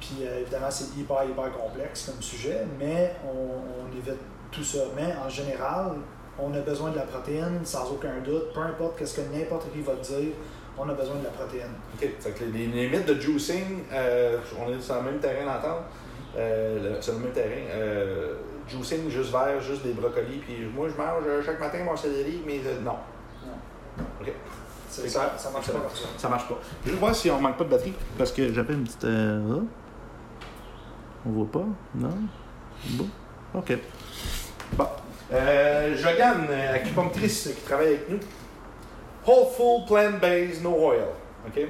[0.00, 4.20] Puis euh, évidemment, c'est hyper, hyper complexe comme sujet, mais on, on évite
[4.50, 4.78] tout ça.
[4.96, 5.92] Mais en général,
[6.38, 8.52] on a besoin de la protéine, sans aucun doute.
[8.54, 10.32] Peu importe ce que n'importe qui va te dire,
[10.78, 11.70] on a besoin de la protéine.
[11.94, 12.08] OK.
[12.20, 15.84] Fait que les, les limites de juicing, euh, on est sur le même terrain d'entente.
[16.36, 17.62] Euh, le- sur le même terrain.
[17.70, 18.34] Euh,
[18.68, 20.38] juicing, juste vert, juste des brocolis.
[20.46, 22.96] Puis moi, je mange euh, chaque matin mon céleri, mais euh, non.
[24.20, 24.32] OK.
[24.90, 26.06] C'est ça, ça marche pas comme ça.
[26.16, 26.58] Ça marche pas.
[26.84, 27.92] Je vais voir si on manque pas de batterie.
[28.16, 29.04] Parce que j'avais une petite.
[29.04, 29.60] euh.
[31.26, 31.66] On voit pas?
[31.94, 32.10] Non?
[32.90, 33.06] Bon.
[33.54, 33.72] OK.
[34.72, 34.86] Bon.
[35.32, 38.18] Euh, Jogan, euh, acupunctrice qui travaille avec nous.
[39.26, 41.00] Whole full plant-based, no oil.
[41.46, 41.60] OK?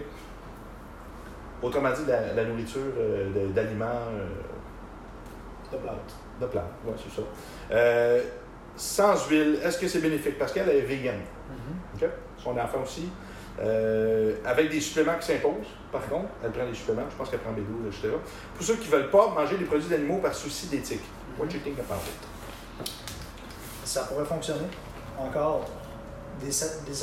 [1.63, 4.27] Autrement dit, la, la nourriture euh, d'aliments euh,
[5.73, 6.15] De plate.
[6.41, 6.65] de plantes.
[6.87, 7.27] Ouais, c'est ça.
[7.73, 8.23] Euh,
[8.77, 10.39] sans huile, est-ce que c'est bénéfique?
[10.39, 11.17] Parce qu'elle est vegan.
[11.49, 11.77] Mhm.
[12.03, 12.09] OK?
[12.39, 13.09] Son enfant aussi.
[14.45, 16.29] Avec des suppléments qui s'imposent, par contre.
[16.45, 18.09] Elle prend des suppléments, je pense qu'elle prend B12, etc.
[18.55, 21.01] Pour ceux qui ne veulent pas manger des produits d'animaux par souci d'éthique.
[21.39, 22.36] What you think about it?
[23.85, 24.67] Ça pourrait fonctionner.
[25.19, 25.65] Encore,
[26.41, 26.49] des,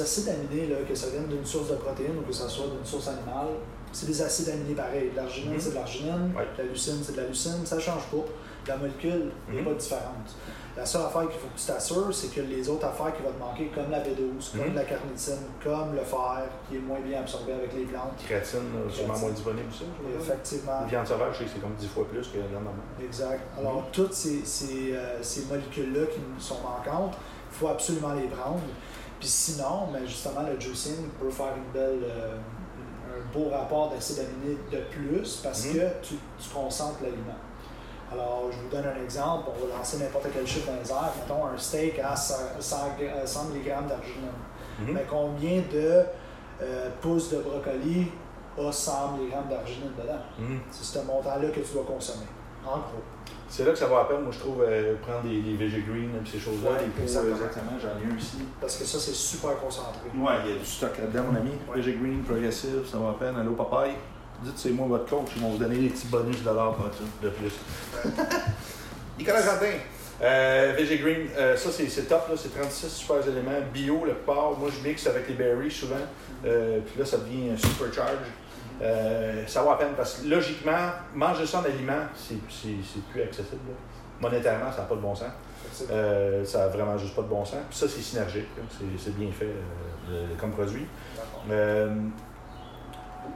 [0.01, 2.86] acides aminés, là, que ça vienne d'une source de protéines ou que ça soit d'une
[2.86, 3.47] source animale,
[3.91, 5.09] c'est des acides aminés pareils.
[5.11, 5.59] De L'arginine, Mhm.
[5.59, 6.34] c'est de l'arginine.
[6.57, 7.65] La leucine, c'est de la leucine.
[7.65, 8.26] Ça ne change pas.
[8.67, 9.65] La molécule n'est Mhm.
[9.65, 10.30] pas différente.
[10.76, 13.32] La seule affaire qu'il faut que tu t'assures, c'est que les autres affaires qui vont
[13.32, 14.76] te manquer, comme la B12, comme Mhm.
[14.76, 18.91] la carnitine, comme le fer, qui est moins bien absorbé avec les plantes, Créatine, là,
[18.91, 19.67] sûrement moins disponible,
[20.19, 22.82] effectivement, La viande sauvage, c'est comme 10 fois plus que la viande normale.
[23.03, 23.41] Exact.
[23.59, 27.13] Alors, toutes ces, ces, euh, ces molécules-là qui nous sont manquantes,
[27.51, 28.59] il faut absolument les prendre.
[29.19, 32.36] Puis sinon, mais justement, le juicing peut faire une belle, euh,
[33.15, 35.74] un beau rapport d'acides aminés de plus parce Mhm.
[35.76, 37.38] que tu, tu concentres l'aliment.
[38.14, 39.49] Alors, je vous donne un exemple.
[39.55, 41.11] On va lancer n'importe quel chiffre dans les airs.
[41.20, 44.30] Mettons un steak à 100, 100 gra- 100 mg d'arginine.
[44.80, 44.93] Mhm.
[44.93, 46.03] Mais combien de
[46.61, 48.07] euh, pousses de brocoli
[48.57, 50.20] a 100 mg d'arginine dedans?
[50.39, 50.59] Mhm.
[50.72, 52.26] C'est ce montant-là que tu dois consommer.
[52.66, 53.03] En gros.
[53.49, 55.82] C'est là que ça va à peine, moi, je trouve, euh, prendre des, des VG
[55.88, 56.72] Green et ces choses-là.
[56.72, 58.38] Ouais, exactement, j'en ai un ici.
[58.59, 59.99] Parce que ça, c'est super concentré.
[60.16, 61.51] Ouais, il y a du stock là-dedans, mon ami.
[61.70, 61.76] Ouais.
[61.82, 63.36] VG Green, Progressive, ça va à peine.
[63.38, 63.93] Allô, papaye.
[64.44, 67.30] Dites, c'est moi votre coach, ils vont vous donner des petits bonus de ça, de
[67.30, 67.54] plus.
[69.18, 69.68] Nicolas Jardin.
[70.22, 73.60] Euh, VG Green, euh, ça c'est top, là, c'est 36 super éléments.
[73.74, 74.58] Bio, le plupart.
[74.58, 75.96] Moi, je mixe avec les berries souvent.
[76.46, 78.28] Euh, puis là, ça devient un supercharge.
[78.82, 83.04] Euh, ça va à peine parce que logiquement, manger ça en aliment, c'est c'est- c'est
[83.12, 83.62] plus accessible.
[83.68, 83.76] là.
[84.22, 85.32] Monétairement, ça n'a pas de bon sens.
[85.91, 87.60] Euh, ça n'a vraiment juste pas de bon sens.
[87.70, 88.48] Puis ça, c'est synergique.
[88.70, 90.86] C'est- C'est bien fait euh, le- comme produit.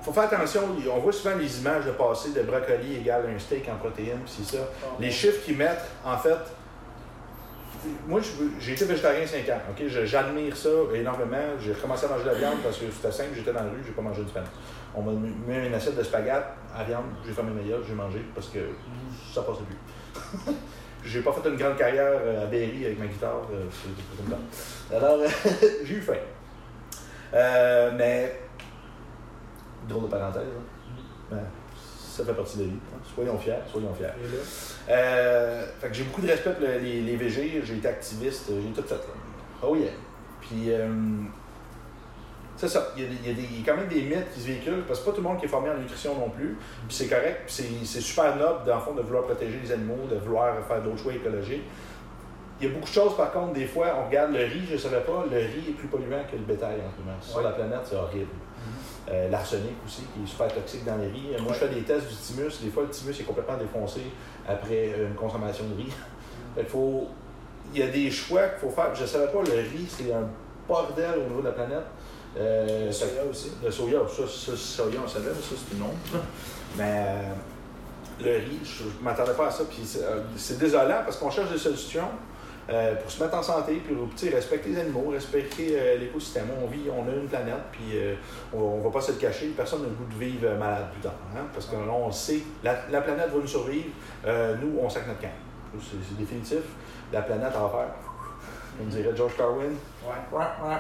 [0.02, 0.62] Faut faire attention,
[0.94, 4.36] on voit souvent les images de passer de brocoli égale un steak en protéines, puis
[4.38, 4.64] c'est ça.
[5.00, 6.38] Les chiffres qu'ils mettent, en fait,
[8.08, 8.22] moi
[8.60, 9.88] j'ai été végétarien 5 ans, ok?
[10.06, 11.38] J'admire ça énormément.
[11.60, 13.84] J'ai recommencé à manger de la viande parce que c'était simple, j'étais dans la rue,
[13.86, 14.44] j'ai pas mangé de pain.
[14.96, 16.46] On m'a mis une assiette de spaghettes
[16.76, 18.60] à viande, j'ai fermé mes yeux, j'ai mangé parce que
[19.34, 20.54] ça passait plus.
[21.04, 23.66] j'ai pas fait une grande carrière euh, à Berry avec ma guitare, euh,
[24.18, 24.96] comme ça.
[24.96, 25.20] Alors,
[25.84, 26.14] j'ai eu faim.
[27.34, 28.40] Euh, mais,
[29.88, 30.96] drôle de parenthèse, hein.
[31.32, 31.40] Ben,
[31.76, 32.76] ça fait partie de la vie.
[32.94, 32.98] hein.
[33.16, 34.08] Soyons fiers, soyons fiers.
[34.90, 38.50] Euh, fait que j'ai beaucoup de respect pour le- les, les VG, j'ai été activiste,
[38.50, 38.96] j'ai tout fait.
[38.96, 39.02] Là.
[39.64, 39.92] Oh yeah.
[40.42, 40.88] Puis, euh,
[42.56, 43.88] c'est ça, il y, a des- il y a des- il y a quand même
[43.88, 45.78] des mythes qui se véhiculent, parce que pas tout le monde qui est formé en
[45.78, 46.58] nutrition non plus.
[46.88, 49.72] Puis c'est correct, puis c'est- c'est super noble, dans le fond, de vouloir protéger les
[49.72, 51.64] animaux, de vouloir faire d'autres choix écologiques.
[52.60, 54.74] Il y a beaucoup de choses, par contre, des fois, on regarde le riz, je
[54.74, 57.18] ne savais pas, le riz est plus polluant que le bétail en ce moment.
[57.22, 57.44] Sur Ouais.
[57.44, 58.32] la planète, c'est horrible.
[59.10, 61.30] Euh, L'arsenic aussi, qui est super toxique dans les riz.
[61.42, 62.62] Moi, je fais des tests du thymus.
[62.62, 64.02] Des fois, le thymus est complètement défoncé
[64.48, 65.94] après une consommation de riz.
[66.68, 67.08] Faut...
[67.74, 68.96] Il y a des choix qu'il faut faire.
[68.96, 70.28] Je ne savais pas, le riz, c'est un
[70.68, 71.84] bordel au niveau de la planète.
[72.38, 73.52] Euh, le soya aussi.
[73.64, 76.24] le soya, ça, ça, soya, on savait, mais ça, c'est une autre.
[76.78, 77.34] Mais euh,
[78.24, 79.64] le riz, je ne m'attendais pas à ça.
[79.70, 79.82] Puis
[80.36, 82.10] c'est désolant parce qu'on cherche des solutions.
[82.70, 86.48] Euh, pour se mettre en santé, puis respecter les animaux, respecter euh, l'écosystème.
[86.62, 88.16] On vit, on a une planète, puis euh,
[88.54, 89.48] on, ne va pas se le cacher.
[89.56, 91.16] Personne n'a le goût de vivre malade plus tard.
[91.36, 93.90] Hein, parce que là, on sait, la, la planète va nous survivre.
[94.26, 95.28] Nous, on sac notre camp.
[95.80, 96.64] C'est définitif.
[97.12, 97.94] La planète en faire.
[98.78, 99.74] Comme dirait George Carwin.
[100.06, 100.78] Ouais.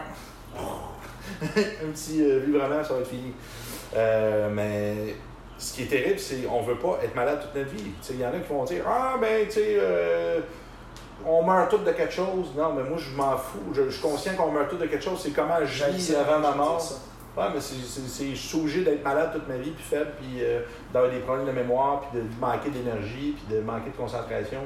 [1.41, 3.33] un petit vibrement, ça va être fini.
[3.93, 5.15] Mais
[5.57, 7.91] ce qui est terrible, c'est qu'on veut pas être malade toute notre vie.
[8.09, 10.39] Il y en a qui vont dire Ah, ben, tu sais, euh,
[11.25, 12.47] on meurt tous de quelque chose.
[12.55, 13.59] Non, mais moi, je m'en fous.
[13.73, 15.19] Je, je suis conscient qu'on meurt tous de quelque chose.
[15.21, 16.81] C'est comment je vis avant ma mort.
[17.37, 20.61] Ouais, mais c'est, je suis obligé d'être malade toute ma vie, puis faible, puis euh,
[20.91, 24.61] d'avoir des problèmes de mémoire, puis de manquer d'énergie, puis de manquer de concentration.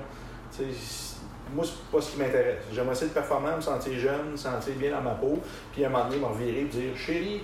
[0.55, 1.11] Tu sais, c'est-
[1.53, 2.59] moi, c'est pas ce qui m'intéresse.
[2.71, 5.37] J'aimerais essayer de performer, me sentir jeune, me sentir bien dans ma peau,
[5.73, 7.41] puis à un moment donné, me revirer et dire Chérie,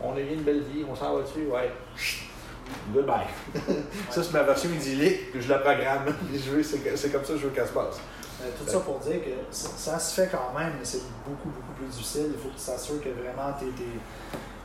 [0.00, 1.72] on a eu une belle vie, on s'en va dessus, ouais.
[2.92, 3.26] Goodbye.
[4.10, 6.04] ça, c'est ma version idyllique, puis je la programme.
[6.32, 7.98] Je veux, c'est, que- c'est comme ça que je veux qu'elle se passe.
[8.40, 11.48] Euh, tout ça pour dire que ça, ça se fait quand même, mais c'est beaucoup,
[11.48, 12.26] beaucoup plus difficile.
[12.34, 13.98] Il faut que tu t'assures que vraiment tes, tes,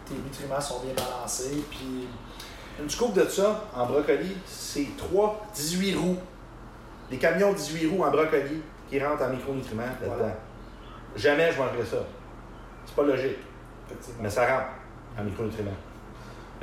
[0.05, 1.63] tes nutriments sont bien balancés.
[1.71, 2.07] Puis,
[2.80, 6.17] Une scoop de ça, en brocoli, c'est 3 18 roues.
[7.09, 10.15] Les camions 18 roues en brocoli qui rentrent en micronutriments là-dedans.
[10.17, 10.36] Voilà.
[11.15, 11.97] Jamais je mangerais ça.
[12.86, 13.38] C'est pas logique,
[14.19, 14.67] mais ça rentre
[15.19, 15.71] en micronutriments.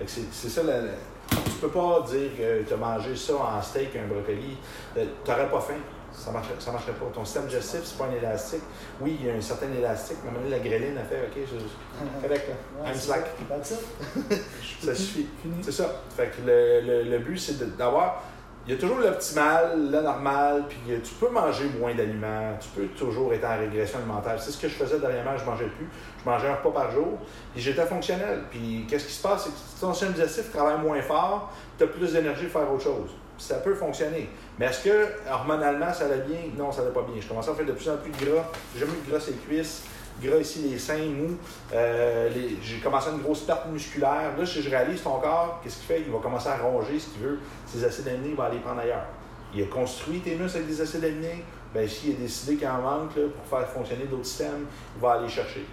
[0.06, 0.92] C'est c'est ça, la, la-
[1.28, 4.56] tu peux pas dire que tu as mangé ça en steak, un brocoli,
[4.96, 5.74] euh, t'aurais pas faim.
[6.20, 7.06] Ça marcherait, ça marcherait pas.
[7.14, 8.62] Ton système digestif, c'est pas un élastique.
[9.00, 11.04] Oui, il y a un certain élastique, mais à un moment donné, la gréline a
[11.04, 12.50] fait OK, je, correct.
[12.78, 13.26] Ouais, I'm slack.
[13.62, 14.94] ça.
[14.94, 15.28] Suffit.
[15.62, 16.02] C'est ça.
[16.14, 18.22] Fait que le, le, le but, c'est d'avoir.
[18.66, 22.68] Il y a toujours l'optimal, le normal, puis euh, tu peux manger moins d'aliments, tu
[22.68, 24.40] peux toujours être en régression alimentaire.
[24.40, 25.88] C'est ce que je faisais dernièrement, je mangeais plus.
[26.22, 27.18] Je mangeais un repas par jour,
[27.54, 28.42] puis j'étais fonctionnel.
[28.50, 29.44] Puis qu'est-ce qui se passe?
[29.44, 32.84] C'est que ton système digestif travaille moins fort, tu as plus d'énergie pour faire autre
[32.84, 33.10] chose.
[33.40, 34.28] Ça peut fonctionner.
[34.58, 36.40] Mais est-ce que hormonalement, ça allait bien?
[36.58, 37.18] Non, ça allait pas bien.
[37.20, 38.44] Je commençais à faire de plus en plus de gras.
[38.74, 39.84] J'ai jamais eu de gras sur les cuisses,
[40.22, 41.38] gras ici, les seins mous.
[41.72, 44.36] Euh, les- j'ai commencé à une grosse perte musculaire.
[44.38, 46.00] Là, si je réalise ton corps, qu'est-ce qu'il fait?
[46.06, 47.38] Il va commencer à ronger ce qu'il veut.
[47.66, 49.06] Ses acides aminés, il va aller les prendre ailleurs.
[49.54, 51.42] Il a construit tes muscles avec des acides aminés.
[51.72, 54.66] Ben, s'il a décidé qu'il en manque là, pour faire fonctionner d'autres systèmes,
[54.96, 55.64] il va aller chercher.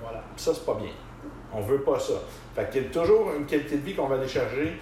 [0.00, 0.22] Voilà.
[0.36, 0.90] Puis ça, c'est pas bien.
[1.52, 2.12] On veut pas ça.
[2.54, 4.78] Fait qu'il y a toujours une qualité de vie qu'on va aller chercher.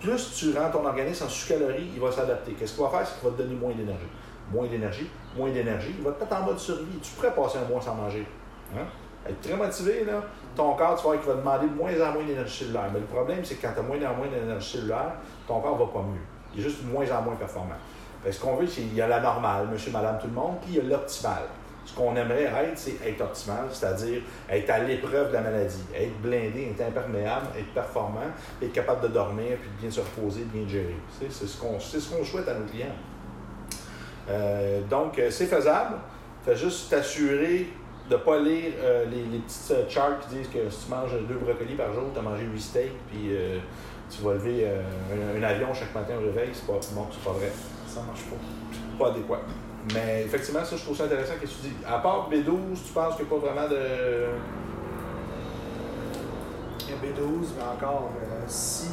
[0.00, 2.52] Plus tu rends ton organisme en sous-calories, il va s'adapter.
[2.52, 3.06] Qu'est-ce qu'il va faire?
[3.06, 4.06] C'est qu'il va te donner moins d'énergie.
[4.52, 5.94] Moins d'énergie, moins d'énergie.
[5.98, 6.98] Il va te mettre en mode survie.
[7.02, 8.26] Tu pourrais passer un mois sans manger.
[8.74, 8.84] Hein?
[9.28, 10.22] Être très motivé, là,
[10.54, 12.90] ton corps, tu vas voir qu'il va demander de moins en moins d'énergie cellulaire.
[12.92, 15.14] Mais le problème, c'est que quand tu as moins en moins d'énergie cellulaire,
[15.48, 16.20] ton corps va pas mieux.
[16.54, 17.74] Il est juste de moins en moins performant.
[18.30, 20.72] Ce qu'on veut, c'est qu'il y a la normale, monsieur, madame, tout le monde, puis
[20.72, 21.42] il y a l'optimal.
[21.86, 24.20] Ce qu'on aimerait être, c'est être optimal, c'est-à-dire
[24.50, 28.26] être à l'épreuve de la maladie, être blindé, être imperméable, être performant,
[28.60, 30.96] être capable de dormir, puis de bien se reposer, de bien gérer.
[31.18, 32.86] C'est ce qu'on ce qu'on souhaite à nos clients.
[34.28, 35.94] Euh, donc, euh, c'est faisable.
[36.44, 37.68] Fais juste t'assurer
[38.10, 40.90] de ne pas lire euh, les, les petites euh, charts qui disent que si tu
[40.90, 43.30] manges deux brocolis par jour, tu as mangé huit steaks, puis
[44.10, 46.50] tu vas lever un, un avion chaque matin au réveil.
[46.52, 47.50] C'est pas, bon, c'est pas vrai
[47.86, 49.04] Ça marche pas.
[49.04, 49.40] pas adéquat.
[49.94, 51.72] Mais effectivement, ça, je trouve ça intéressant que tu dis.
[51.86, 53.78] À part B12, tu penses qu'il n'y a pas vraiment de.
[56.80, 58.88] Il y a B12, mais encore, euh, si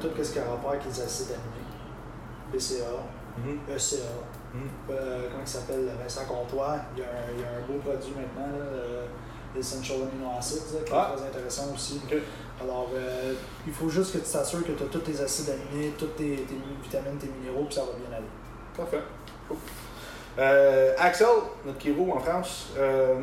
[0.00, 2.84] tout ce qui a rapport avec les acides aminés, BCA,
[3.38, 3.58] Mhm.
[3.74, 3.96] ECA,
[4.52, 4.60] Mhm.
[4.90, 7.78] euh, comment il s'appelle, Vincent Comtois, il y, a un, il y a un beau
[7.78, 9.06] produit maintenant, là, euh,
[9.54, 11.12] l'Essential Amino Acids, là, qui Ah.
[11.12, 12.00] est très intéressant aussi.
[12.60, 13.32] Alors, euh,
[13.66, 16.36] il faut juste que tu t'assures que tu as tous tes acides aminés, toutes tes,
[16.36, 18.26] tes vitamines, tes minéraux, puis ça va bien aller.
[18.76, 19.00] Parfait.
[19.48, 19.56] Cool.
[20.38, 21.26] Euh, Axel,
[21.66, 22.70] notre Kiro en France.
[22.78, 23.14] euh,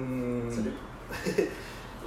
[0.49, 1.47] Salut.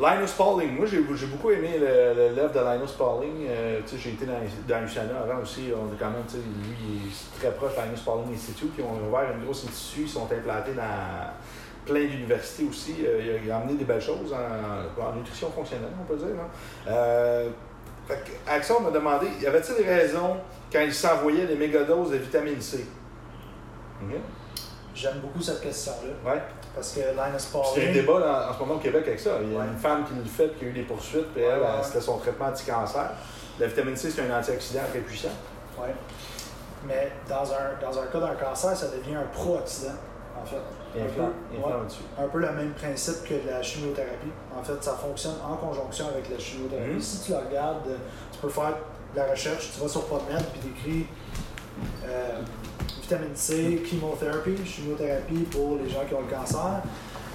[0.01, 0.76] Linus Pauling.
[0.76, 3.47] Moi, j'ai beaucoup aimé l'œuvre de Linus Pauling.
[3.49, 5.70] Euh, j'ai été dans, dans avant aussi.
[5.70, 8.72] On est quand même, tu sais, lui, il est très proche de Linus Pauling Institute.
[8.74, 10.03] Puis on a ouvert une grosse institut.
[10.03, 11.32] Ils sont implantés dans
[11.84, 12.95] plein d'universités aussi.
[13.05, 16.26] Euh, il, a, amené des belles choses en, en nutrition fonctionnelle, on peut dire.
[16.40, 16.88] hein.
[16.88, 17.51] Euh,
[18.07, 18.18] fait
[18.49, 20.36] Axel m'a demandé, y avait-il raison
[20.72, 22.84] quand il s'envoyait des mégadoses de vitamine C?
[24.94, 26.42] J'aime beaucoup cette question-là, Ouais.
[26.74, 29.05] parce que Linus Puis Il y a un Pauling, débat en ce moment au Québec
[29.07, 29.30] avec ça.
[29.42, 29.64] Il y a Ouais.
[29.66, 32.18] une femme qui le fait, qui a eu des poursuites, puis Ouais, elle, c'était son
[32.18, 33.11] traitement anti-cancer.
[33.59, 35.28] La vitamine C, c'est un antioxydant très puissant.
[35.80, 35.94] ouais.
[36.86, 39.94] mais dans un, dans un cas d'un cancer, ça devient un pro-oxydant,
[40.40, 40.57] en fait.
[41.00, 41.22] Un peu,
[42.22, 44.32] un peu le même principe que la chimiothérapie.
[44.55, 46.90] En fait, ça fonctionne en conjonction avec la chimiothérapie.
[46.94, 47.00] Mhm.
[47.00, 47.96] Si tu la regardes, euh,
[48.32, 48.74] tu peux faire
[49.14, 51.07] de la recherche, tu vas sur PubMed puis t'écris
[52.05, 52.40] euh,
[53.12, 56.82] vitamine C, chimiothérapie, chimiothérapie pour les gens qui ont le cancer.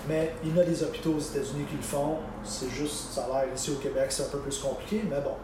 [0.10, 2.18] Mais il y en a des hôpitaux aux États-Unis qui le font.
[2.44, 5.36] C'est juste, ça a l'air ici au Québec, c'est un peu plus compliqué, mais bon.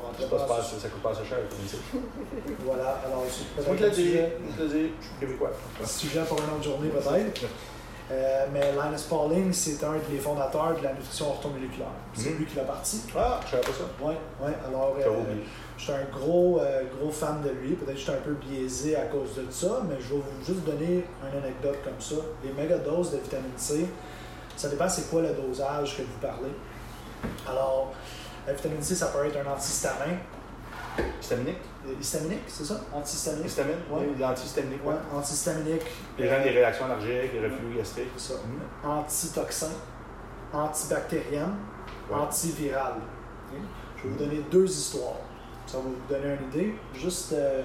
[0.00, 1.76] On pas pas ça coûte pas assez cher, le vitamine C.
[2.64, 3.24] Voilà, alors
[3.92, 5.52] sujet, je l'ai dit, je suis québécois.
[5.82, 7.42] un sujet pour une autre journée peut-être.
[8.10, 11.88] Euh, mais Linus Pauling, c'est un des fondateurs de la nutrition orthomoléculaire.
[12.14, 12.38] C'est Mhm.
[12.38, 13.02] lui qui l'a parti.
[13.14, 13.84] Ah, je savais pas ça.
[14.00, 14.50] Oui, oui.
[14.66, 15.04] Alors, euh,
[15.76, 17.74] je suis un gros, euh, gros fan de lui.
[17.74, 20.44] Peut-être que je suis un peu biaisé à cause de ça, mais je vais vous
[20.46, 22.14] juste donner une anecdote comme ça.
[22.42, 23.86] Les méga doses de vitamine C,
[24.56, 26.52] ça dépend c'est quoi le dosage que vous parlez.
[27.46, 27.92] Alors,
[28.46, 30.16] la vitamine C, ça peut être un antihistamin.
[31.20, 31.58] Histaminique?
[32.00, 32.80] Histaminique, c'est ça?
[32.94, 33.46] Antihistaminique?
[33.46, 33.74] Histamine?
[33.90, 33.98] Ouais.
[34.00, 35.18] Oui, l'antihistaminique, Ouais, ouais.
[35.18, 35.82] antihistaminique.
[36.18, 38.08] Les gens des réactions allergiques, les reflux gastriques.
[38.16, 38.38] C'est ça.
[38.40, 38.90] Mhm.
[38.90, 39.70] Antitoxin,
[40.52, 41.54] antibactérienne,
[42.10, 42.16] Ouais.
[42.16, 42.94] antiviral.
[43.96, 45.16] Je vais vous donner deux histoires.
[45.66, 46.74] Ça va vous donner une idée.
[46.94, 47.62] Juste euh,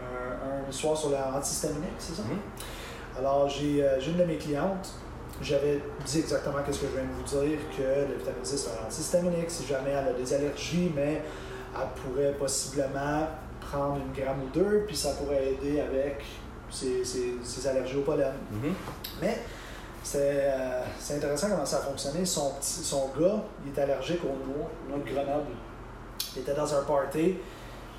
[0.00, 2.22] un, un histoire sur l'antihistaminique, c'est ça?
[2.22, 2.38] Mhm.
[3.18, 4.88] Alors, j'ai euh, j'ai une de mes clientes.
[5.40, 8.70] J'avais dit exactement ce que je viens de vous dire, que le vitamine C, c'est
[8.70, 9.48] un antihistaminique.
[9.50, 11.22] Si jamais elle a des allergies, mais
[11.76, 13.28] elle pourrait possiblement
[13.70, 16.24] prendre une gramme ou deux, puis ça pourrait aider avec
[16.70, 18.32] ses, ses- ses allergies au pollen.
[18.50, 18.74] Mhm.
[19.20, 19.38] Mais
[20.02, 22.24] c'est euh, c'est intéressant comment ça a fonctionné.
[22.24, 25.50] Son, petit- son gars, il est allergique aux noix, noix de Grenoble.
[26.36, 27.36] Il était dans un party,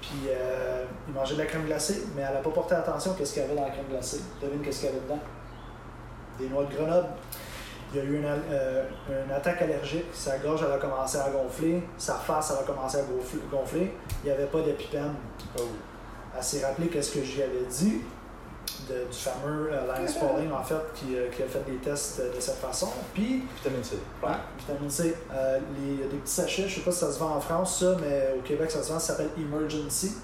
[0.02, 3.26] puis euh, il mangeait de la crème glacée, mais elle n'a pas porté attention à
[3.26, 4.22] ce qu'il y avait dans la crème glacée.
[4.42, 5.20] Devine qu'est-ce qu'il y avait dedans?
[6.40, 7.08] Des noix de Grenoble.
[7.92, 8.84] Il y a eu une, euh,
[9.26, 12.98] une attaque allergique, sa gorge elle a commencé à gonfler, sa face elle a commencé
[12.98, 13.02] à
[13.52, 13.92] gonfler.
[14.24, 15.14] Il n'y avait pas d'épipène.
[15.58, 15.62] Oh.
[16.38, 18.02] Elle s'est rappelé qu'est-ce que j'y avais dit
[18.88, 22.22] de- du fameux euh, Linus Pauling, en fait, qui, euh, qui a fait des tests
[22.22, 22.90] de, cette façon.
[23.14, 23.96] Puis, Vitamine C.
[24.24, 24.30] ouais,
[24.60, 27.12] vitamine C, euh, les, il y a des petits sachets, je sais pas si ça
[27.12, 30.18] se vend en France, ça, mais au Québec, ça se vend, ça s'appelle Emergency.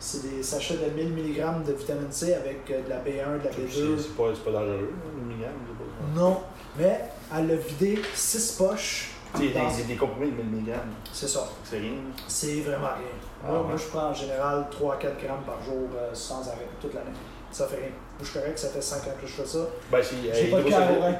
[0.00, 3.50] C'est des sachets de 1000 mg de vitamine C avec de la B1, de la
[3.52, 3.98] C'est B2.
[3.98, 5.77] c'est pas, dangereux, hein, le milligrammes, c'est pas
[6.14, 6.40] Non,
[6.78, 7.00] mais
[7.34, 9.10] elle a vidé 6 poches.
[9.34, 10.72] dans- des, des comprimés de 1000 mg,
[11.12, 11.46] C'est ça.
[11.62, 11.92] c'est rien.
[12.26, 13.04] C'est vraiment rien.
[13.44, 13.66] Ah, moi, ouais.
[13.68, 17.10] moi, je prends en général 3-4 grammes par jour euh, sans arrêt, toute l'année.
[17.50, 17.92] Ça fait rien.
[18.20, 19.58] Je suis correct, ça fait 5 ans que je fais ça.
[19.92, 21.14] Ben, J'ai pas de pierre au rein.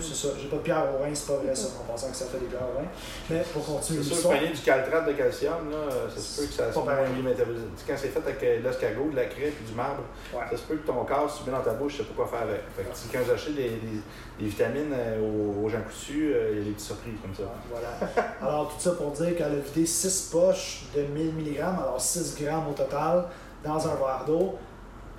[0.00, 2.16] C'est ça, j'ai pas de pierre au rein, c'est pas vrai ça, en pensant que
[2.16, 2.84] ça fait des pierres au rein.
[3.28, 6.52] Mais pour continuer C'est sûr pogner du caltrate de calcium, là, ça se peut que
[6.54, 7.64] ça soit bien métabolisé.
[7.86, 10.02] Quand c'est fait avec euh, de l'escargot, de la craie et du marbre,
[10.32, 10.44] Ouais.
[10.50, 12.14] ça se peut que ton corps, si tu mets dans ta bouche, tu sais pas
[12.22, 12.60] quoi faire avec.
[12.76, 14.00] Fait que, si quand j'achète des, des,
[14.38, 17.34] des vitamines euh, aux, aux gens coutus, euh, il y a des petites surprises comme
[17.34, 17.50] ça.
[17.68, 18.24] Voilà.
[18.40, 22.36] Alors, tout ça pour dire qu'elle a vidé 6 poches de 1000 mg, alors 6
[22.40, 23.24] grammes au total,
[23.64, 24.54] dans un verre d'eau.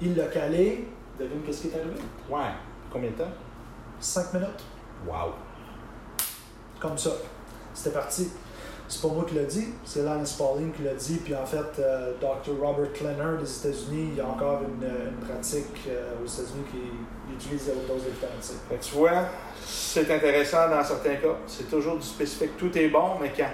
[0.02, 0.88] Il l'a calé.
[1.20, 1.96] Devine qu'est-ce qui est arrivé?
[2.30, 2.52] Ouais.
[2.92, 3.32] Combien de temps?
[4.00, 4.64] 5 minutes.
[5.08, 5.34] Wow.
[6.80, 7.12] Comme ça.
[7.74, 8.30] C'était parti.
[8.92, 11.22] C'est pas moi qui l'a dit, c'est Linus Pauling qui l'a dit.
[11.24, 12.60] Puis en fait, euh, Dr.
[12.62, 16.92] Robert Klenner des États-Unis, il y a encore une, une pratique euh, aux États-Unis qui
[17.30, 19.28] il utilise la haute dose de tu vois,
[19.66, 21.38] c'est intéressant dans certains cas.
[21.48, 22.58] C'est toujours du spécifique.
[22.58, 23.46] Tout est bon, mais quand?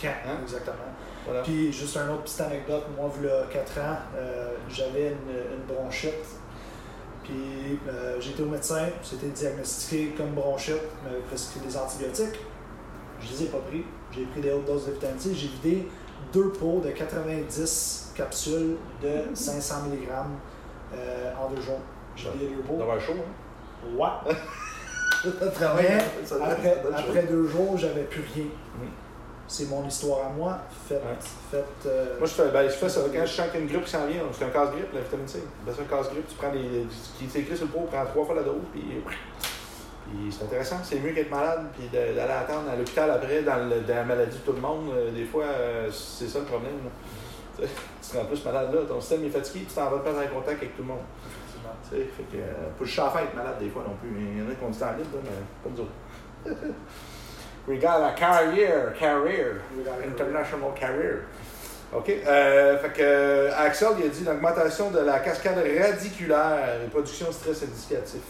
[0.00, 0.08] Quand?
[0.08, 0.38] Hein?
[0.44, 0.76] Exactement.
[1.24, 1.42] Voilà.
[1.42, 5.56] Puis juste une autre petite anecdote, moi, il y a 4 ans, euh, j'avais une,
[5.58, 6.12] une bronchite.
[7.24, 12.38] Puis euh, j'étais au médecin, c'était diagnostiqué comme bronchite, m'avait prescrit des antibiotiques.
[13.20, 15.88] Je les ai pas pris, j'ai pris des hautes doses de vitamine C, j'ai vidé
[16.32, 20.08] deux pots de 90 capsules de 500 mg
[20.94, 21.80] euh, en deux jours.
[22.14, 22.76] J'ai vidé deux pots.
[22.76, 23.96] D'avoir chaud, hein?
[23.96, 24.34] Ouais.
[25.24, 28.44] Mais après, après deux jours, j'avais plus rien.
[28.44, 28.88] Mhm.
[29.46, 30.58] C'est mon histoire à moi.
[30.88, 31.16] Faites, Ouais.
[31.50, 33.60] faites euh, Moi, je fais, ben, je fais ça quand je sens qu'il y a
[33.66, 34.22] une grippe qui s'en vient.
[34.32, 35.42] C'est un casse-grippe, la vitamine C.
[35.66, 36.26] Ben, c'est un casse-grippe.
[36.28, 36.86] Tu prends les.
[37.18, 38.82] qui est écrit sur le pot, prends trois fois la dose, puis.
[38.82, 40.76] puis c'est intéressant.
[40.82, 44.38] C'est mieux qu'être malade, puis d'aller attendre à l'hôpital après, dans, le- dans la maladie
[44.38, 44.90] de tout le monde.
[44.94, 46.72] Euh, Des fois, euh, c'est ça le problème.
[46.84, 46.90] là.
[47.60, 47.66] Tu
[48.00, 50.58] seras en plus malade là, ton système est fatigué, tu t'en vas pas en contact
[50.60, 50.98] avec tout le monde.
[51.88, 54.10] Tu sais, fait que, euh, pas juste à faire être malade des fois non plus.
[54.18, 55.30] Il y en a qui ont du temps libre, là, mais
[55.62, 56.74] pas nous autres.
[57.66, 59.62] We got a career, career.
[60.04, 61.24] International career.
[61.94, 62.10] OK?
[62.10, 67.32] Euh, fait que Axel, il a dit l'augmentation de la cascade radiculaire et production de
[67.32, 68.20] stress oxydatif.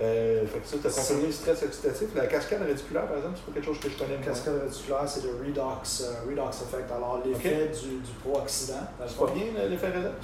[0.00, 2.08] Euh, fait que ça, tu as confirmé le stress oxydatif.
[2.14, 4.16] La cascade radiculaire, par exemple, c'est pas quelque chose que je connais.
[4.18, 4.26] Moi.
[4.26, 6.90] cascade radiculaire, c'est le redox, euh, redox effect.
[6.92, 8.86] Alors, l'effet du, du pro-oxydant.
[9.06, 10.14] C'est pas bien l'effet redox?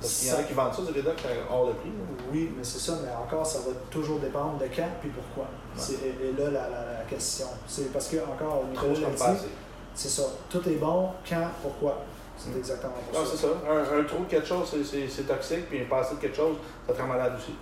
[0.00, 1.90] Parce qu'il y en a Ça- qui vendent ça du redox à- hors de prix.
[2.32, 5.46] Oui, mais c'est ça, mais encore, ça va toujours dépendre de quand puis pourquoi.
[5.76, 7.46] C'est- Et, là, la, la, la question.
[7.68, 9.46] C'est parce que, encore, comme la assez.
[9.94, 10.22] c'est ça.
[10.48, 11.98] Tout est bon, quand, pourquoi.
[12.38, 12.58] C'est Mm.
[12.58, 13.48] exactement Non, pour c'est ça.
[13.48, 13.70] ça.
[13.70, 16.56] Un, un trop de quelque chose, c'est- toxique, puis un passé de quelque chose,
[16.86, 17.54] ça te rend malade aussi.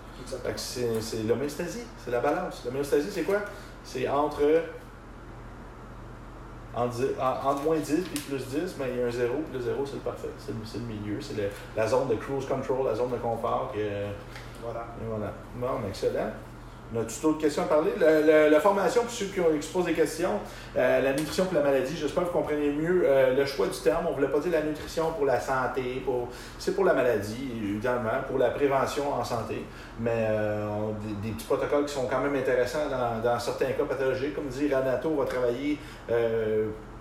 [1.01, 2.63] C'est l'homéostasie, c'est la balance.
[2.65, 3.41] L'homéostasie, c'est quoi?
[3.85, 4.43] C'est entre,
[6.75, 9.87] entre, moins 10 puis plus 10, mais il y a un 0, puis le 0,
[9.87, 10.29] c'est le parfait.
[10.39, 13.17] C'est le, c'est le milieu, c'est le- la zone de cruise control, la zone de
[13.17, 13.71] confort.
[13.75, 14.07] Que, et
[14.63, 14.87] Voilà.
[15.09, 15.33] voilà.
[15.57, 16.31] Bon, excellent.
[16.95, 17.91] On a-tu d'autres questions à parler?
[18.01, 20.41] Le- le- la formation, pour ceux qui, ont, se posent des questions,
[20.77, 23.79] euh, la nutrition pour la maladie, j'espère que vous comprenez mieux euh, le choix du
[23.79, 24.07] terme.
[24.07, 26.03] On ne voulait pas dire la nutrition pour la santé,
[26.59, 29.65] c'est pour la maladie, évidemment, pour la prévention en santé.
[30.01, 32.89] Mais euh, on- des, des petits protocoles qui sont quand même intéressants
[33.23, 34.35] dans, certains cas pathologiques.
[34.35, 35.79] Comme dit Ranato va travailler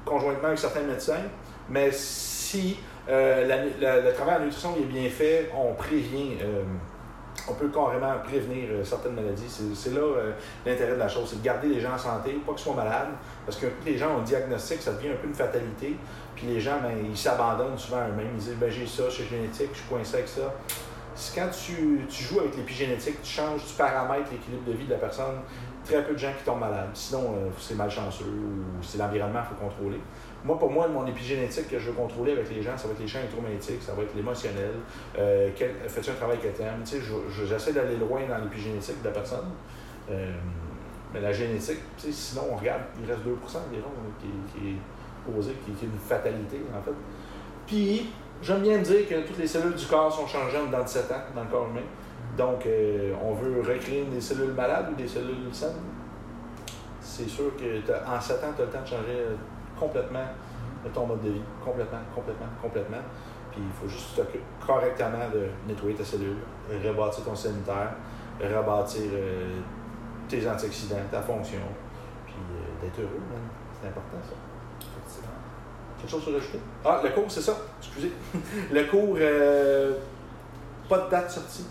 [0.04, 1.24] conjointement avec certains médecins.
[1.70, 2.78] Mais si
[3.08, 6.34] le travail en nutrition est bien fait, on prévient.
[7.50, 9.50] On peut carrément prévenir euh, certaines maladies.
[9.74, 10.32] C'est là euh,
[10.66, 13.10] l'intérêt de la chose, c'est de garder les gens en santé, pas qu'ils soient malades,
[13.46, 15.96] parce que les gens ont un diagnostic, ça devient un peu une fatalité,
[16.36, 19.26] puis les gens, ben, ils s'abandonnent souvent à eux-mêmes, ils disent ben, j'ai ça, c'est
[19.26, 20.54] génétique, je suis coincé avec ça.
[21.34, 25.00] Quand tu, tu joues avec l'épigénétique, tu changes, tu paramètres l'équilibre de vie de la
[25.00, 25.42] personne,
[25.88, 26.90] très peu de gens qui tombent malades.
[26.94, 30.00] Sinon, euh, c'est malchanceux ou c'est l'environnement qu'il faut contrôler.
[30.46, 33.00] Moi, pour moi, mon épigénétique que je veux contrôler avec les gens, ça va être
[33.02, 34.72] les champs électromagnétiques, ça va être l'émotionnel.
[35.18, 35.50] Euh,
[35.88, 36.48] Fais-tu un travail que?
[36.48, 39.48] Tu je- j'essaie d'aller loin dans l'épigénétique de la personne.
[40.10, 40.32] Euh,
[41.14, 44.28] mais la génétique, sinon, on regarde, il reste 2 environ euh, qui,
[44.60, 46.92] qui est posé, qui, qui est une fatalité, en fait.
[47.66, 48.10] Puis,
[48.42, 51.44] j'aime bien dire que toutes les cellules du corps sont changeantes dans 17 ans, dans
[51.44, 51.82] le corps humain.
[52.38, 55.72] Donc, euh, on veut recréer des cellules malades ou des cellules saines.
[57.02, 59.26] C'est sûr que en 7 ans, tu as le temps de changer
[59.80, 60.26] complètement
[60.94, 61.42] ton mode de vie.
[61.64, 63.04] Complètement, complètement, complètement.
[63.52, 66.38] Puis il faut juste t'occuper correctement de nettoyer ta cellule,
[66.70, 67.94] rebâtir ton sanitaire,
[68.40, 69.60] rebâtir euh,
[70.28, 71.60] tes antioxydants, ta fonction,
[72.26, 73.42] puis euh, d'être heureux, man.
[73.82, 74.36] C'est important, ça.
[74.80, 75.34] Effectivement.
[76.00, 76.60] Quelque chose à rajouter?
[76.86, 77.58] Ah, le cours, c'est ça.
[77.80, 78.12] Excusez.
[78.72, 79.94] le cours, euh,
[80.88, 81.66] pas de date sortie.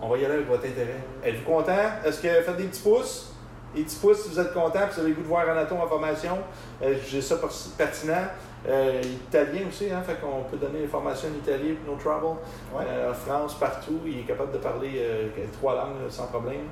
[0.00, 1.02] On va y aller avec votre intérêt.
[1.24, 1.72] Êtes-vous content?
[2.04, 3.31] Est-ce que faites des petits pouces?
[3.74, 5.74] Des petits pouces si vous êtes content, puis vous avez le goût de voir Anato
[5.76, 6.38] en formation.
[6.82, 7.46] Euh, J'ai ça per-
[7.78, 8.26] pertinent.
[8.68, 12.38] Euh, italien aussi, hein, fait qu'on peut donner des formations en italien, no trouble.
[12.72, 12.84] Ouais.
[12.86, 16.66] Euh, en France, partout, il est capable de parler euh, trois langues sans problème.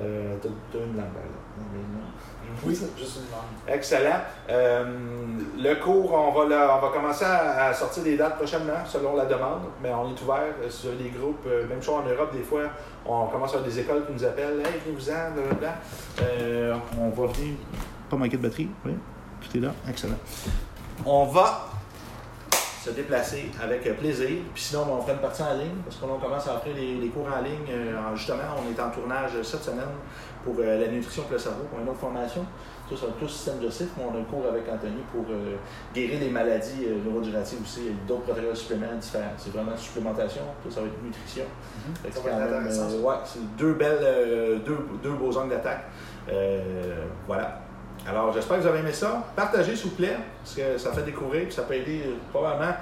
[0.00, 1.04] Euh, T'as t'as une langue,
[1.58, 2.00] non.
[2.64, 3.72] Oui, c'est juste une.
[3.74, 4.20] Excellent.
[4.48, 4.84] Euh,
[5.58, 9.16] le cours, on va, le- on va commencer à, à sortir des dates prochainement, selon
[9.16, 12.42] la demande, mais on est ouvert sur des groupes, euh, même chose en Europe, des
[12.42, 12.62] fois,
[13.06, 15.74] on commence à avoir des écoles qui nous appellent, hey, venez-vous-en, blablabla.
[16.22, 17.54] Euh, on va venir.
[18.08, 18.92] Pas manquer de batterie, oui,
[19.40, 20.16] tout est là, excellent.
[21.04, 21.68] On va
[22.84, 24.28] se déplacer avec euh, plaisir.
[24.52, 27.08] Puis sinon, on fera une partie en ligne, parce qu'on commence à offrir les, les
[27.08, 27.66] cours en ligne.
[27.70, 29.88] euh, en- justement, on est en tournage cette semaine
[30.44, 32.44] pour euh, la nutrition pour le cerveau, pour une autre formation.
[32.90, 35.56] Ça, être plus système digestif, mais on a un cours avec Anthony pour euh,
[35.94, 37.80] guérir les maladies euh, neurodégénératives aussi.
[37.88, 39.32] A d'autres protocoles suppléments différents.
[39.38, 40.42] C'est vraiment supplémentation.
[40.68, 41.44] Ça, ça va être nutrition.
[42.02, 42.10] Fait
[42.70, 45.86] Ça c'est euh, ouais, c'est deux belles, deux, deux beaux angles d'attaque.
[47.26, 47.60] Voilà.
[48.06, 49.24] Alors, j'espère que vous avez aimé ça.
[49.34, 52.74] Partagez, s'il vous plaît, parce que ça fait découvrir, puis ça peut aider euh, probablement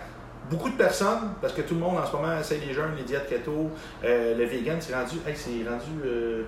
[0.50, 3.04] beaucoup de personnes, parce que tout le monde en ce moment essaye les jeûnes, les
[3.04, 3.70] diètes keto,
[4.04, 6.44] euh, le vegan, c'est rendu, hey, c'est rendu euh,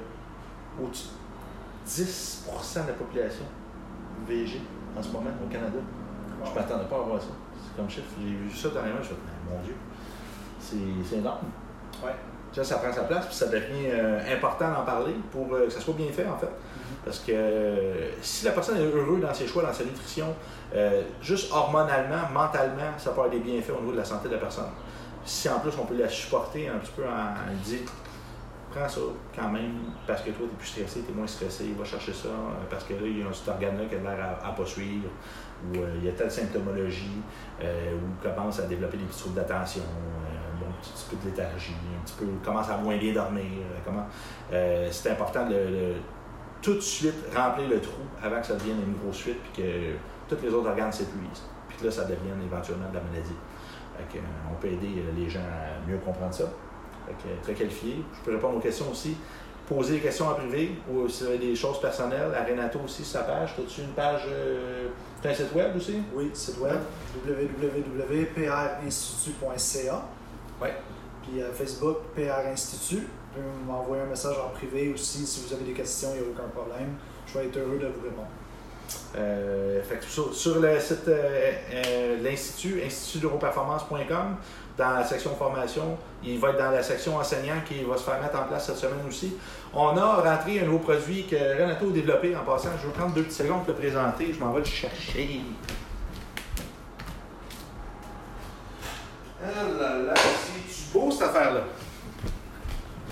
[0.83, 1.09] au-dessus
[1.87, 3.45] de 10% de la population
[4.27, 4.61] VG
[4.99, 5.79] en ce moment au Canada.
[6.45, 7.29] Je ne m'attendais pas à voir ça.
[7.57, 8.07] C'est comme chiffre.
[8.21, 9.75] J'ai vu ça dernièrement, je me suis dit, mon Dieu,
[10.59, 11.47] c'est énorme.
[12.03, 12.13] Ouais.
[12.53, 15.81] Vois, ça prend sa place, puis ça devient euh, important d'en parler pour que ça
[15.81, 16.49] soit bien fait, en fait.
[17.05, 17.33] Parce que
[18.21, 20.35] si la personne est heureuse dans ses choix, dans sa nutrition,
[20.75, 24.35] euh, juste hormonalement, mentalement, ça peut avoir des bienfaits au niveau de la santé de
[24.35, 24.71] la personne.
[25.25, 27.85] Si en plus on peut la supporter un petit peu en, en disant
[28.75, 29.01] prends ça
[29.35, 29.73] quand même
[30.07, 32.65] parce que toi tu es plus stressé, tu es moins stressé, va chercher ça euh,
[32.69, 35.09] parce que là il y a cet organe-là qui a l'air à, à pas suivre,
[35.69, 37.23] ou euh, il y a telle symptomologie,
[37.63, 42.05] euh, ou commence à développer des petits troubles d'attention, un petit peu de léthargie, un
[42.05, 43.45] petit peu commence à moins bien dormir,
[43.85, 44.07] comment
[44.51, 45.95] c'est important de, de
[46.65, 50.35] tout de suite remplir le trou avant que ça devienne une grosse suite puis que
[50.35, 51.43] tous les autres organes s'épuisent.
[51.69, 53.37] Puis que là, ça devienne éventuellement de la maladie.
[53.99, 56.45] Fait que, euh, on peut aider euh, les gens à mieux comprendre ça.
[57.07, 58.03] Fait que, euh, très qualifié.
[58.15, 59.15] Je peux répondre aux questions aussi.
[59.69, 62.35] Poser des questions en privé ou si vous avez des choses personnelles.
[62.35, 63.55] À Renato aussi, sa page.
[63.59, 64.89] As-tu une page, euh,
[65.23, 66.03] t'as un site web aussi?
[66.15, 66.79] Oui, site web
[67.27, 70.03] www.prinstitut.ca.
[70.61, 70.75] Ouais.
[71.23, 73.07] Puis euh, Facebook, PR Institut.
[73.35, 76.31] Pouvez m'envoyer un message en privé aussi si vous avez des questions, il n'y a
[76.31, 76.95] aucun problème.
[77.27, 78.29] Je vais être heureux de vous répondre.
[79.17, 84.37] Euh, sur, le site euh, euh, l'Institut, institutdeuroperformance.com,
[84.77, 88.21] dans la section formation, il va être dans la section enseignant qui va se faire
[88.21, 89.37] mettre en place cette semaine aussi.
[89.73, 92.71] On a rentré un nouveau produit que Renato a développé en passant.
[92.81, 94.33] Je vais prendre deux petites secondes pour le présenter.
[94.33, 95.41] Je m'en vais le chercher.
[99.43, 101.61] Ah là là, c'est beau cette affaire-là?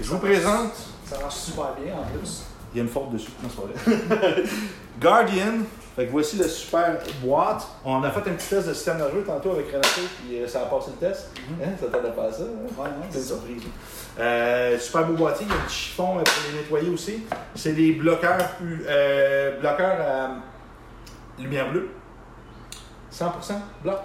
[0.02, 0.72] Je vous présente
[1.06, 2.42] Ça marche super bien en plus.
[2.72, 3.30] il y a une faute dessus.
[3.40, 4.42] Non, c'est pas vrai.
[5.00, 5.58] Guardian
[5.94, 7.64] Fait que voici le super boîte.
[7.84, 10.62] On a fait un petit test de système nerveux tantôt avec Renato, puis euh, ça
[10.62, 11.30] a passé le test.
[11.62, 11.68] Hein?
[11.80, 12.42] Ça t'aide pas à ça?
[12.42, 12.82] Hein?
[12.82, 13.62] Ouais, non, C'est une surprise.
[14.18, 17.22] Euh, super beau boîtier, il y a un petit chiffon euh, pour les nettoyer aussi.
[17.54, 20.30] C'est des bloqueurs, euh, bloqueurs à
[21.40, 21.90] lumière bleue.
[23.12, 23.28] 100%
[23.84, 23.98] bloc.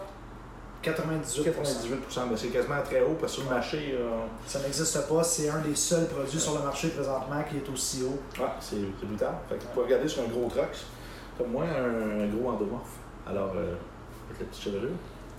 [0.94, 4.10] 98 98%, ben, c'est quasiment très haut parce que sur le marché, euh,
[4.46, 8.04] Ça n'existe pas, c'est un des seuls produits sur le marché présentement qui est aussi
[8.04, 8.20] haut.
[8.42, 9.34] ouais, c'est brutal.
[9.50, 10.70] Fait que tu peux regarder sur un gros truck,
[11.38, 12.96] comme moi, un, un gros endomorphe.
[13.30, 13.74] Alors, euh,
[14.30, 14.90] avec la petite chevelure,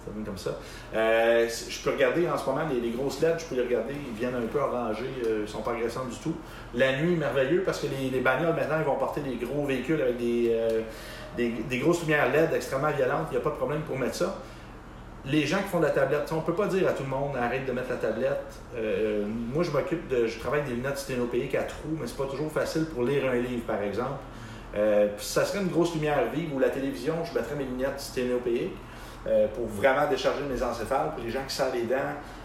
[0.05, 0.59] ça donne comme ça.
[0.95, 3.95] Euh, je peux regarder en ce moment les, les grosses LED, je peux les regarder,
[3.95, 6.35] ils viennent un peu orangés, euh, ils sont pas agressants du tout.
[6.75, 10.01] La nuit, merveilleux parce que les, les bagnoles maintenant, ils vont porter des gros véhicules
[10.01, 10.55] avec des,
[11.37, 14.15] des, des grosses lumières LED extrêmement violentes, il n'y a pas de problème pour mettre
[14.15, 14.37] ça.
[15.27, 17.37] Les gens qui font de la tablette, on peut pas dire à tout le monde
[17.37, 18.55] arrête de mettre la tablette.
[18.77, 20.27] Euh, moi, je m'occupe de.
[20.27, 23.35] Je travaille des lunettes sténopéiques à trous, mais c'est pas toujours facile pour lire un
[23.35, 24.21] livre, par exemple.
[24.77, 28.77] Euh, ça serait une grosse lumière vive ou la télévision, je mettrais mes lunettes sténopéiques
[29.27, 31.11] euh, pour vraiment décharger mes encéphales.
[31.15, 31.97] Pour les gens qui savent les dents,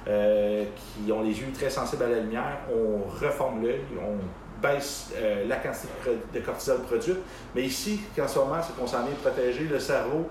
[0.08, 4.18] euh, qui ont les yeux très sensibles à la lumière, on reforme l'œil, on
[4.62, 5.88] baisse euh, la quantité
[6.34, 7.20] de cortisol produite.
[7.54, 10.28] Mais ici, en ce moment, c'est qu'on s'en vient protéger le cerveau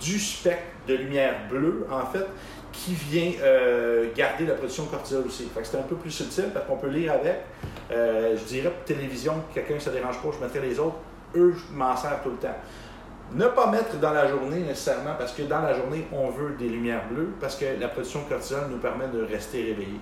[0.00, 2.26] du spectre de lumière bleue, en fait,
[2.72, 5.48] qui vient euh, garder la production de cortisol aussi.
[5.62, 7.44] C'est un peu plus subtil parce qu'on peut lire avec.
[7.92, 10.96] Euh, je dirais télévision, quelqu'un ne se dérange pas, je mettrais les autres.
[11.36, 12.56] Eux, je m'en sers tout le temps.
[13.32, 16.68] Ne pas mettre dans la journée nécessairement parce que dans la journée, on veut des
[16.68, 20.00] lumières bleues parce que la production de cortisol nous permet de rester réveillés.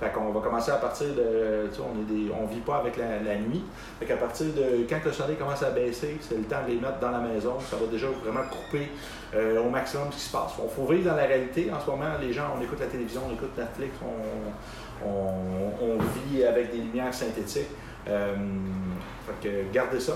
[0.00, 1.70] Fait qu'on va commencer à partir de.
[1.78, 3.62] On est des, on vit pas avec la, nuit.
[4.00, 4.84] Fait qu'à partir de.
[4.88, 7.58] Quand le soleil commence à baisser, c'est le temps de les mettre dans la maison.
[7.60, 8.90] Ça va déjà vraiment couper
[9.34, 10.52] euh, au maximum ce qui se passe.
[10.62, 11.70] Il faut vivre dans la réalité.
[11.72, 15.30] En ce moment, les gens, on écoute la télévision, on écoute Netflix, on, on,
[15.80, 17.70] on vit avec des lumières synthétiques.
[18.08, 18.34] Euh,
[19.26, 20.14] fait que gardez ça.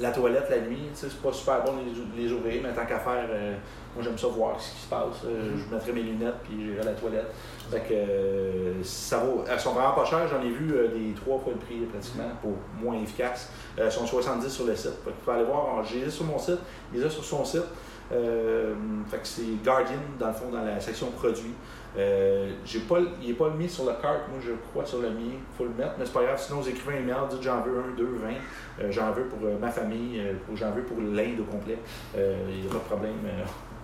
[0.00, 1.72] La toilette la nuit, c'est pas super bon
[2.16, 3.54] les, les ouvrir, mais tant qu'à faire, euh,
[3.94, 5.22] moi j'aime ça voir ce qui se passe.
[5.22, 7.30] Je mettrai mes lunettes puis j'irai à la toilette.
[7.72, 9.44] Fait que euh, ça vaut.
[9.50, 12.28] Elles sont vraiment pas chères, j'en ai vu euh, des trois fois le prix pratiquement
[12.42, 13.50] pour moins efficace.
[13.78, 14.90] Euh, elles sont 70 sur le site.
[15.02, 16.58] Fait que tu peux aller voir, j'ai les sur mon site,
[16.92, 17.64] les a sur son site.
[18.12, 18.74] Euh,
[19.10, 21.54] fait que c'est Guardian, dans le fond, dans la section produits.
[21.96, 25.32] J'ai pas, il n'est pas mis sur le cart, moi je crois sur le mien,
[25.32, 27.62] il faut le mettre, mais c'est pas grave, sinon vous écrivez un email, dites j'en
[27.62, 30.22] veux un, deux, vingt, j'en veux pour ma famille,
[30.54, 31.78] j'en veux pour l'Inde au complet,
[32.14, 33.16] il n'y a pas de problème,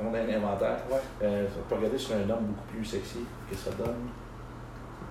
[0.00, 0.78] on a un inventaire.
[0.90, 1.00] Ouais.
[1.22, 3.20] Euh, tu peux regarder sur un homme beaucoup plus sexy
[3.50, 4.08] que ça donne.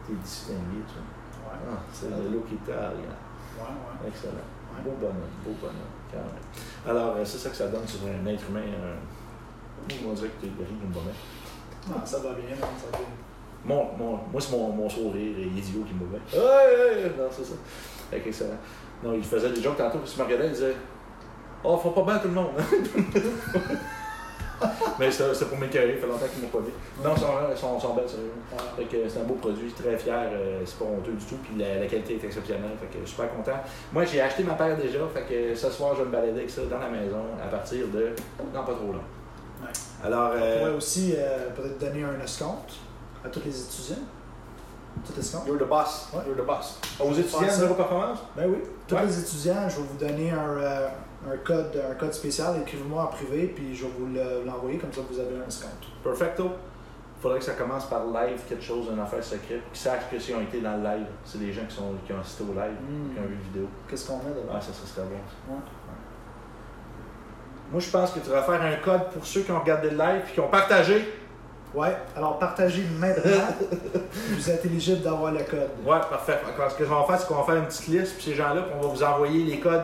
[0.07, 1.53] T'es distingué, tu vois.
[1.53, 2.91] Ouais, Ah, c'est le look italien.
[2.91, 4.07] ouais, ouais.
[4.09, 4.33] Excellent.
[4.83, 5.75] Beau bonhomme, beau bonhomme,
[6.11, 6.95] quand même.
[6.97, 8.59] Alors, euh, c'est ça que ça donne sur un être humain.
[8.61, 8.95] euh,
[10.07, 11.13] on dirait que t'es ri comme bonhomme?
[11.89, 13.07] Non, ça va bien, non, ça va bien.
[13.65, 16.19] Mon, mon, moi, c'est mon, mon sourire idiot qui me mouvait.
[16.31, 17.53] Ouais, ouais, non, c'est ça.
[18.11, 18.57] Fait que excellent.
[19.03, 20.75] Non, il faisait des jokes tantôt, puis il me regardait, il disait
[21.63, 22.51] Oh, faut pas bien tout le monde.
[24.99, 26.71] Mais c'était c'était pour m'écœurer, ça fait longtemps qu'ils m'ont pas vu.
[27.03, 28.31] Non, ils sont, ils sont, sont belles, sérieux.
[28.75, 31.53] Fait que c'est un beau produit, très fier, euh, c'est pas honteux du tout, puis
[31.57, 33.57] la, la qualité est exceptionnelle, fait que je suis super content.
[33.93, 36.49] Moi, j'ai acheté ma paire déjà, fait que ce soir, je vais me balader avec
[36.49, 38.09] ça dans la maison à partir de.
[38.53, 39.01] Non, pas trop long.
[39.61, 39.69] Ouais.
[40.03, 42.73] Alors, On euh, pourrait aussi euh, peut-être donner un escompte
[43.25, 44.03] à tous les étudiants.
[45.05, 45.47] Tout escompte.
[45.47, 46.07] you're the boss.
[46.13, 46.21] Ouais.
[46.25, 46.79] You're the boss.
[46.99, 48.19] Aux étudiants de Neuroperformance?
[48.35, 48.57] Ben oui.
[48.87, 49.05] Tous Ouais.
[49.05, 50.87] les étudiants, je vais vous donner un, euh,
[51.25, 52.55] un code, un code spécial.
[52.61, 55.85] Écrivez-moi en privé, puis je vais vous le- l'envoyer, comme ça vous avez un escompte.
[56.03, 56.51] Perfecto.
[57.21, 60.35] Faudrait que ça commence par live, quelque chose, une affaire secrète, qu'ils sachent que s'ils
[60.35, 62.77] ont été dans le live, c'est des gens qui, sont, qui ont assisté au live,
[62.79, 63.13] Hmm.
[63.13, 63.67] qui ont vu la vidéo.
[63.89, 64.53] Qu'est-ce qu'on met dedans?
[64.53, 65.53] Ah, ça, ça serait bon.
[65.53, 65.59] Ouais.
[67.71, 69.97] Moi, je pense que tu vas faire un code pour ceux qui ont regardé le
[69.97, 71.05] live et qui ont partagé.
[71.73, 73.47] Ouais, alors partagez maintenant.
[74.31, 75.69] vous êtes éligible d'avoir le code.
[75.85, 76.39] Ouais, parfait.
[76.55, 78.61] Alors, ce qu'on va faire, c'est qu'on va faire une petite liste, puis ces gens-là,
[78.61, 79.83] puis on va vous envoyer les codes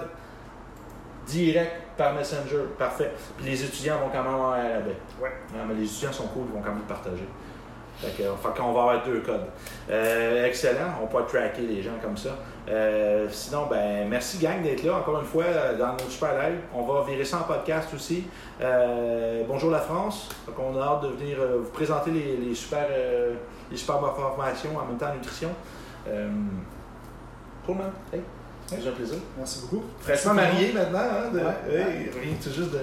[1.26, 2.64] direct par Messenger.
[2.78, 3.12] Parfait.
[3.38, 4.98] Puis les étudiants vont quand même avoir un rabais.
[5.22, 5.32] Ouais.
[5.54, 7.28] Non, mais les étudiants sont cool, ils vont quand même le partager.
[7.98, 9.46] Fait que, fait qu'on va avoir deux codes.
[9.90, 12.32] Euh, excellent, on peut tracker les gens comme ça.
[12.68, 16.60] Euh, sinon, ben merci gang d'être là encore une fois euh, dans notre super live.
[16.74, 18.26] On va virer ça en podcast aussi.
[18.62, 20.30] Euh, bonjour la France.
[20.46, 22.88] Fait qu'on a hâte de venir vous présenter les, les super
[23.70, 25.50] les super bonnes formations en même temps nutrition.
[26.08, 26.30] Euh,
[27.66, 27.92] cool man.
[28.12, 28.22] Hey,
[28.82, 29.18] c'est un plaisir.
[29.38, 29.84] Merci beaucoup.
[30.00, 31.32] Fraîchement marié maintenant, hein?
[31.34, 31.46] De, Ouais.
[31.70, 32.80] hey, rien tout juste de.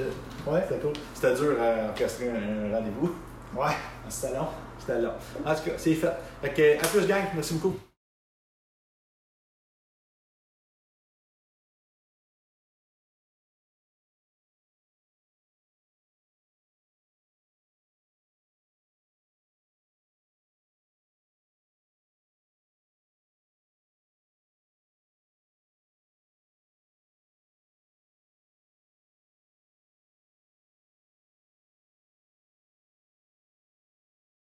[0.50, 0.60] Ouais.
[0.68, 0.92] C'était cool.
[1.14, 3.14] C'était dur à orchestrer un, rendez-vous.
[3.56, 3.74] Ouais,
[4.08, 4.46] c'était long.
[4.78, 5.16] C'était là.
[5.44, 6.12] En tout cas, c'est fait.
[6.42, 7.76] Fait que, à plus gang, merci beaucoup.